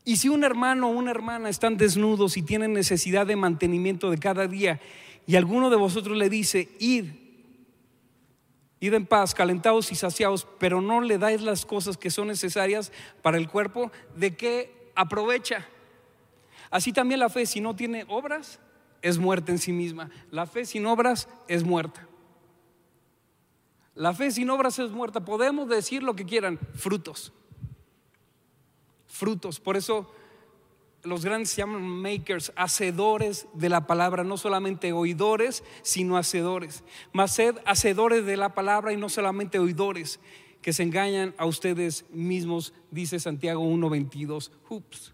Y 0.03 0.17
si 0.17 0.29
un 0.29 0.43
hermano 0.43 0.89
o 0.89 0.91
una 0.91 1.11
hermana 1.11 1.49
están 1.49 1.77
desnudos 1.77 2.35
y 2.35 2.41
tienen 2.41 2.73
necesidad 2.73 3.25
de 3.25 3.35
mantenimiento 3.35 4.09
de 4.09 4.17
cada 4.17 4.47
día, 4.47 4.79
y 5.27 5.35
alguno 5.35 5.69
de 5.69 5.77
vosotros 5.77 6.17
le 6.17 6.29
dice, 6.29 6.69
id, 6.79 7.05
id 8.79 8.93
en 8.93 9.05
paz, 9.05 9.33
calentados 9.33 9.91
y 9.91 9.95
saciados, 9.95 10.47
pero 10.59 10.81
no 10.81 11.01
le 11.01 11.17
dais 11.17 11.41
las 11.41 11.65
cosas 11.65 11.97
que 11.97 12.09
son 12.09 12.27
necesarias 12.27 12.91
para 13.21 13.37
el 13.37 13.47
cuerpo, 13.47 13.91
¿de 14.15 14.35
qué 14.35 14.91
aprovecha? 14.95 15.67
Así 16.71 16.93
también 16.93 17.19
la 17.19 17.29
fe, 17.29 17.45
si 17.45 17.61
no 17.61 17.75
tiene 17.75 18.05
obras, 18.07 18.59
es 19.01 19.17
muerta 19.19 19.51
en 19.51 19.59
sí 19.59 19.73
misma. 19.73 20.09
La 20.31 20.47
fe 20.47 20.65
sin 20.65 20.85
obras 20.85 21.27
es 21.47 21.63
muerta. 21.63 22.07
La 23.93 24.13
fe 24.13 24.31
sin 24.31 24.49
obras 24.49 24.79
es 24.79 24.89
muerta. 24.89 25.23
Podemos 25.23 25.67
decir 25.67 26.01
lo 26.01 26.15
que 26.15 26.25
quieran, 26.25 26.57
frutos. 26.73 27.33
Frutos. 29.07 29.59
Por 29.59 29.75
eso 29.75 30.09
los 31.03 31.25
grandes 31.25 31.49
se 31.49 31.57
llaman 31.57 31.81
makers, 31.81 32.53
hacedores 32.55 33.47
de 33.53 33.69
la 33.69 33.85
palabra, 33.87 34.23
no 34.23 34.37
solamente 34.37 34.93
oidores, 34.93 35.63
sino 35.81 36.15
hacedores. 36.15 36.83
Más 37.11 37.35
sed 37.35 37.57
hacedores 37.65 38.25
de 38.25 38.37
la 38.37 38.53
palabra 38.55 38.93
y 38.93 38.97
no 38.97 39.09
solamente 39.09 39.59
oidores, 39.59 40.19
que 40.61 40.73
se 40.73 40.83
engañan 40.83 41.33
a 41.37 41.45
ustedes 41.45 42.05
mismos, 42.11 42.73
dice 42.91 43.19
Santiago 43.19 43.63
1.22. 43.63 44.51
Ups. 44.69 45.13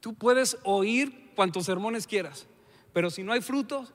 Tú 0.00 0.14
puedes 0.14 0.58
oír 0.64 1.32
cuantos 1.36 1.66
sermones 1.66 2.06
quieras, 2.06 2.46
pero 2.92 3.10
si 3.10 3.22
no 3.22 3.32
hay 3.32 3.40
frutos, 3.40 3.92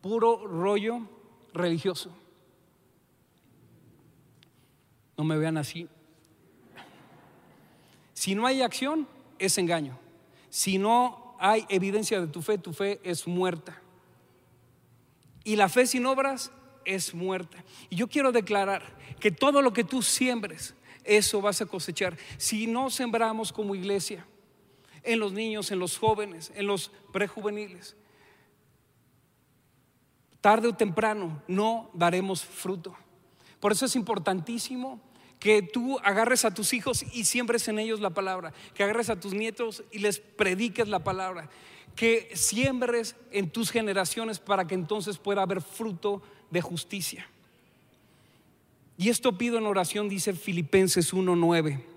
puro 0.00 0.46
rollo 0.46 1.00
religioso. 1.54 2.10
No 5.16 5.24
me 5.24 5.38
vean 5.38 5.56
así. 5.56 5.88
Si 8.12 8.34
no 8.34 8.46
hay 8.46 8.62
acción, 8.62 9.06
es 9.38 9.58
engaño. 9.58 9.98
Si 10.50 10.78
no 10.78 11.36
hay 11.38 11.64
evidencia 11.68 12.20
de 12.20 12.26
tu 12.26 12.42
fe, 12.42 12.58
tu 12.58 12.72
fe 12.72 13.00
es 13.02 13.26
muerta. 13.26 13.80
Y 15.44 15.56
la 15.56 15.68
fe 15.68 15.86
sin 15.86 16.06
obras 16.06 16.52
es 16.84 17.14
muerta. 17.14 17.64
Y 17.90 17.96
yo 17.96 18.08
quiero 18.08 18.32
declarar 18.32 18.82
que 19.20 19.30
todo 19.30 19.62
lo 19.62 19.72
que 19.72 19.84
tú 19.84 20.02
siembres, 20.02 20.74
eso 21.04 21.40
vas 21.40 21.60
a 21.60 21.66
cosechar. 21.66 22.16
Si 22.38 22.66
no 22.66 22.90
sembramos 22.90 23.52
como 23.52 23.74
iglesia, 23.74 24.26
en 25.02 25.18
los 25.18 25.32
niños, 25.32 25.70
en 25.70 25.78
los 25.78 25.98
jóvenes, 25.98 26.52
en 26.54 26.66
los 26.66 26.90
prejuveniles, 27.12 27.96
tarde 30.40 30.68
o 30.68 30.74
temprano 30.74 31.42
no 31.46 31.90
daremos 31.94 32.44
fruto. 32.44 32.94
Por 33.60 33.72
eso 33.72 33.86
es 33.86 33.96
importantísimo 33.96 35.00
que 35.38 35.62
tú 35.62 35.98
agarres 36.04 36.44
a 36.44 36.52
tus 36.52 36.72
hijos 36.72 37.04
y 37.12 37.24
siembres 37.24 37.66
en 37.68 37.78
ellos 37.78 38.00
la 38.00 38.10
palabra, 38.10 38.52
que 38.74 38.84
agarres 38.84 39.10
a 39.10 39.18
tus 39.18 39.34
nietos 39.34 39.82
y 39.90 39.98
les 39.98 40.20
prediques 40.20 40.88
la 40.88 41.02
palabra, 41.02 41.48
que 41.96 42.30
siembres 42.34 43.16
en 43.30 43.50
tus 43.50 43.70
generaciones 43.70 44.38
para 44.38 44.66
que 44.66 44.74
entonces 44.74 45.18
pueda 45.18 45.42
haber 45.42 45.60
fruto 45.60 46.22
de 46.50 46.60
justicia. 46.60 47.26
Y 48.96 49.08
esto 49.08 49.36
pido 49.36 49.58
en 49.58 49.66
oración, 49.66 50.08
dice 50.08 50.32
Filipenses 50.32 51.12
1:9. 51.12 51.91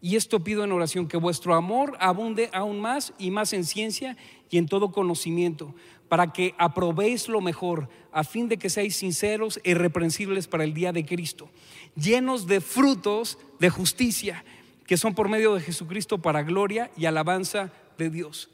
Y 0.00 0.16
esto 0.16 0.40
pido 0.40 0.62
en 0.62 0.72
oración, 0.72 1.08
que 1.08 1.16
vuestro 1.16 1.54
amor 1.54 1.96
abunde 2.00 2.50
aún 2.52 2.80
más 2.80 3.12
y 3.18 3.30
más 3.30 3.52
en 3.52 3.64
ciencia 3.64 4.16
y 4.50 4.58
en 4.58 4.68
todo 4.68 4.92
conocimiento, 4.92 5.74
para 6.08 6.32
que 6.32 6.54
aprobéis 6.58 7.28
lo 7.28 7.40
mejor, 7.40 7.88
a 8.12 8.22
fin 8.22 8.48
de 8.48 8.58
que 8.58 8.70
seáis 8.70 8.96
sinceros 8.96 9.58
e 9.64 9.70
irreprensibles 9.70 10.46
para 10.46 10.64
el 10.64 10.74
día 10.74 10.92
de 10.92 11.04
Cristo, 11.04 11.50
llenos 11.96 12.46
de 12.46 12.60
frutos 12.60 13.38
de 13.58 13.70
justicia, 13.70 14.44
que 14.86 14.96
son 14.96 15.14
por 15.14 15.28
medio 15.28 15.54
de 15.54 15.60
Jesucristo 15.60 16.18
para 16.18 16.42
gloria 16.42 16.90
y 16.96 17.06
alabanza 17.06 17.72
de 17.98 18.10
Dios. 18.10 18.50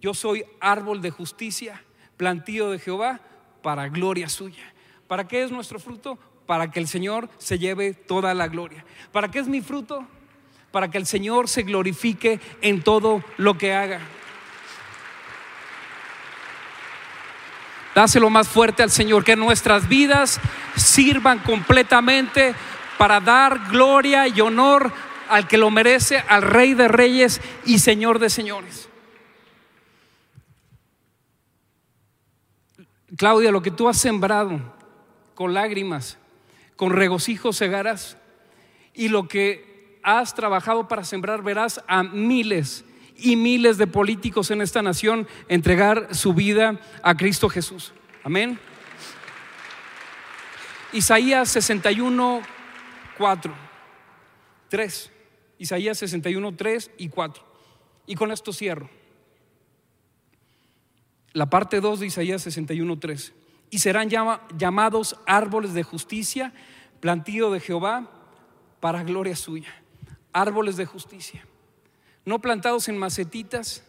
Yo 0.00 0.14
soy 0.14 0.44
árbol 0.60 1.00
de 1.00 1.10
justicia, 1.10 1.82
plantío 2.16 2.70
de 2.70 2.78
Jehová, 2.78 3.20
para 3.62 3.88
gloria 3.88 4.28
suya. 4.28 4.74
¿Para 5.06 5.28
qué 5.28 5.42
es 5.42 5.50
nuestro 5.50 5.78
fruto? 5.78 6.18
Para 6.46 6.70
que 6.70 6.80
el 6.80 6.88
Señor 6.88 7.28
se 7.38 7.58
lleve 7.58 7.94
toda 7.94 8.34
la 8.34 8.48
gloria. 8.48 8.84
¿Para 9.12 9.30
qué 9.30 9.38
es 9.38 9.48
mi 9.48 9.60
fruto? 9.60 10.06
Para 10.70 10.90
que 10.90 10.98
el 10.98 11.06
Señor 11.06 11.48
se 11.48 11.62
glorifique 11.62 12.40
en 12.60 12.82
todo 12.82 13.22
lo 13.36 13.56
que 13.56 13.72
haga. 13.72 14.00
Dáselo 17.94 18.28
más 18.28 18.46
fuerte 18.46 18.82
al 18.82 18.90
Señor, 18.90 19.24
que 19.24 19.36
nuestras 19.36 19.88
vidas 19.88 20.38
sirvan 20.76 21.38
completamente 21.38 22.54
para 22.98 23.20
dar 23.20 23.70
gloria 23.70 24.28
y 24.28 24.40
honor 24.42 24.92
al 25.30 25.48
que 25.48 25.56
lo 25.56 25.70
merece, 25.70 26.18
al 26.28 26.42
Rey 26.42 26.74
de 26.74 26.88
Reyes 26.88 27.40
y 27.64 27.78
Señor 27.78 28.18
de 28.18 28.28
Señores. 28.28 28.88
Claudia, 33.16 33.50
lo 33.50 33.62
que 33.62 33.70
tú 33.70 33.88
has 33.88 33.98
sembrado 33.98 34.60
con 35.34 35.54
lágrimas, 35.54 36.18
con 36.76 36.92
regocijo 36.92 37.52
segarás, 37.52 38.18
y 38.92 39.08
lo 39.08 39.28
que 39.28 39.75
has 40.06 40.34
trabajado 40.34 40.86
para 40.86 41.04
sembrar 41.04 41.42
verás 41.42 41.82
a 41.88 42.04
miles 42.04 42.84
y 43.16 43.34
miles 43.34 43.76
de 43.76 43.88
políticos 43.88 44.52
en 44.52 44.62
esta 44.62 44.80
nación 44.80 45.26
entregar 45.48 46.14
su 46.14 46.32
vida 46.32 46.78
a 47.02 47.16
Cristo 47.16 47.48
Jesús. 47.48 47.92
Amén. 48.22 48.56
Isaías 50.92 51.48
61, 51.48 52.40
4, 53.18 53.54
3. 54.68 55.12
Isaías 55.58 55.98
61, 55.98 56.54
3 56.54 56.90
y 56.98 57.08
4. 57.08 57.44
Y 58.06 58.14
con 58.14 58.30
esto 58.30 58.52
cierro. 58.52 58.88
La 61.32 61.50
parte 61.50 61.80
2 61.80 62.00
de 62.00 62.06
Isaías 62.06 62.42
61, 62.42 62.96
3. 63.00 63.32
Y 63.70 63.80
serán 63.80 64.08
llamados 64.08 65.16
árboles 65.26 65.74
de 65.74 65.82
justicia, 65.82 66.52
plantío 67.00 67.50
de 67.50 67.58
Jehová, 67.58 68.08
para 68.78 69.02
gloria 69.02 69.34
suya. 69.34 69.74
Árboles 70.40 70.76
de 70.76 70.86
justicia 70.86 71.44
no 72.26 72.40
plantados 72.40 72.88
en 72.88 72.98
macetitas, 72.98 73.84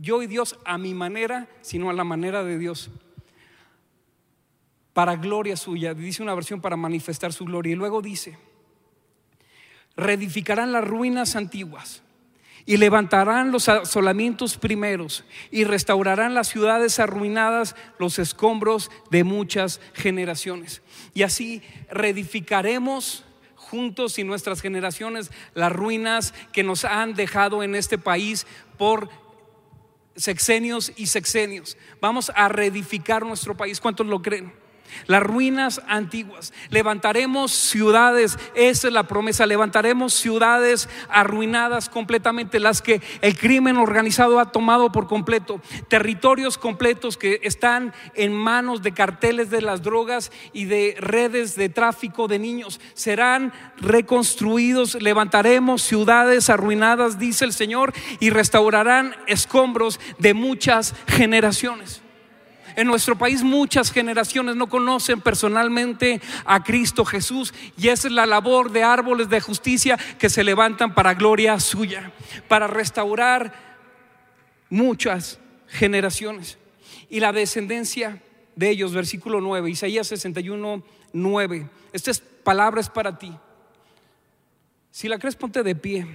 yo 0.00 0.22
y 0.22 0.28
Dios 0.28 0.56
a 0.64 0.78
mi 0.78 0.94
manera, 0.94 1.48
sino 1.60 1.90
a 1.90 1.92
la 1.92 2.04
manera 2.04 2.44
de 2.44 2.56
Dios. 2.56 2.88
Para 4.92 5.16
gloria 5.16 5.56
suya, 5.56 5.92
dice 5.92 6.22
una 6.22 6.36
versión 6.36 6.60
para 6.60 6.76
manifestar 6.76 7.32
su 7.32 7.44
gloria. 7.44 7.72
Y 7.72 7.76
luego 7.76 8.00
dice, 8.00 8.38
reedificarán 9.96 10.70
las 10.70 10.86
ruinas 10.86 11.34
antiguas 11.34 12.02
y 12.64 12.76
levantarán 12.76 13.50
los 13.50 13.68
asolamientos 13.68 14.56
primeros 14.56 15.24
y 15.50 15.64
restaurarán 15.64 16.32
las 16.32 16.46
ciudades 16.46 17.00
arruinadas, 17.00 17.74
los 17.98 18.20
escombros 18.20 18.88
de 19.10 19.24
muchas 19.24 19.80
generaciones. 19.94 20.80
Y 21.12 21.24
así 21.24 21.60
reedificaremos 21.90 23.24
juntos 23.72 24.18
y 24.18 24.24
nuestras 24.24 24.60
generaciones 24.60 25.30
las 25.54 25.72
ruinas 25.72 26.34
que 26.52 26.62
nos 26.62 26.84
han 26.84 27.14
dejado 27.14 27.62
en 27.62 27.74
este 27.74 27.96
país 27.96 28.46
por 28.76 29.08
sexenios 30.14 30.92
y 30.94 31.06
sexenios. 31.06 31.78
Vamos 31.98 32.30
a 32.34 32.50
reedificar 32.50 33.24
nuestro 33.24 33.56
país. 33.56 33.80
¿Cuántos 33.80 34.06
lo 34.06 34.20
creen? 34.20 34.52
Las 35.06 35.22
ruinas 35.22 35.80
antiguas. 35.86 36.52
Levantaremos 36.70 37.52
ciudades, 37.52 38.38
esa 38.54 38.88
es 38.88 38.92
la 38.94 39.06
promesa, 39.06 39.46
levantaremos 39.46 40.14
ciudades 40.14 40.88
arruinadas 41.08 41.88
completamente, 41.88 42.60
las 42.60 42.82
que 42.82 43.00
el 43.20 43.36
crimen 43.36 43.76
organizado 43.76 44.38
ha 44.40 44.52
tomado 44.52 44.92
por 44.92 45.06
completo, 45.06 45.60
territorios 45.88 46.58
completos 46.58 47.16
que 47.16 47.40
están 47.42 47.92
en 48.14 48.32
manos 48.32 48.82
de 48.82 48.92
carteles 48.92 49.50
de 49.50 49.62
las 49.62 49.82
drogas 49.82 50.32
y 50.52 50.66
de 50.66 50.96
redes 50.98 51.56
de 51.56 51.68
tráfico 51.68 52.28
de 52.28 52.38
niños, 52.38 52.80
serán 52.94 53.52
reconstruidos, 53.78 55.00
levantaremos 55.00 55.82
ciudades 55.82 56.50
arruinadas, 56.50 57.18
dice 57.18 57.44
el 57.44 57.52
Señor, 57.52 57.92
y 58.20 58.30
restaurarán 58.30 59.14
escombros 59.26 60.00
de 60.18 60.34
muchas 60.34 60.94
generaciones. 61.06 62.01
En 62.76 62.86
nuestro 62.86 63.16
país 63.16 63.42
muchas 63.42 63.90
generaciones 63.92 64.56
no 64.56 64.68
conocen 64.68 65.20
personalmente 65.20 66.20
a 66.44 66.62
Cristo 66.62 67.04
Jesús 67.04 67.52
y 67.76 67.88
esa 67.88 68.08
es 68.08 68.14
la 68.14 68.26
labor 68.26 68.70
de 68.70 68.82
árboles 68.82 69.28
de 69.28 69.40
justicia 69.40 69.98
que 70.18 70.30
se 70.30 70.44
levantan 70.44 70.94
para 70.94 71.14
gloria 71.14 71.58
suya, 71.60 72.12
para 72.48 72.66
restaurar 72.66 73.52
muchas 74.70 75.38
generaciones. 75.68 76.58
Y 77.08 77.20
la 77.20 77.32
descendencia 77.32 78.22
de 78.56 78.70
ellos, 78.70 78.92
versículo 78.92 79.40
9, 79.40 79.70
Isaías 79.70 80.06
61, 80.06 80.82
9. 81.12 81.68
Estas 81.92 82.20
palabras 82.20 82.88
para 82.88 83.18
ti. 83.18 83.32
Si 84.90 85.08
la 85.08 85.18
crees, 85.18 85.36
ponte 85.36 85.62
de 85.62 85.74
pie. 85.74 86.06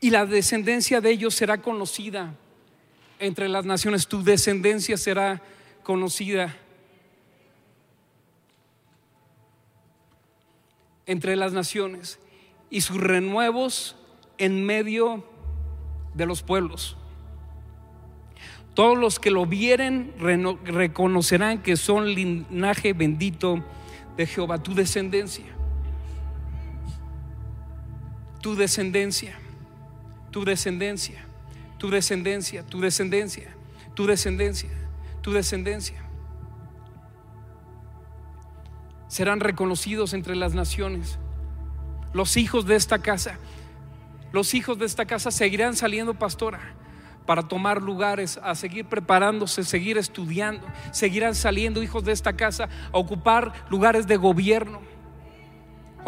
Y 0.00 0.10
la 0.10 0.26
descendencia 0.26 1.00
de 1.00 1.10
ellos 1.10 1.34
será 1.34 1.60
conocida 1.60 2.34
entre 3.18 3.48
las 3.48 3.64
naciones, 3.64 4.06
tu 4.06 4.22
descendencia 4.22 4.96
será 4.96 5.42
conocida 5.82 6.54
entre 11.06 11.36
las 11.36 11.52
naciones 11.52 12.20
y 12.70 12.82
sus 12.82 12.98
renuevos 12.98 13.96
en 14.36 14.64
medio 14.64 15.24
de 16.14 16.26
los 16.26 16.42
pueblos. 16.42 16.96
Todos 18.74 18.96
los 18.96 19.18
que 19.18 19.30
lo 19.30 19.46
vieren 19.46 20.14
reconocerán 20.64 21.62
que 21.62 21.76
son 21.76 22.14
linaje 22.14 22.92
bendito 22.92 23.64
de 24.16 24.26
Jehová, 24.26 24.62
tu 24.62 24.74
descendencia. 24.74 25.46
Tu 28.40 28.54
descendencia, 28.54 29.36
tu 30.30 30.44
descendencia 30.44 31.27
tu 31.78 31.90
descendencia, 31.90 32.64
tu 32.64 32.80
descendencia, 32.80 33.54
tu 33.94 34.06
descendencia, 34.06 34.70
tu 35.22 35.32
descendencia. 35.32 36.02
Serán 39.06 39.40
reconocidos 39.40 40.12
entre 40.12 40.36
las 40.36 40.54
naciones. 40.54 41.18
Los 42.12 42.36
hijos 42.36 42.66
de 42.66 42.76
esta 42.76 42.98
casa, 42.98 43.38
los 44.32 44.54
hijos 44.54 44.78
de 44.78 44.86
esta 44.86 45.06
casa 45.06 45.30
seguirán 45.30 45.76
saliendo, 45.76 46.14
pastora, 46.14 46.74
para 47.24 47.42
tomar 47.42 47.82
lugares, 47.82 48.38
a 48.42 48.54
seguir 48.54 48.86
preparándose, 48.86 49.62
seguir 49.62 49.98
estudiando. 49.98 50.66
Seguirán 50.92 51.34
saliendo 51.34 51.82
hijos 51.82 52.04
de 52.04 52.12
esta 52.12 52.34
casa 52.34 52.68
a 52.92 52.98
ocupar 52.98 53.52
lugares 53.70 54.06
de 54.06 54.16
gobierno 54.16 54.80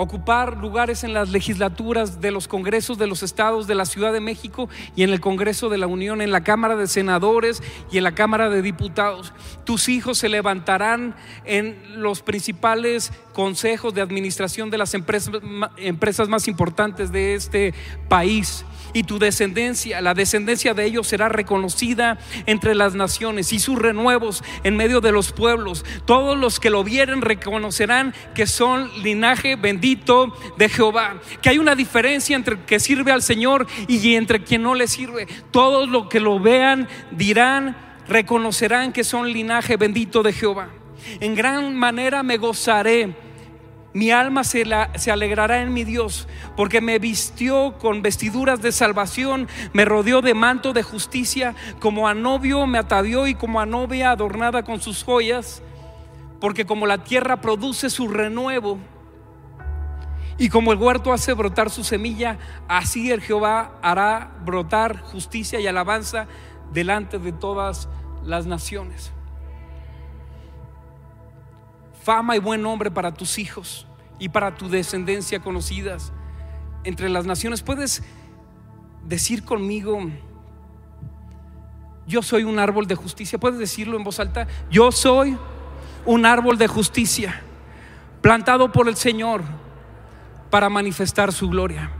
ocupar 0.03 0.57
lugares 0.57 1.05
en 1.05 1.15
las 1.15 1.31
legislaturas 1.31 2.21
de 2.21 2.31
los 2.31 2.49
congresos 2.49 2.99
de 2.99 3.07
los 3.07 3.23
estados 3.23 3.67
de 3.67 3.75
la 3.75 3.85
Ciudad 3.85 4.13
de 4.13 4.21
México 4.21 4.69
y 4.97 5.03
en 5.03 5.11
el 5.11 5.21
Congreso 5.21 5.69
de 5.69 5.79
la 5.79 5.87
Unión, 5.87 6.21
en 6.21 6.33
la 6.33 6.43
Cámara 6.43 6.77
de 6.77 6.87
Senadores 6.87 7.63
y 7.91 7.99
en 7.99 8.05
la 8.05 8.15
Cámara 8.15 8.49
de 8.49 8.63
Diputados. 8.63 9.33
Tus 9.65 9.89
hijos 9.89 10.19
se 10.19 10.29
levantarán 10.29 11.15
en 11.45 12.03
los 12.03 12.23
principales 12.23 13.13
consejos 13.33 13.95
de 13.95 14.01
administración 14.01 14.71
de 14.71 14.79
las 14.79 14.95
empresas, 14.95 15.35
empresas 15.77 16.29
más 16.29 16.49
importantes 16.49 17.13
de 17.13 17.35
este 17.35 17.75
país 18.09 18.65
y 18.93 19.05
tu 19.05 19.19
descendencia, 19.19 20.01
la 20.01 20.15
descendencia 20.15 20.75
de 20.75 20.85
ellos 20.85 21.07
será 21.07 21.29
reconocida 21.29 22.19
entre 22.47 22.75
las 22.75 22.95
naciones 22.95 23.53
y 23.53 23.59
sus 23.59 23.79
renuevos 23.79 24.43
en 24.65 24.77
medio 24.77 25.01
de 25.01 25.13
los 25.13 25.33
pueblos. 25.33 25.85
Todos 26.05 26.39
los 26.39 26.61
que 26.61 26.71
lo 26.71 26.85
vieren 26.85 27.23
reconocerán 27.23 28.15
que 28.35 28.47
son 28.47 28.91
linaje 29.03 29.57
bendito 29.57 30.35
de 30.59 30.69
Jehová. 30.69 31.21
Que 31.43 31.51
hay 31.51 31.59
una 31.59 31.75
diferencia 31.75 32.37
entre 32.37 32.55
el 32.55 32.65
que 32.65 32.81
sirve 32.81 33.13
al 33.13 33.23
Señor 33.23 33.67
y 33.89 34.15
entre 34.15 34.43
quien 34.43 34.63
no 34.63 34.75
le 34.75 34.89
sirve. 34.89 35.27
Todos 35.51 35.89
los 35.89 36.09
que 36.09 36.21
lo 36.21 36.41
vean 36.41 36.89
dirán, 37.11 37.77
reconocerán 38.09 38.93
que 38.93 39.05
son 39.05 39.33
linaje 39.33 39.77
bendito 39.77 40.23
de 40.23 40.33
Jehová. 40.33 40.69
En 41.21 41.35
gran 41.35 41.77
manera 41.77 42.23
me 42.23 42.37
gozaré 42.37 43.15
mi 43.93 44.11
alma 44.11 44.45
se, 44.45 44.65
se, 44.97 45.11
alegrará 45.11 45.63
en 45.63 45.73
mi 45.73 45.85
Dios, 45.85 46.29
porque 46.57 46.81
me 46.81 46.99
vistió 46.99 47.77
con 47.79 48.03
vestiduras 48.03 48.63
de 48.63 48.73
salvación, 48.73 49.49
me 49.73 49.85
rodeó 49.85 50.23
de 50.23 50.35
manto 50.35 50.73
de 50.73 50.83
justicia, 50.83 51.55
como 51.81 52.07
a 52.07 52.15
novio 52.15 52.67
me 52.67 52.79
atavió 52.79 53.27
y 53.27 53.35
como 53.35 53.61
a 53.61 53.67
novia 53.67 54.13
adornada 54.13 54.63
con 54.63 54.81
sus 54.81 55.03
joyas, 55.03 55.63
porque 56.41 56.67
como 56.67 56.87
la 56.87 57.03
tierra 57.03 57.41
produce 57.41 57.91
su 57.91 58.09
renuevo 58.09 58.79
y 60.39 60.49
como 60.49 60.73
el 60.73 60.79
huerto 60.79 61.13
hace 61.13 61.35
brotar 61.35 61.69
su 61.69 61.85
semilla, 61.85 62.39
así 62.69 63.11
el 63.11 63.21
Jehová 63.21 63.73
hará 63.83 64.31
brotar 64.45 65.01
justicia 65.01 65.61
y 65.61 65.67
alabanza 65.67 66.29
delante 66.73 67.19
de 67.19 67.33
todas 67.33 67.89
las 68.25 68.47
naciones 68.47 69.13
fama 72.03 72.37
y 72.37 72.39
buen 72.39 72.63
nombre 72.63 72.91
para 72.91 73.13
tus 73.13 73.39
hijos 73.39 73.87
y 74.19 74.29
para 74.29 74.55
tu 74.55 74.69
descendencia 74.69 75.41
conocidas 75.41 76.13
entre 76.85 77.09
las 77.09 77.27
naciones. 77.27 77.63
Puedes 77.63 78.03
decir 79.07 79.45
conmigo, 79.45 79.99
yo 82.07 82.23
soy 82.23 82.45
un 82.45 82.59
árbol 82.59 82.87
de 82.87 82.95
justicia. 82.95 83.39
Puedes 83.39 83.59
decirlo 83.59 83.97
en 83.97 84.05
voz 84.05 84.21
alta, 84.21 84.47
yo 84.71 84.93
soy 84.93 85.37
un 86.07 86.27
árbol 86.27 86.59
de 86.59 86.67
justicia 86.67 87.43
plantado 88.21 88.73
por 88.73 88.89
el 88.89 88.97
Señor 88.97 89.43
para 90.51 90.69
manifestar 90.69 91.33
su 91.33 91.49
gloria. 91.49 91.91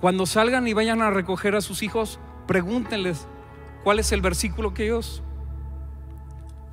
Cuando 0.00 0.26
salgan 0.26 0.66
y 0.66 0.72
vayan 0.72 1.02
a 1.02 1.10
recoger 1.10 1.54
a 1.54 1.60
sus 1.60 1.82
hijos, 1.82 2.18
pregúntenles 2.46 3.26
cuál 3.84 3.98
es 3.98 4.12
el 4.12 4.20
versículo 4.20 4.74
que 4.74 4.84
ellos 4.84 5.22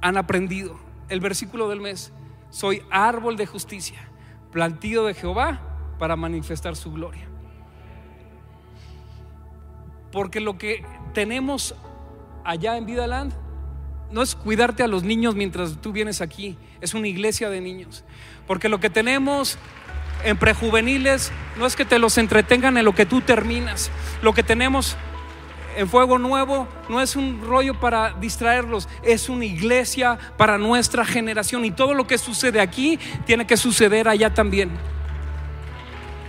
han 0.02 0.18
aprendido. 0.18 0.80
El 1.10 1.20
versículo 1.20 1.70
del 1.70 1.82
mes, 1.82 2.12
soy 2.49 2.84
árbol 2.89 3.38
de 3.38 3.45
justicia, 3.45 3.99
plantío 4.52 5.06
de 5.06 5.14
Jehová 5.14 5.62
para 5.99 6.16
manifestar 6.16 6.76
su 6.76 6.91
gloria. 6.91 7.28
Porque 10.12 10.39
lo 10.39 10.58
que 10.58 10.84
tenemos 11.14 11.76
allá 12.43 12.78
en 12.78 12.86
Vida 12.86 13.08
Land 13.08 13.34
no 14.12 14.22
es 14.22 14.36
cuidarte 14.36 14.84
a 14.84 14.88
los 14.88 15.04
niños 15.04 15.36
mientras 15.36 15.80
tú 15.80 15.91
vienes 15.91 16.22
aquí, 16.22 16.58
es 16.82 16.93
una 16.93 17.08
iglesia 17.08 17.49
de 17.49 17.62
niños. 17.62 18.04
Porque 18.47 18.68
lo 18.68 18.80
que 18.80 18.89
tenemos 18.89 19.58
en 20.24 20.38
prejuveniles 20.38 21.32
no 21.58 21.66
es 21.66 21.76
que 21.76 21.86
te 21.86 21.99
los 21.99 22.18
entretengan 22.18 22.78
en 22.78 22.86
lo 22.86 22.93
que 22.93 23.06
tú 23.06 23.22
terminas. 23.22 23.89
Lo 24.22 24.34
que 24.34 24.43
tenemos 24.43 24.97
en 25.78 25.88
Fuego 25.88 26.17
Nuevo 26.17 26.67
no 26.89 27.01
es 27.01 27.15
un 27.15 27.41
rollo 27.41 27.80
para 27.80 28.13
distraerlos, 28.13 28.88
es 29.03 29.30
una 29.30 29.45
iglesia 29.45 30.17
para 30.38 30.57
nuestra 30.57 31.05
generación 31.05 31.65
y 31.65 31.72
todo 31.72 31.93
lo 31.93 32.07
que 32.07 32.17
sucede 32.17 32.59
aquí 32.59 32.99
tiene 33.26 33.45
que 33.47 33.57
suceder 33.57 34.07
allá 34.07 34.34
también. 34.34 34.72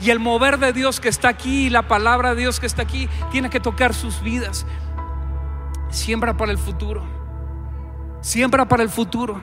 Y 0.00 0.10
el 0.10 0.18
mover 0.18 0.58
de 0.58 0.72
Dios 0.72 0.98
que 0.98 1.08
está 1.08 1.28
aquí, 1.28 1.70
la 1.70 1.86
palabra 1.86 2.34
de 2.34 2.40
Dios 2.40 2.58
que 2.58 2.66
está 2.66 2.82
aquí, 2.82 3.08
tiene 3.30 3.50
que 3.50 3.60
tocar 3.60 3.94
sus 3.94 4.20
vidas. 4.20 4.66
Siembra 5.90 6.36
para 6.36 6.50
el 6.50 6.58
futuro. 6.58 7.04
Siembra 8.20 8.66
para 8.66 8.82
el 8.82 8.88
futuro. 8.88 9.40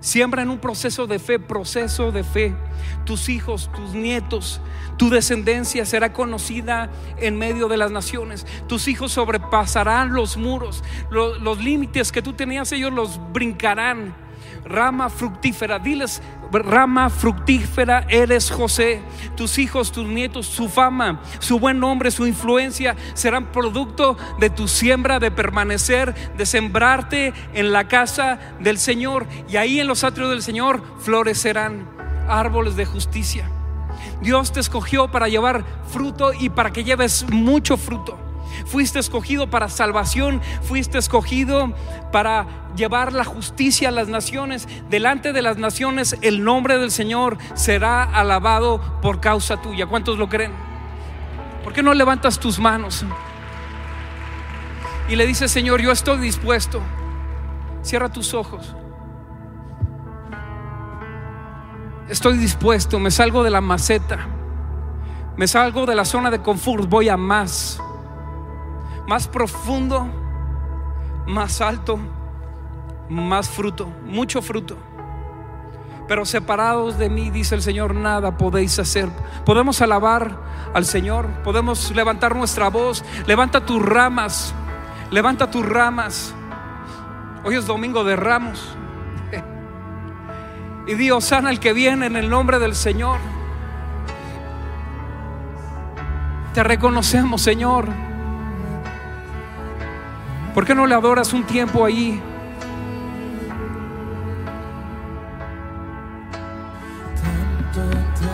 Siembra 0.00 0.42
en 0.42 0.48
un 0.48 0.58
proceso 0.58 1.06
de 1.06 1.18
fe, 1.18 1.38
proceso 1.38 2.10
de 2.10 2.24
fe. 2.24 2.54
Tus 3.04 3.28
hijos, 3.28 3.70
tus 3.74 3.92
nietos, 3.92 4.60
tu 4.96 5.10
descendencia 5.10 5.84
será 5.84 6.12
conocida 6.12 6.90
en 7.18 7.36
medio 7.36 7.68
de 7.68 7.76
las 7.76 7.90
naciones. 7.90 8.46
Tus 8.66 8.88
hijos 8.88 9.12
sobrepasarán 9.12 10.14
los 10.14 10.38
muros. 10.38 10.82
Los, 11.10 11.62
límites 11.62 12.12
que 12.12 12.22
tú 12.22 12.32
tenías, 12.32 12.72
ellos 12.72 12.92
los 12.92 13.20
brincarán. 13.32 14.14
Rama 14.64 15.10
fructífera, 15.10 15.78
diles 15.78 16.22
rama 16.52 17.10
fructífera 17.10 18.06
eres 18.08 18.50
José. 18.50 19.02
Tus 19.36 19.58
hijos, 19.58 19.92
tus 19.92 20.06
nietos, 20.06 20.46
su 20.46 20.68
fama, 20.68 21.20
su 21.38 21.58
buen 21.58 21.78
nombre, 21.78 22.10
su 22.10 22.26
influencia 22.26 22.96
serán 23.14 23.52
producto 23.52 24.16
de 24.38 24.50
tu 24.50 24.68
siembra, 24.68 25.18
de 25.18 25.30
permanecer, 25.30 26.14
de 26.36 26.46
sembrarte 26.46 27.32
en 27.54 27.72
la 27.72 27.88
casa 27.88 28.38
del 28.60 28.78
Señor. 28.78 29.26
Y 29.48 29.56
ahí 29.56 29.80
en 29.80 29.86
los 29.86 30.04
atrios 30.04 30.30
del 30.30 30.42
Señor 30.42 30.82
florecerán 31.00 31.88
árboles 32.28 32.76
de 32.76 32.86
justicia. 32.86 33.50
Dios 34.22 34.52
te 34.52 34.60
escogió 34.60 35.10
para 35.10 35.28
llevar 35.28 35.64
fruto 35.88 36.32
y 36.32 36.50
para 36.50 36.72
que 36.72 36.84
lleves 36.84 37.26
mucho 37.30 37.76
fruto. 37.76 38.29
Fuiste 38.70 39.00
escogido 39.00 39.50
para 39.50 39.68
salvación, 39.68 40.40
fuiste 40.62 40.98
escogido 40.98 41.74
para 42.12 42.46
llevar 42.76 43.12
la 43.12 43.24
justicia 43.24 43.88
a 43.88 43.92
las 43.92 44.08
naciones. 44.08 44.68
Delante 44.88 45.32
de 45.32 45.42
las 45.42 45.58
naciones 45.58 46.16
el 46.22 46.44
nombre 46.44 46.78
del 46.78 46.92
Señor 46.92 47.36
será 47.54 48.04
alabado 48.04 48.80
por 49.02 49.20
causa 49.20 49.60
tuya. 49.60 49.86
¿Cuántos 49.86 50.18
lo 50.18 50.28
creen? 50.28 50.52
¿Por 51.64 51.72
qué 51.72 51.82
no 51.82 51.92
levantas 51.92 52.38
tus 52.38 52.58
manos? 52.58 53.04
Y 55.08 55.16
le 55.16 55.26
dices, 55.26 55.50
Señor, 55.50 55.80
yo 55.80 55.90
estoy 55.90 56.18
dispuesto. 56.18 56.80
Cierra 57.82 58.08
tus 58.08 58.34
ojos. 58.34 58.76
Estoy 62.08 62.38
dispuesto, 62.38 62.98
me 62.98 63.10
salgo 63.10 63.44
de 63.44 63.50
la 63.50 63.60
maceta, 63.60 64.26
me 65.36 65.46
salgo 65.46 65.86
de 65.86 65.94
la 65.94 66.04
zona 66.04 66.28
de 66.32 66.42
confort, 66.42 66.88
voy 66.88 67.08
a 67.08 67.16
más, 67.16 67.80
más 69.06 69.28
profundo, 69.28 70.08
más 71.26 71.60
alto, 71.60 71.98
más 73.08 73.48
fruto, 73.48 73.86
mucho 74.04 74.42
fruto. 74.42 74.76
Pero 76.08 76.24
separados 76.24 76.98
de 76.98 77.08
mí, 77.08 77.30
dice 77.30 77.54
el 77.54 77.62
Señor, 77.62 77.94
nada 77.94 78.36
podéis 78.36 78.78
hacer. 78.78 79.08
Podemos 79.44 79.80
alabar 79.80 80.38
al 80.74 80.84
Señor, 80.84 81.28
podemos 81.44 81.92
levantar 81.94 82.34
nuestra 82.34 82.68
voz, 82.68 83.04
levanta 83.26 83.64
tus 83.64 83.80
ramas, 83.80 84.52
levanta 85.10 85.50
tus 85.50 85.64
ramas. 85.64 86.34
Hoy 87.44 87.54
es 87.54 87.66
domingo 87.66 88.02
de 88.04 88.16
ramos. 88.16 88.76
Y 90.86 90.94
Dios 90.94 91.26
sana 91.26 91.50
el 91.50 91.60
que 91.60 91.72
viene 91.72 92.06
en 92.06 92.16
el 92.16 92.28
nombre 92.28 92.58
del 92.58 92.74
Señor. 92.74 93.18
Te 96.54 96.64
reconocemos, 96.64 97.40
Señor. 97.42 98.09
¿Por 100.54 100.64
qué 100.66 100.74
no 100.74 100.86
le 100.86 100.94
adoras 100.94 101.32
un 101.32 101.44
tiempo 101.44 101.84
ahí? 101.84 102.20
Tanto 107.22 107.82
te 108.18 108.28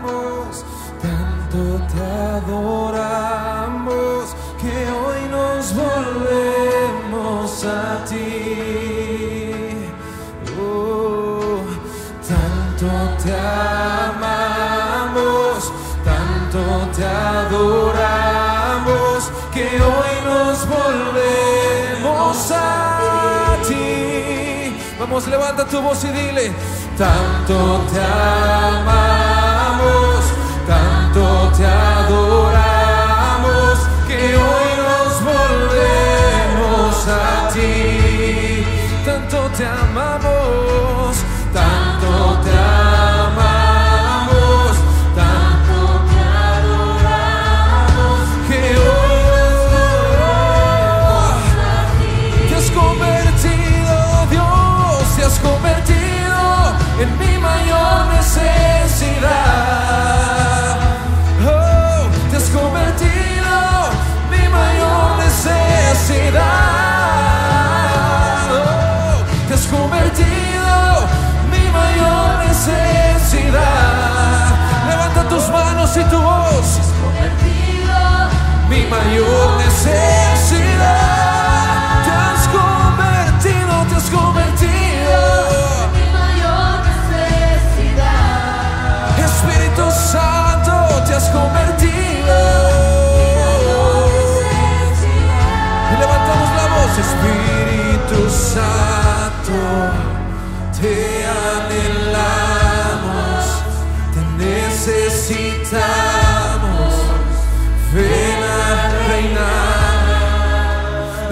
amamos, 0.00 0.64
tanto 1.00 1.60
te 1.92 2.02
adoramos, 2.38 4.34
que 4.60 4.74
hoy 4.90 5.20
nos 5.30 5.74
volvemos 5.76 7.64
a 7.64 8.04
ti. 8.04 8.26
Oh, 10.60 11.62
tanto 12.28 12.88
te 13.22 13.32
amamos, 14.12 15.58
tanto 16.04 16.60
te 16.96 17.04
adoramos, 17.04 18.31
ti. 25.12 25.12
Vamos, 25.12 25.28
levanta 25.28 25.66
tu 25.66 25.82
voz 25.82 26.02
y 26.04 26.08
dile, 26.08 26.52
tanto 26.96 27.84
te 27.92 28.00
amamos, 28.72 30.24
tanto 30.66 31.52
te 31.54 31.66
adoramos, 31.66 32.28
que 34.08 34.36
hoy 34.36 34.68
nos 34.80 35.22
volvemos 35.22 37.08
a 37.08 37.48
ti. 37.52 38.64
Tanto 39.04 39.50
te 39.56 39.66
amamos, 39.66 40.91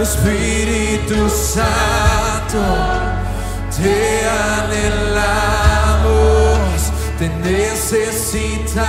Espíritu 0.03 1.28
Santo, 1.28 2.59
te 3.76 4.26
anhelamos, 4.64 6.01
te 7.18 7.28
necesitamos. 7.28 8.80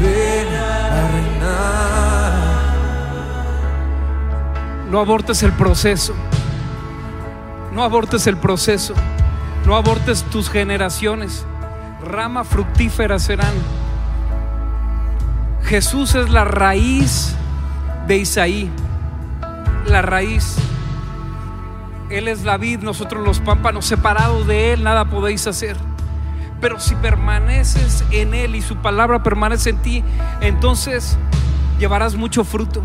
Ven 0.00 0.48
a 0.52 1.08
reinar. 1.12 2.58
No 4.90 4.98
abortes 4.98 5.44
el 5.44 5.52
proceso. 5.52 6.14
No 7.72 7.84
abortes 7.84 8.26
el 8.26 8.36
proceso. 8.36 8.94
No 9.64 9.76
abortes 9.76 10.24
tus 10.24 10.50
generaciones. 10.50 11.46
Rama 12.02 12.42
fructífera 12.42 13.20
serán. 13.20 13.54
Jesús 15.62 16.16
es 16.16 16.30
la 16.30 16.44
raíz 16.44 17.36
de 18.08 18.16
Isaí. 18.16 18.72
La 19.88 20.02
raíz. 20.02 20.56
Él 22.10 22.28
es 22.28 22.44
la 22.44 22.58
vid, 22.58 22.80
nosotros 22.80 23.24
los 23.24 23.40
pámpanos. 23.40 23.86
Separados 23.86 24.46
de 24.46 24.72
Él, 24.72 24.84
nada 24.84 25.06
podéis 25.06 25.46
hacer. 25.46 25.76
Pero 26.60 26.78
si 26.78 26.94
permaneces 26.96 28.04
en 28.10 28.34
Él 28.34 28.54
y 28.54 28.60
su 28.60 28.76
palabra 28.76 29.22
permanece 29.22 29.70
en 29.70 29.78
ti, 29.78 30.04
entonces 30.40 31.16
llevarás 31.78 32.16
mucho 32.16 32.44
fruto. 32.44 32.82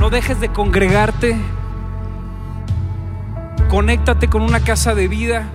No 0.00 0.08
dejes 0.08 0.40
de 0.40 0.48
congregarte. 0.48 1.36
Conéctate 3.68 4.28
con 4.28 4.42
una 4.42 4.60
casa 4.60 4.94
de 4.94 5.06
vida. 5.08 5.48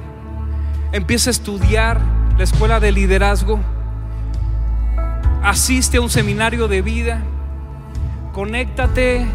Empieza 0.91 1.29
a 1.29 1.31
estudiar 1.31 1.99
la 2.37 2.43
escuela 2.43 2.79
de 2.79 2.91
liderazgo. 2.91 3.59
Asiste 5.43 5.97
a 5.97 6.01
un 6.01 6.09
seminario 6.09 6.67
de 6.67 6.81
vida. 6.81 7.21
Conéctate 8.33 9.25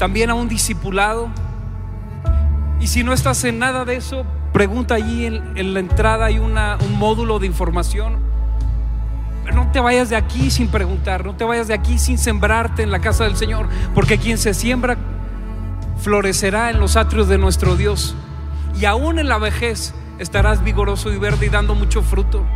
también 0.00 0.30
a 0.30 0.34
un 0.34 0.48
discipulado. 0.48 1.28
Y 2.80 2.86
si 2.86 3.04
no 3.04 3.12
estás 3.12 3.44
en 3.44 3.58
nada 3.58 3.84
de 3.84 3.96
eso, 3.96 4.24
pregunta 4.50 4.94
allí 4.94 5.26
en, 5.26 5.74
la 5.74 5.78
entrada 5.78 6.24
hay 6.24 6.38
una, 6.38 6.78
un 6.80 6.98
módulo 6.98 7.38
de 7.38 7.46
información. 7.46 8.16
Pero 9.44 9.56
no 9.56 9.70
te 9.72 9.78
vayas 9.78 10.08
de 10.08 10.16
aquí 10.16 10.50
sin 10.50 10.68
preguntar, 10.68 11.26
no 11.26 11.36
te 11.36 11.44
vayas 11.44 11.68
de 11.68 11.74
aquí 11.74 11.98
sin 11.98 12.16
sembrarte 12.16 12.82
en 12.82 12.90
la 12.90 13.00
casa 13.00 13.24
del 13.24 13.36
Señor, 13.36 13.68
porque 13.94 14.16
quien 14.16 14.38
se 14.38 14.54
siembra 14.54 14.96
florecerá 15.98 16.70
en 16.70 16.80
los 16.80 16.96
atrios 16.96 17.28
de 17.28 17.36
nuestro 17.36 17.76
Dios. 17.76 18.16
Y 18.80 18.86
aún 18.86 19.18
en 19.18 19.28
la 19.28 19.36
vejez 19.36 19.92
estarás 20.18 20.64
vigoroso 20.64 21.12
y 21.12 21.18
verde 21.18 21.44
y 21.44 21.50
dando 21.50 21.74
mucho 21.74 22.00
fruto. 22.00 22.46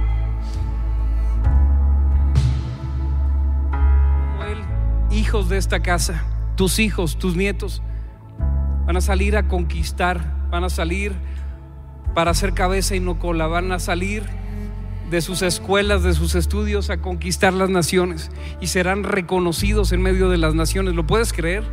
Hijos 5.11 5.51
de 5.51 5.59
esta 5.59 5.80
casa, 5.80 6.24
tus 6.57 6.79
hijos, 6.79 7.19
tus 7.19 7.37
nietos, 7.37 7.83
van 8.87 8.97
a 8.97 9.01
salir 9.01 9.37
a 9.37 9.49
conquistar, 9.49 10.49
van 10.51 10.65
a 10.65 10.71
salir 10.71 11.13
para 12.15 12.31
hacer 12.31 12.55
cabeza 12.55 12.95
y 12.95 13.01
no 13.01 13.19
cola, 13.19 13.47
van 13.47 13.73
a 13.73 13.79
salir 13.79 14.25
de 15.11 15.21
sus 15.21 15.43
escuelas, 15.43 16.03
de 16.03 16.15
sus 16.15 16.35
estudios 16.35 16.91
a 16.91 16.99
conquistar 16.99 17.53
las 17.53 17.71
naciones 17.71 18.31
y 18.61 18.69
serán 18.69 19.05
reconocidos 19.05 19.93
en 19.93 20.03
medio 20.03 20.29
de 20.29 20.39
las 20.39 20.55
naciones. 20.55 20.95
¿Lo 20.95 21.07
puedes 21.07 21.33
creer? 21.33 21.65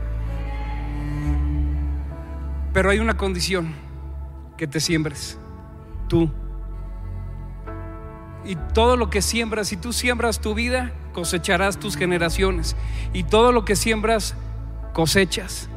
Pero 2.74 2.90
hay 2.90 3.00
una 3.00 3.18
condición, 3.18 3.74
que 4.58 4.68
te 4.68 4.80
siembres, 4.80 5.40
tú. 6.08 6.30
Y 8.46 8.56
todo 8.74 8.96
lo 8.96 9.10
que 9.10 9.22
siembras, 9.22 9.68
si 9.68 9.78
tú 9.78 9.92
siembras 9.92 10.40
tu 10.40 10.54
vida, 10.54 10.94
cosecharás 11.14 11.80
tus 11.80 11.98
generaciones. 11.98 12.76
Y 13.12 13.24
todo 13.24 13.52
lo 13.52 13.66
que 13.66 13.76
siembras, 13.76 14.36
cosechas. 14.94 15.70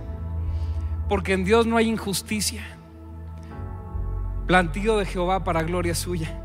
Porque 1.08 1.32
en 1.32 1.44
Dios 1.44 1.66
no 1.66 1.76
hay 1.76 1.88
injusticia. 1.88 2.62
Plantío 4.46 4.98
de 4.98 5.06
Jehová 5.06 5.44
para 5.44 5.62
gloria 5.62 5.94
suya. 5.94 6.40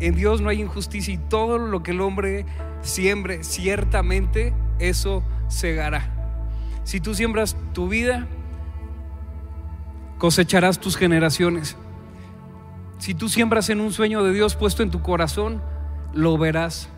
En 0.00 0.14
Dios 0.14 0.40
no 0.40 0.48
hay 0.48 0.60
injusticia 0.60 1.14
y 1.14 1.18
todo 1.18 1.58
lo 1.58 1.82
que 1.82 1.92
el 1.92 2.00
hombre 2.00 2.46
siembre, 2.80 3.44
ciertamente 3.44 4.52
eso 4.78 5.22
segará. 5.48 6.10
Si 6.84 7.00
tú 7.00 7.14
siembras 7.14 7.56
tu 7.72 7.88
vida, 7.88 8.26
cosecharás 10.18 10.80
tus 10.80 10.96
generaciones. 10.96 11.76
Si 12.98 13.14
tú 13.14 13.28
siembras 13.28 13.68
en 13.70 13.80
un 13.80 13.92
sueño 13.92 14.22
de 14.22 14.32
Dios 14.32 14.56
puesto 14.56 14.82
en 14.82 14.90
tu 14.90 15.02
corazón, 15.02 15.62
lo 16.12 16.38
verás. 16.38 16.88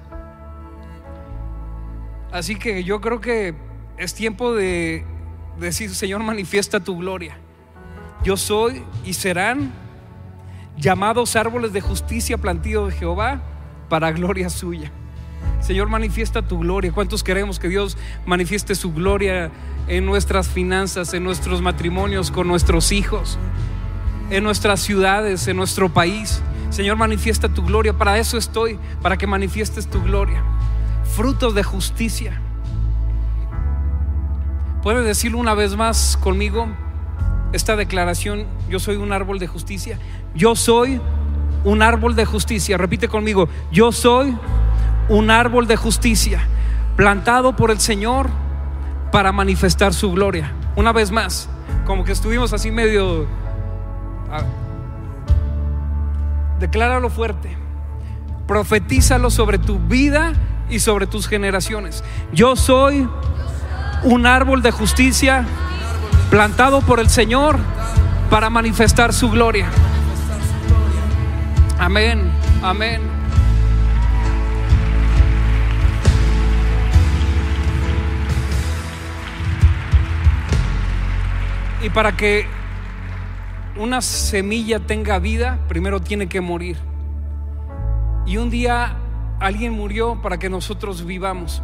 Así 2.32 2.56
que 2.56 2.84
yo 2.84 3.00
creo 3.00 3.20
que 3.20 3.54
es 3.98 4.14
tiempo 4.14 4.54
de 4.54 5.04
decir, 5.58 5.94
Señor, 5.94 6.22
manifiesta 6.22 6.80
tu 6.80 6.98
gloria. 6.98 7.36
Yo 8.24 8.36
soy 8.36 8.82
y 9.04 9.14
serán 9.14 9.72
llamados 10.76 11.36
árboles 11.36 11.72
de 11.72 11.80
justicia 11.80 12.38
plantíos 12.38 12.90
de 12.90 12.98
Jehová 12.98 13.42
para 13.88 14.10
gloria 14.12 14.50
suya. 14.50 14.90
Señor, 15.60 15.88
manifiesta 15.88 16.42
tu 16.42 16.58
gloria. 16.58 16.92
¿Cuántos 16.92 17.22
queremos 17.22 17.58
que 17.58 17.68
Dios 17.68 17.96
manifieste 18.26 18.74
su 18.74 18.92
gloria 18.92 19.50
en 19.88 20.04
nuestras 20.04 20.48
finanzas, 20.48 21.14
en 21.14 21.24
nuestros 21.24 21.62
matrimonios, 21.62 22.30
con 22.30 22.48
nuestros 22.48 22.92
hijos, 22.92 23.38
en 24.30 24.44
nuestras 24.44 24.80
ciudades, 24.80 25.46
en 25.48 25.56
nuestro 25.56 25.88
país? 25.88 26.42
Señor, 26.70 26.96
manifiesta 26.96 27.48
tu 27.48 27.62
gloria. 27.62 27.92
Para 27.92 28.18
eso 28.18 28.36
estoy, 28.36 28.78
para 29.00 29.16
que 29.16 29.26
manifiestes 29.26 29.88
tu 29.88 30.02
gloria. 30.02 30.42
Frutos 31.14 31.54
de 31.54 31.62
justicia. 31.62 32.40
¿Puede 34.84 35.02
decirlo 35.02 35.38
una 35.38 35.54
vez 35.54 35.76
más 35.76 36.18
conmigo? 36.18 36.68
Esta 37.54 37.74
declaración, 37.74 38.44
yo 38.68 38.78
soy 38.78 38.96
un 38.96 39.12
árbol 39.12 39.38
de 39.38 39.46
justicia. 39.46 39.98
Yo 40.34 40.54
soy 40.54 41.00
un 41.64 41.80
árbol 41.80 42.14
de 42.14 42.26
justicia. 42.26 42.76
Repite 42.76 43.08
conmigo, 43.08 43.48
yo 43.72 43.92
soy 43.92 44.36
un 45.08 45.30
árbol 45.30 45.66
de 45.66 45.76
justicia 45.76 46.46
plantado 46.96 47.56
por 47.56 47.70
el 47.70 47.80
Señor 47.80 48.28
para 49.10 49.32
manifestar 49.32 49.94
su 49.94 50.12
gloria. 50.12 50.52
Una 50.76 50.92
vez 50.92 51.10
más, 51.10 51.48
como 51.86 52.04
que 52.04 52.12
estuvimos 52.12 52.52
así 52.52 52.70
medio... 52.70 53.26
Ah, 54.30 54.42
decláralo 56.60 57.08
fuerte. 57.08 57.56
Profetízalo 58.46 59.30
sobre 59.30 59.56
tu 59.56 59.78
vida 59.78 60.34
y 60.68 60.80
sobre 60.80 61.06
tus 61.06 61.26
generaciones. 61.26 62.04
Yo 62.34 62.54
soy 62.54 63.08
un 64.04 64.26
árbol 64.26 64.60
de 64.62 64.70
justicia 64.70 65.46
plantado 66.30 66.82
por 66.82 67.00
el 67.00 67.08
Señor 67.08 67.58
para 68.30 68.50
manifestar 68.50 69.12
su 69.12 69.30
gloria. 69.30 69.68
Amén, 71.78 72.30
amén. 72.62 73.00
Y 81.82 81.90
para 81.90 82.12
que 82.12 82.46
una 83.76 84.00
semilla 84.00 84.80
tenga 84.80 85.18
vida, 85.18 85.58
primero 85.68 86.00
tiene 86.00 86.28
que 86.28 86.40
morir. 86.40 86.78
Y 88.26 88.36
un 88.36 88.48
día 88.48 88.96
alguien 89.40 89.72
murió 89.72 90.20
para 90.22 90.38
que 90.38 90.48
nosotros 90.48 91.04
vivamos. 91.04 91.62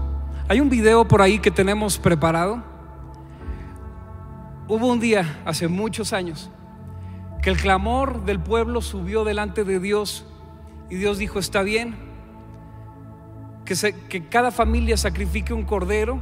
Hay 0.50 0.60
un 0.60 0.68
video 0.68 1.06
por 1.06 1.22
ahí 1.22 1.38
que 1.38 1.52
tenemos 1.52 1.96
preparado. 1.96 2.60
Hubo 4.66 4.88
un 4.88 4.98
día, 4.98 5.40
hace 5.44 5.68
muchos 5.68 6.12
años, 6.12 6.50
que 7.40 7.50
el 7.50 7.56
clamor 7.56 8.24
del 8.24 8.40
pueblo 8.40 8.82
subió 8.82 9.22
delante 9.22 9.62
de 9.62 9.78
Dios 9.78 10.26
y 10.88 10.96
Dios 10.96 11.18
dijo, 11.18 11.38
está 11.38 11.62
bien, 11.62 11.94
que, 13.64 13.76
que 14.08 14.26
cada 14.26 14.50
familia 14.50 14.96
sacrifique 14.96 15.54
un 15.54 15.62
cordero 15.62 16.20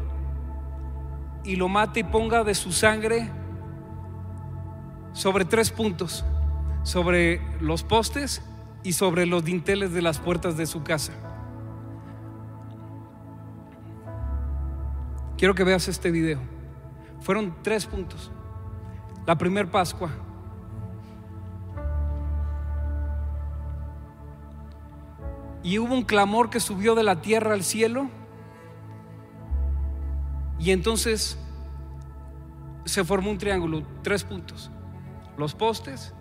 y 1.43 1.57
lo 1.57 1.71
mate 1.71 2.01
y 2.01 2.05
ponga 2.05 2.45
de 2.45 2.55
su 2.55 2.71
sangre 2.71 3.31
sobre 5.15 5.47
tres 5.47 5.71
puntos, 5.71 6.27
sobre 6.83 7.41
los 7.63 7.83
postes 7.83 8.43
y 8.83 8.93
sobre 8.93 9.25
los 9.25 9.43
dinteles 9.43 9.95
de 9.95 10.03
las 10.03 10.19
puertas 10.19 10.59
de 10.59 10.67
su 10.67 10.83
casa. 10.83 11.15
Quiero 15.39 15.55
que 15.55 15.65
veas 15.65 15.89
este 15.89 16.11
video. 16.11 16.41
Fueron 17.21 17.55
tres 17.63 17.87
puntos. 17.87 18.31
La 19.27 19.39
primer 19.39 19.71
Pascua. 19.71 20.11
Y 25.63 25.79
hubo 25.79 25.95
un 25.95 26.03
clamor 26.03 26.51
que 26.51 26.61
subió 26.61 26.95
de 26.95 27.05
la 27.05 27.23
tierra 27.23 27.55
al 27.55 27.65
cielo. 27.65 28.11
Y 30.59 30.73
entonces 30.73 31.39
se 32.85 33.05
formó 33.05 33.31
un 33.31 33.39
triángulo, 33.39 33.83
tres 34.03 34.25
puntos 34.25 34.71
los 35.39 35.55
postes 35.55 36.13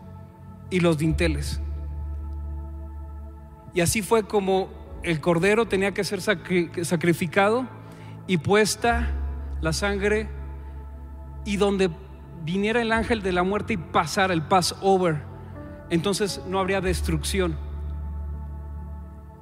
y 0.70 0.80
los 0.80 0.98
dinteles. 0.98 1.60
Y 3.74 3.82
así 3.82 4.02
fue 4.02 4.24
como 4.24 4.70
el 5.04 5.20
cordero 5.20 5.68
tenía 5.68 5.94
que 5.94 6.04
ser 6.04 6.22
sacrificado 6.22 7.68
y 8.28 8.38
puesta 8.38 9.08
la 9.62 9.74
sangre 9.74 10.30
y 11.46 11.58
donde 11.58 11.90
viniera 12.44 12.82
el 12.82 12.92
ángel 12.92 13.22
de 13.22 13.32
la 13.32 13.44
muerte 13.44 13.74
y 13.74 13.78
pasara 13.78 14.34
el 14.34 14.44
Passover, 14.44 15.24
entonces 15.90 16.42
no 16.48 16.60
habría 16.60 16.82
destrucción. 16.82 17.58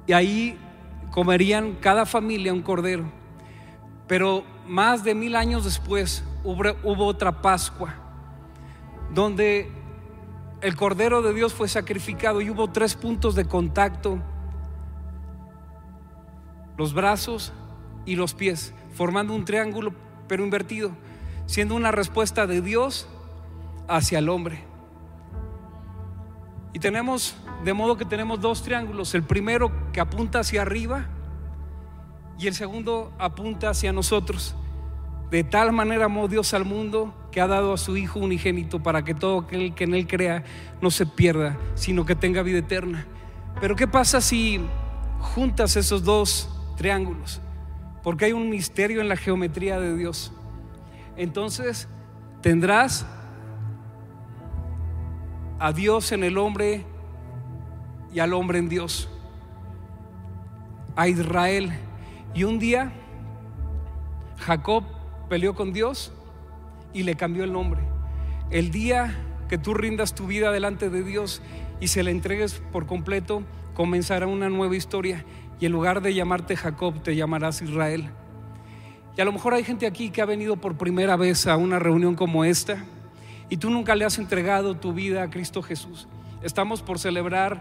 Y 0.06 0.12
ahí 0.12 0.58
comerían 1.10 1.74
cada 1.74 2.06
familia 2.06 2.52
un 2.52 2.62
cordero. 2.62 3.04
Pero 4.06 4.44
más 4.66 5.02
de 5.02 5.14
mil 5.14 5.34
años 5.34 5.64
después 5.64 6.24
hubo, 6.44 6.62
hubo 6.84 7.06
otra 7.06 7.42
Pascua 7.42 8.06
donde 9.12 9.70
el 10.60 10.76
Cordero 10.76 11.22
de 11.22 11.32
Dios 11.32 11.54
fue 11.54 11.68
sacrificado 11.68 12.40
y 12.40 12.50
hubo 12.50 12.68
tres 12.68 12.94
puntos 12.94 13.34
de 13.34 13.44
contacto, 13.44 14.18
los 16.76 16.92
brazos 16.92 17.52
y 18.06 18.16
los 18.16 18.32
pies, 18.32 18.72
formando 18.94 19.34
un 19.34 19.44
triángulo 19.44 19.92
pero 20.28 20.44
invertido, 20.44 20.92
siendo 21.46 21.74
una 21.74 21.90
respuesta 21.90 22.46
de 22.46 22.62
Dios 22.62 23.06
hacia 23.88 24.18
el 24.18 24.28
hombre. 24.28 24.64
Y 26.72 26.78
tenemos, 26.78 27.36
de 27.64 27.74
modo 27.74 27.96
que 27.96 28.04
tenemos 28.04 28.40
dos 28.40 28.62
triángulos, 28.62 29.14
el 29.14 29.22
primero 29.22 29.72
que 29.92 30.00
apunta 30.00 30.40
hacia 30.40 30.62
arriba 30.62 31.06
y 32.38 32.46
el 32.46 32.54
segundo 32.54 33.12
apunta 33.18 33.70
hacia 33.70 33.92
nosotros. 33.92 34.54
De 35.30 35.42
tal 35.42 35.72
manera 35.72 36.04
amó 36.04 36.28
Dios 36.28 36.54
al 36.54 36.64
mundo 36.64 37.14
que 37.32 37.40
ha 37.40 37.46
dado 37.46 37.72
a 37.72 37.78
su 37.78 37.96
Hijo 37.96 38.20
unigénito 38.20 38.82
para 38.82 39.04
que 39.04 39.14
todo 39.14 39.40
aquel 39.40 39.74
que 39.74 39.84
en 39.84 39.94
Él 39.94 40.06
crea 40.06 40.44
no 40.80 40.90
se 40.90 41.06
pierda, 41.06 41.58
sino 41.74 42.04
que 42.04 42.14
tenga 42.14 42.42
vida 42.42 42.58
eterna. 42.58 43.06
Pero 43.60 43.74
¿qué 43.74 43.88
pasa 43.88 44.20
si 44.20 44.60
juntas 45.20 45.76
esos 45.76 46.04
dos 46.04 46.48
triángulos? 46.76 47.40
Porque 48.06 48.26
hay 48.26 48.32
un 48.32 48.50
misterio 48.50 49.00
en 49.00 49.08
la 49.08 49.16
geometría 49.16 49.80
de 49.80 49.96
Dios. 49.96 50.32
Entonces 51.16 51.88
tendrás 52.40 53.04
a 55.58 55.72
Dios 55.72 56.12
en 56.12 56.22
el 56.22 56.38
hombre 56.38 56.84
y 58.14 58.20
al 58.20 58.32
hombre 58.32 58.60
en 58.60 58.68
Dios. 58.68 59.08
A 60.94 61.08
Israel. 61.08 61.72
Y 62.32 62.44
un 62.44 62.60
día 62.60 62.92
Jacob 64.38 64.84
peleó 65.28 65.56
con 65.56 65.72
Dios 65.72 66.12
y 66.92 67.02
le 67.02 67.16
cambió 67.16 67.42
el 67.42 67.52
nombre. 67.52 67.80
El 68.50 68.70
día 68.70 69.16
que 69.48 69.58
tú 69.58 69.74
rindas 69.74 70.14
tu 70.14 70.28
vida 70.28 70.52
delante 70.52 70.90
de 70.90 71.02
Dios 71.02 71.42
y 71.80 71.88
se 71.88 72.04
la 72.04 72.12
entregues 72.12 72.62
por 72.70 72.86
completo, 72.86 73.42
comenzará 73.74 74.28
una 74.28 74.48
nueva 74.48 74.76
historia 74.76 75.24
y 75.60 75.66
en 75.66 75.72
lugar 75.72 76.02
de 76.02 76.14
llamarte 76.14 76.56
Jacob, 76.56 77.02
te 77.02 77.16
llamarás 77.16 77.62
Israel. 77.62 78.10
Y 79.16 79.20
a 79.20 79.24
lo 79.24 79.32
mejor 79.32 79.54
hay 79.54 79.64
gente 79.64 79.86
aquí 79.86 80.10
que 80.10 80.20
ha 80.20 80.26
venido 80.26 80.56
por 80.56 80.76
primera 80.76 81.16
vez 81.16 81.46
a 81.46 81.56
una 81.56 81.78
reunión 81.78 82.14
como 82.14 82.44
esta 82.44 82.84
y 83.48 83.56
tú 83.56 83.70
nunca 83.70 83.94
le 83.94 84.04
has 84.04 84.18
entregado 84.18 84.76
tu 84.76 84.92
vida 84.92 85.22
a 85.22 85.30
Cristo 85.30 85.62
Jesús. 85.62 86.08
Estamos 86.42 86.82
por 86.82 86.98
celebrar 86.98 87.60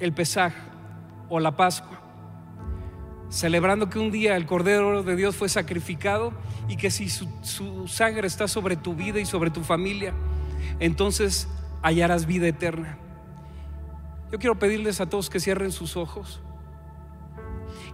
el 0.00 0.12
Pesaj 0.12 0.52
o 1.28 1.38
la 1.38 1.56
Pascua 1.56 2.02
celebrando 3.32 3.88
que 3.88 3.98
un 3.98 4.10
día 4.10 4.36
el 4.36 4.44
Cordero 4.44 5.02
de 5.02 5.16
Dios 5.16 5.34
fue 5.34 5.48
sacrificado 5.48 6.34
y 6.68 6.76
que 6.76 6.90
si 6.90 7.08
su, 7.08 7.26
sangre 7.88 8.26
está 8.26 8.46
sobre 8.46 8.76
tu 8.76 8.94
vida 8.94 9.20
y 9.20 9.24
sobre 9.24 9.50
tu 9.50 9.64
familia, 9.64 10.12
entonces 10.80 11.48
hallarás 11.82 12.26
vida 12.26 12.46
eterna. 12.46 12.98
Yo 14.30 14.38
quiero 14.38 14.58
pedirles 14.58 15.00
a 15.00 15.08
todos 15.08 15.30
que 15.30 15.40
cierren 15.40 15.72
sus 15.72 15.96
ojos. 15.96 16.42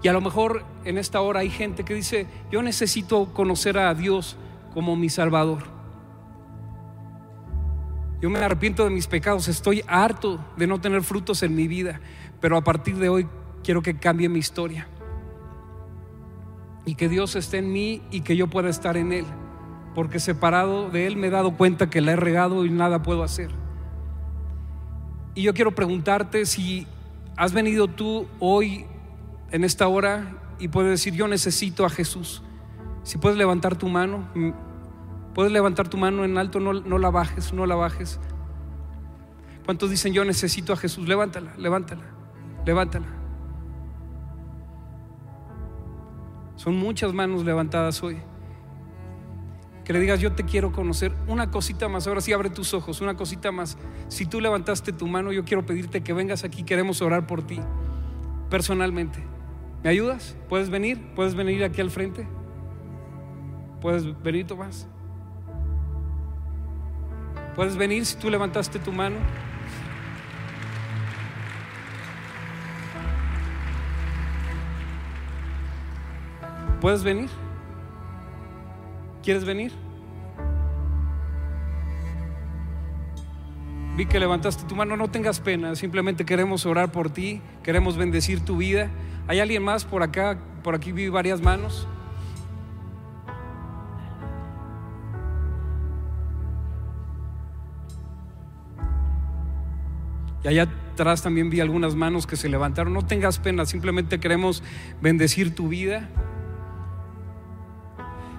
Y 0.03 0.09
a 0.09 0.13
lo 0.13 0.21
mejor 0.21 0.65
en 0.85 0.99
esta 0.99 1.21
hora 1.21 1.41
hay 1.41 1.51
gente 1.51 1.85
que 1.85 1.95
dice, 1.95 2.27
yo 2.51 2.63
necesito 2.63 3.33
conocer 3.35 3.79
a 3.79 3.93
Dios 3.95 4.37
como 4.73 4.97
mi 4.97 5.09
Salvador. 5.09 5.65
Yo 8.21 8.31
me 8.31 8.39
arrepiento 8.39 8.85
de 8.85 8.91
mis 8.91 9.07
pecados, 9.07 9.49
estoy 9.49 9.83
harto 9.87 10.45
de 10.57 10.67
no 10.67 10.81
tener 10.81 11.03
frutos 11.03 11.43
en 11.43 11.55
mi 11.55 11.69
vida, 11.69 12.01
pero 12.41 12.57
a 12.57 12.65
partir 12.65 12.97
de 12.97 13.09
hoy 13.09 13.29
quiero 13.63 13.83
que 13.83 13.97
cambie 13.97 14.29
mi 14.29 14.39
historia. 14.39 14.89
Y 16.85 16.95
que 16.95 17.09
Dios 17.09 17.37
esté 17.37 17.59
en 17.59 17.73
mí 17.73 18.03
y 18.11 18.23
que 18.23 18.37
yo 18.37 18.49
pueda 18.49 18.71
estar 18.71 18.97
en 18.97 19.13
Él. 19.13 19.27
Porque 19.95 20.21
separado 20.21 20.91
de 20.91 21.07
Él 21.07 21.17
me 21.17 21.27
he 21.27 21.31
dado 21.31 21.57
cuenta 21.57 21.91
que 21.91 22.01
la 22.01 22.13
he 22.13 22.17
regado 22.17 22.65
y 22.65 22.71
nada 22.71 23.03
puedo 23.03 23.23
hacer. 23.23 23.51
Y 25.35 25.43
yo 25.43 25.55
quiero 25.55 25.75
preguntarte 25.75 26.47
si 26.47 26.87
has 27.37 27.53
venido 27.53 27.89
tú 27.89 28.27
hoy 28.41 28.87
en 29.51 29.65
esta 29.65 29.89
hora 29.89 30.39
y 30.59 30.69
puedes 30.69 30.91
decir, 30.91 31.15
yo 31.15 31.29
necesito 31.29 31.85
a 31.85 31.91
Jesús. 31.91 32.43
Si 33.03 33.19
puedes 33.19 33.39
levantar 33.39 33.77
tu 33.77 33.89
mano, 33.89 34.29
puedes 35.35 35.53
levantar 35.53 35.89
tu 35.89 35.97
mano 35.97 36.25
en 36.25 36.37
alto, 36.37 36.61
no, 36.61 36.75
no 36.75 36.99
la 36.99 37.11
bajes, 37.11 37.53
no 37.53 37.67
la 37.67 37.75
bajes. 37.75 38.21
¿Cuántos 39.65 39.91
dicen, 39.91 40.13
yo 40.13 40.25
necesito 40.25 40.73
a 40.73 40.77
Jesús? 40.77 41.09
Levántala, 41.09 41.55
levántala, 41.57 42.05
levántala. 42.65 43.07
Son 46.57 46.77
muchas 46.77 47.13
manos 47.15 47.45
levantadas 47.45 48.03
hoy. 48.03 48.19
Que 49.85 49.93
le 49.93 50.01
digas, 50.01 50.21
yo 50.21 50.33
te 50.33 50.45
quiero 50.45 50.73
conocer. 50.73 51.15
Una 51.29 51.51
cosita 51.51 51.89
más, 51.89 52.07
ahora 52.07 52.21
sí 52.21 52.33
abre 52.33 52.51
tus 52.51 52.75
ojos, 52.75 53.01
una 53.01 53.17
cosita 53.17 53.53
más. 53.53 53.79
Si 54.09 54.27
tú 54.27 54.41
levantaste 54.41 54.93
tu 54.93 55.07
mano, 55.07 55.33
yo 55.33 55.45
quiero 55.45 55.65
pedirte 55.65 56.03
que 56.03 56.13
vengas 56.13 56.45
aquí, 56.45 56.63
queremos 56.63 57.01
orar 57.01 57.27
por 57.27 57.43
ti, 57.43 57.61
personalmente. 58.51 59.38
¿Me 59.83 59.91
ayudas? 59.91 60.37
¿Puedes 60.49 60.71
venir? 60.71 61.01
¿Puedes 61.15 61.35
venir 61.35 61.63
aquí 61.65 61.81
al 61.81 61.91
frente? 61.91 62.27
¿Puedes 63.81 64.21
venir, 64.23 64.47
Tomás? 64.47 64.89
¿Puedes 67.55 67.77
venir 67.77 68.05
si 68.05 68.17
tú 68.17 68.29
levantaste 68.31 68.79
tu 68.79 68.93
mano? 68.93 69.17
¿Puedes 76.81 77.03
venir? 77.03 77.29
¿Quieres 79.23 79.45
venir? 79.45 79.73
Vi 83.97 84.07
que 84.07 84.21
levantaste 84.21 84.65
tu 84.65 84.77
mano, 84.77 84.97
no 84.97 85.11
tengas 85.11 85.41
pena, 85.41 85.75
simplemente 85.75 86.25
queremos 86.25 86.65
orar 86.67 86.93
por 86.93 87.11
ti, 87.11 87.43
queremos 87.65 87.97
bendecir 87.97 88.45
tu 88.45 88.57
vida. 88.59 88.91
¿Hay 89.29 89.41
alguien 89.41 89.63
más 89.63 89.85
por 89.85 90.03
acá? 90.03 90.39
Por 90.63 90.75
aquí 90.75 90.91
vi 90.91 91.11
varias 91.11 91.43
manos. 91.43 91.87
Y 100.43 100.49
allá 100.49 100.67
atrás 100.93 101.23
también 101.23 101.51
vi 101.51 101.61
algunas 101.61 101.95
manos 101.95 102.27
que 102.27 102.37
se 102.37 102.49
levantaron. 102.49 102.95
No 102.95 103.03
tengas 103.03 103.39
pena, 103.39 103.67
simplemente 103.67 104.19
queremos 104.19 104.63
bendecir 105.03 105.55
tu 105.55 105.69
vida. 105.69 106.09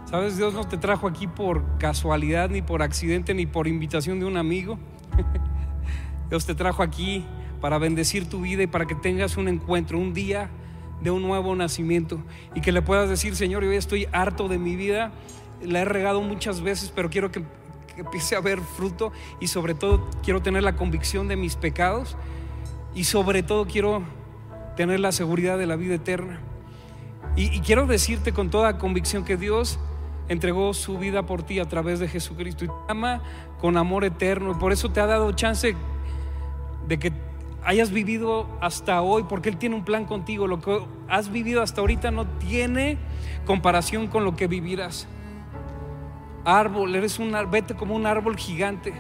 Sabes, 0.06 0.38
Dios 0.38 0.56
no 0.56 0.64
te 0.64 0.78
trajo 0.78 1.08
aquí 1.08 1.28
por 1.28 1.78
casualidad, 1.78 2.50
ni 2.50 2.64
por 2.64 2.82
accidente, 2.82 3.36
ni 3.36 3.46
por 3.46 3.68
invitación 3.68 4.20
de 4.20 4.26
un 4.26 4.38
amigo. 4.38 4.80
Dios 6.32 6.48
te 6.48 6.56
trajo 6.56 6.82
aquí 6.82 7.28
para 7.62 7.78
bendecir 7.78 8.28
tu 8.28 8.42
vida 8.42 8.64
y 8.64 8.68
para 8.68 8.88
que 8.88 8.96
tengas 8.96 9.38
un 9.38 9.48
encuentro, 9.50 10.00
un 10.00 10.16
día 10.16 10.50
de 11.02 11.12
un 11.12 11.22
nuevo 11.22 11.56
nacimiento 11.56 12.20
y 12.56 12.62
que 12.62 12.72
le 12.72 12.82
puedas 12.82 13.10
decir, 13.10 13.36
Señor, 13.36 13.64
yo 13.64 13.72
estoy 13.72 14.08
harto 14.12 14.48
de 14.48 14.58
mi 14.58 14.76
vida, 14.76 15.12
la 15.62 15.82
he 15.82 15.86
regado 15.86 16.22
muchas 16.22 16.62
veces, 16.62 16.92
pero 16.94 17.10
quiero 17.10 17.32
que, 17.32 17.44
empiece 17.98 18.36
a 18.36 18.40
ver 18.40 18.62
fruto 18.62 19.12
y 19.42 19.48
sobre 19.48 19.74
todo 19.74 20.10
quiero 20.24 20.42
tener 20.42 20.64
la 20.64 20.78
convicción 20.78 21.28
de 21.28 21.36
mis 21.36 21.58
pecados 21.58 22.16
y 22.96 23.04
sobre 23.04 23.44
todo 23.44 23.66
quiero 23.66 24.04
tener 24.78 25.02
la 25.02 25.12
seguridad 25.12 25.58
de 25.58 25.68
la 25.68 25.76
vida 25.76 25.96
eterna. 25.96 26.40
Y, 27.36 27.54
y 27.54 27.60
quiero 27.60 27.88
decirte 27.88 28.32
con 28.32 28.50
toda 28.50 28.78
convicción 28.78 29.26
que 29.26 29.36
Dios 29.36 29.80
entregó 30.30 30.74
su 30.74 30.98
vida 30.98 31.24
por 31.24 31.44
ti 31.44 31.60
a 31.60 31.66
través 31.66 32.00
de 32.00 32.08
Jesucristo 32.08 32.64
y 32.64 32.68
te 32.68 32.74
ama 32.88 33.22
con 33.60 33.76
amor 33.76 34.06
eterno. 34.06 34.52
Y 34.52 34.56
por 34.56 34.72
eso 34.72 34.90
te 34.90 35.02
ha 35.02 35.06
dado 35.06 35.32
chance 35.34 35.76
de 36.88 37.00
que 37.00 37.12
hayas 37.64 37.92
vivido 37.92 38.48
hasta 38.62 39.02
hoy, 39.02 39.24
porque 39.24 39.50
Él 39.50 39.58
tiene 39.58 39.76
un 39.76 39.86
plan 39.86 40.06
contigo. 40.06 40.48
Lo 40.48 40.62
que 40.62 40.82
has 41.08 41.32
vivido 41.32 41.62
hasta 41.62 41.82
ahorita 41.82 42.12
no 42.12 42.26
tiene 42.26 42.98
comparación 43.46 44.08
con 44.08 44.26
lo 44.26 44.36
que 44.36 44.48
vivirás. 44.48 45.08
Árbol, 46.46 46.96
eres 46.96 47.20
un 47.20 47.36
vete 47.52 47.76
como 47.76 47.96
un 47.96 48.06
árbol 48.06 48.38
gigante, 48.38 48.94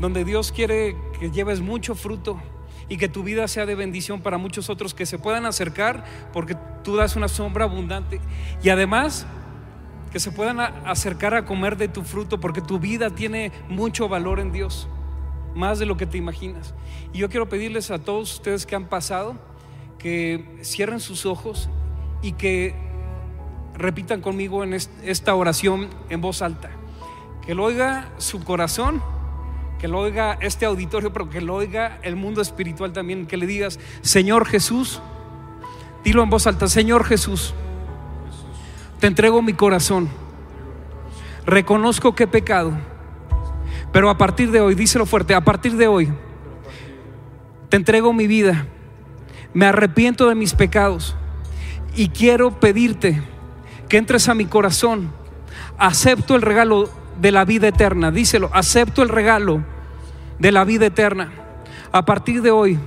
donde 0.00 0.24
Dios 0.24 0.52
quiere 0.52 0.96
que 1.18 1.30
lleves 1.30 1.60
mucho 1.60 1.94
fruto 1.94 2.40
y 2.88 2.96
que 2.96 3.08
tu 3.08 3.22
vida 3.22 3.48
sea 3.48 3.66
de 3.66 3.74
bendición 3.74 4.20
para 4.20 4.38
muchos 4.38 4.68
otros 4.68 4.92
que 4.92 5.06
se 5.06 5.18
puedan 5.18 5.46
acercar, 5.46 6.04
porque 6.32 6.56
tú 6.82 6.96
das 6.96 7.16
una 7.16 7.28
sombra 7.28 7.64
abundante. 7.64 8.20
Y 8.62 8.68
además, 8.68 9.26
que 10.12 10.20
se 10.20 10.30
puedan 10.30 10.60
acercar 10.60 11.34
a 11.34 11.46
comer 11.46 11.76
de 11.76 11.88
tu 11.88 12.02
fruto, 12.02 12.38
porque 12.38 12.60
tu 12.60 12.78
vida 12.78 13.10
tiene 13.10 13.50
mucho 13.68 14.08
valor 14.08 14.40
en 14.40 14.52
Dios, 14.52 14.88
más 15.54 15.78
de 15.78 15.86
lo 15.86 15.96
que 15.96 16.06
te 16.06 16.18
imaginas. 16.18 16.74
Y 17.12 17.18
yo 17.18 17.28
quiero 17.28 17.48
pedirles 17.48 17.90
a 17.90 17.98
todos 17.98 18.34
ustedes 18.34 18.66
que 18.66 18.74
han 18.74 18.88
pasado, 18.88 19.36
que 19.98 20.58
cierren 20.62 21.00
sus 21.00 21.26
ojos 21.26 21.68
y 22.22 22.32
que 22.32 22.74
repitan 23.74 24.20
conmigo 24.20 24.64
en 24.64 24.74
esta 24.74 25.34
oración 25.34 25.88
en 26.08 26.20
voz 26.20 26.42
alta. 26.42 26.70
Que 27.44 27.54
lo 27.54 27.64
oiga 27.64 28.12
su 28.18 28.44
corazón, 28.44 29.02
que 29.78 29.88
lo 29.88 29.98
oiga 29.98 30.38
este 30.40 30.64
auditorio, 30.64 31.12
pero 31.12 31.28
que 31.28 31.40
lo 31.40 31.54
oiga 31.54 31.98
el 32.02 32.16
mundo 32.16 32.40
espiritual 32.40 32.92
también. 32.92 33.26
Que 33.26 33.36
le 33.36 33.46
digas, 33.46 33.80
Señor 34.00 34.46
Jesús, 34.46 35.00
dilo 36.04 36.22
en 36.22 36.30
voz 36.30 36.46
alta, 36.46 36.68
Señor 36.68 37.04
Jesús 37.04 37.54
te 39.02 39.08
entrego 39.08 39.42
mi 39.42 39.52
corazón. 39.52 40.08
Reconozco 41.44 42.14
que 42.14 42.22
he 42.22 42.26
pecado. 42.28 42.70
Pero 43.92 44.08
a 44.08 44.16
partir 44.16 44.50
de 44.50 44.60
hoy, 44.60 44.74
díselo 44.74 45.06
fuerte, 45.06 45.34
a 45.34 45.42
partir 45.42 45.76
de 45.76 45.86
hoy, 45.86 46.12
te 47.68 47.76
entrego 47.76 48.12
mi 48.12 48.26
vida. 48.26 48.66
Me 49.54 49.66
arrepiento 49.66 50.28
de 50.28 50.34
mis 50.34 50.54
pecados. 50.54 51.14
Y 51.94 52.08
quiero 52.08 52.58
pedirte 52.58 53.22
que 53.88 53.98
entres 53.98 54.28
a 54.28 54.34
mi 54.34 54.46
corazón. 54.46 55.12
Acepto 55.76 56.34
el 56.34 56.42
regalo 56.42 56.88
de 57.20 57.32
la 57.32 57.44
vida 57.44 57.68
eterna. 57.68 58.10
Díselo, 58.10 58.50
acepto 58.52 59.02
el 59.02 59.10
regalo 59.10 59.62
de 60.38 60.52
la 60.52 60.64
vida 60.64 60.86
eterna. 60.86 61.30
A 61.92 62.04
partir 62.04 62.40
de 62.40 62.50
hoy, 62.50 62.78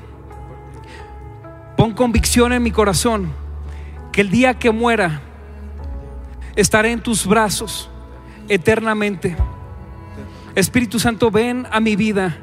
pon 1.78 1.94
convicción 1.94 2.52
en 2.52 2.64
mi 2.64 2.72
corazón 2.72 3.32
que 4.12 4.22
el 4.22 4.32
día 4.32 4.54
que 4.56 4.72
muera, 4.72 5.22
estaré 6.56 6.92
en 6.92 7.02
tus 7.02 7.28
brazos 7.28 7.90
eternamente. 8.48 9.36
Espíritu 10.56 11.00
Santo, 11.00 11.32
ven 11.32 11.68
a 11.72 11.80
mi 11.80 11.96
vida. 11.96 12.38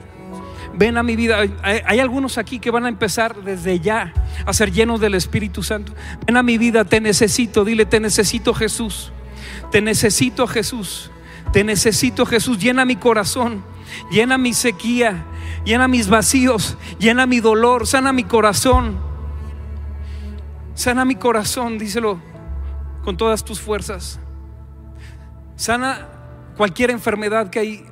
Ven 0.74 0.96
a 0.96 1.02
mi 1.02 1.16
vida. 1.16 1.38
Hay, 1.62 2.00
algunos 2.00 2.38
aquí 2.38 2.58
que 2.58 2.70
van 2.70 2.86
a 2.86 2.88
empezar 2.88 3.42
desde 3.42 3.80
ya 3.80 4.12
a 4.46 4.52
ser 4.52 4.72
llenos 4.72 5.00
del 5.00 5.14
Espíritu 5.14 5.62
Santo. 5.62 5.94
Ven 6.26 6.36
a 6.36 6.42
mi 6.42 6.58
vida, 6.58 6.84
te 6.84 7.00
necesito. 7.00 7.64
Dile, 7.64 7.86
te 7.86 8.00
necesito 8.00 8.54
Jesús. 8.54 9.12
Te 9.70 9.80
necesito 9.80 10.46
Jesús. 10.46 11.10
Te 11.52 11.64
necesito 11.64 12.24
Jesús. 12.26 12.58
Llena 12.58 12.84
mi 12.84 12.96
corazón. 12.96 13.64
Llena 14.10 14.38
mi 14.38 14.54
sequía. 14.54 15.24
Llena 15.64 15.88
mis 15.88 16.08
vacíos. 16.08 16.76
Llena 16.98 17.26
mi 17.26 17.40
dolor. 17.40 17.86
Sana 17.86 18.12
mi 18.12 18.24
corazón. 18.24 18.98
Sana 20.74 21.04
mi 21.04 21.16
corazón. 21.16 21.78
Díselo 21.78 22.20
con 23.04 23.16
todas 23.16 23.44
tus 23.44 23.60
fuerzas. 23.60 24.18
Sana 25.56 26.08
cualquier 26.56 26.90
enfermedad 26.90 27.50
que 27.50 27.58
hay, 27.58 27.86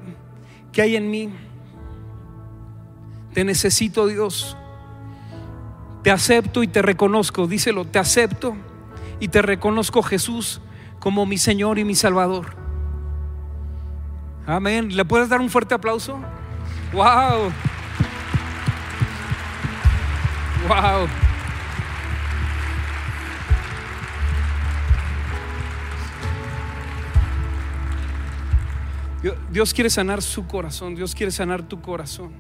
que 0.73 0.83
hay 0.83 0.97
en 0.97 1.11
mí. 1.11 1.31
Te 3.33 3.45
necesito, 3.45 4.07
Dios. 4.07 4.57
Te 6.03 6.11
acepto 6.11 6.63
y 6.63 6.69
te 6.69 6.83
reconozco. 6.83 7.47
Díselo, 7.47 7.85
te 7.85 7.99
acepto 7.99 8.57
y 9.21 9.29
te 9.29 9.43
reconozco, 9.43 10.03
Jesús, 10.03 10.61
como 10.99 11.27
mi 11.27 11.39
Señor 11.39 11.79
y 11.79 11.85
mi 11.85 11.95
Salvador. 11.95 12.57
Amén. 14.47 14.97
¿Le 14.97 15.05
puedes 15.05 15.29
dar 15.29 15.41
un 15.41 15.51
fuerte 15.51 15.75
aplauso? 15.75 16.19
¡Wow! 16.93 17.53
¡Wow! 20.69 21.30
Dios 29.51 29.75
quiere 29.75 29.91
sanar 29.91 30.23
su 30.23 30.47
corazón, 30.47 30.95
Dios 30.95 31.15
quiere 31.15 31.33
sanar 31.33 31.63
tu 31.63 31.81
corazón. 31.81 32.33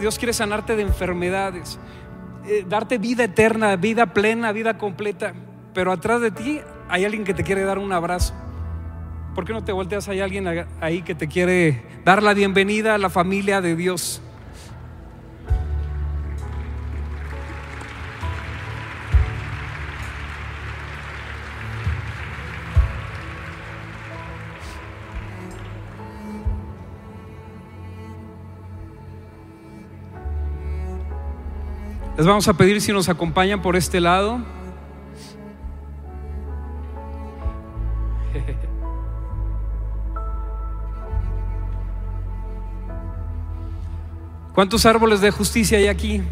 Dios 0.00 0.18
quiere 0.18 0.32
sanarte 0.32 0.76
de 0.76 0.82
enfermedades, 0.82 1.78
eh, 2.46 2.64
darte 2.68 2.98
vida 2.98 3.24
eterna, 3.24 3.76
vida 3.76 4.06
plena, 4.06 4.52
vida 4.52 4.78
completa. 4.78 5.34
Pero 5.72 5.92
atrás 5.92 6.20
de 6.20 6.30
ti 6.30 6.60
hay 6.88 7.04
alguien 7.04 7.24
que 7.24 7.34
te 7.34 7.44
quiere 7.44 7.64
dar 7.64 7.78
un 7.78 7.92
abrazo. 7.92 8.34
¿Por 9.34 9.44
qué 9.44 9.52
no 9.52 9.64
te 9.64 9.72
volteas? 9.72 10.08
Hay 10.08 10.20
alguien 10.20 10.46
ahí 10.80 11.02
que 11.02 11.14
te 11.14 11.26
quiere 11.26 11.82
dar 12.04 12.22
la 12.22 12.34
bienvenida 12.34 12.94
a 12.94 12.98
la 12.98 13.10
familia 13.10 13.60
de 13.60 13.74
Dios. 13.74 14.22
Les 32.16 32.26
vamos 32.26 32.46
a 32.46 32.54
pedir 32.54 32.80
si 32.80 32.92
nos 32.92 33.08
acompañan 33.08 33.60
por 33.60 33.74
este 33.74 34.00
lado. 34.00 34.38
¿Cuántos 44.54 44.86
árboles 44.86 45.20
de 45.20 45.32
justicia 45.32 45.78
hay 45.78 45.88
aquí? 45.88 46.22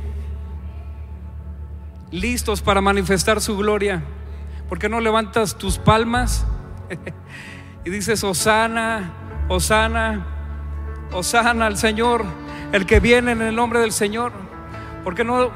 Listos 2.12 2.62
para 2.62 2.80
manifestar 2.80 3.40
su 3.40 3.56
gloria. 3.56 4.04
¿Por 4.68 4.78
qué 4.78 4.88
no 4.88 5.00
levantas 5.00 5.58
tus 5.58 5.78
palmas 5.78 6.46
y 7.84 7.90
dices, 7.90 8.22
Osana, 8.22 9.12
Osana, 9.48 10.24
Osana 11.12 11.66
al 11.66 11.76
Señor, 11.76 12.24
el 12.70 12.86
que 12.86 13.00
viene 13.00 13.32
en 13.32 13.42
el 13.42 13.56
nombre 13.56 13.80
del 13.80 13.90
Señor? 13.90 14.51
¿Por 15.04 15.14
qué 15.14 15.24
no, 15.24 15.50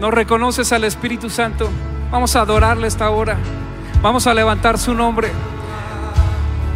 no 0.00 0.10
reconoces 0.10 0.72
al 0.72 0.84
Espíritu 0.84 1.30
Santo? 1.30 1.70
Vamos 2.10 2.34
a 2.34 2.40
adorarle 2.40 2.88
esta 2.88 3.10
hora. 3.10 3.36
Vamos 4.02 4.26
a 4.26 4.34
levantar 4.34 4.78
su 4.78 4.94
nombre. 4.94 5.30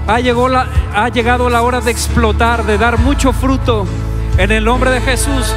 Ha, 0.07 0.21
la, 0.21 0.67
ha 0.95 1.09
llegado 1.09 1.51
la 1.51 1.63
hora 1.63 1.81
de 1.81 1.91
explotar, 1.91 2.65
de 2.65 2.79
dar 2.79 2.99
mucho 2.99 3.33
fruto 3.33 3.87
en 4.39 4.53
el 4.53 4.65
nombre 4.65 4.91
de 4.91 5.01
Jesús. 5.01 5.55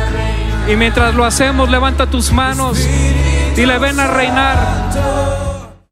Y 0.68 0.76
mientras 0.76 1.14
lo 1.14 1.26
hacemos, 1.26 1.70
levanta 1.70 2.08
tus 2.08 2.32
manos. 2.32 2.78
Dile, 3.56 3.78
ven 3.78 4.00
a 4.00 4.08
reinar. 4.08 5.33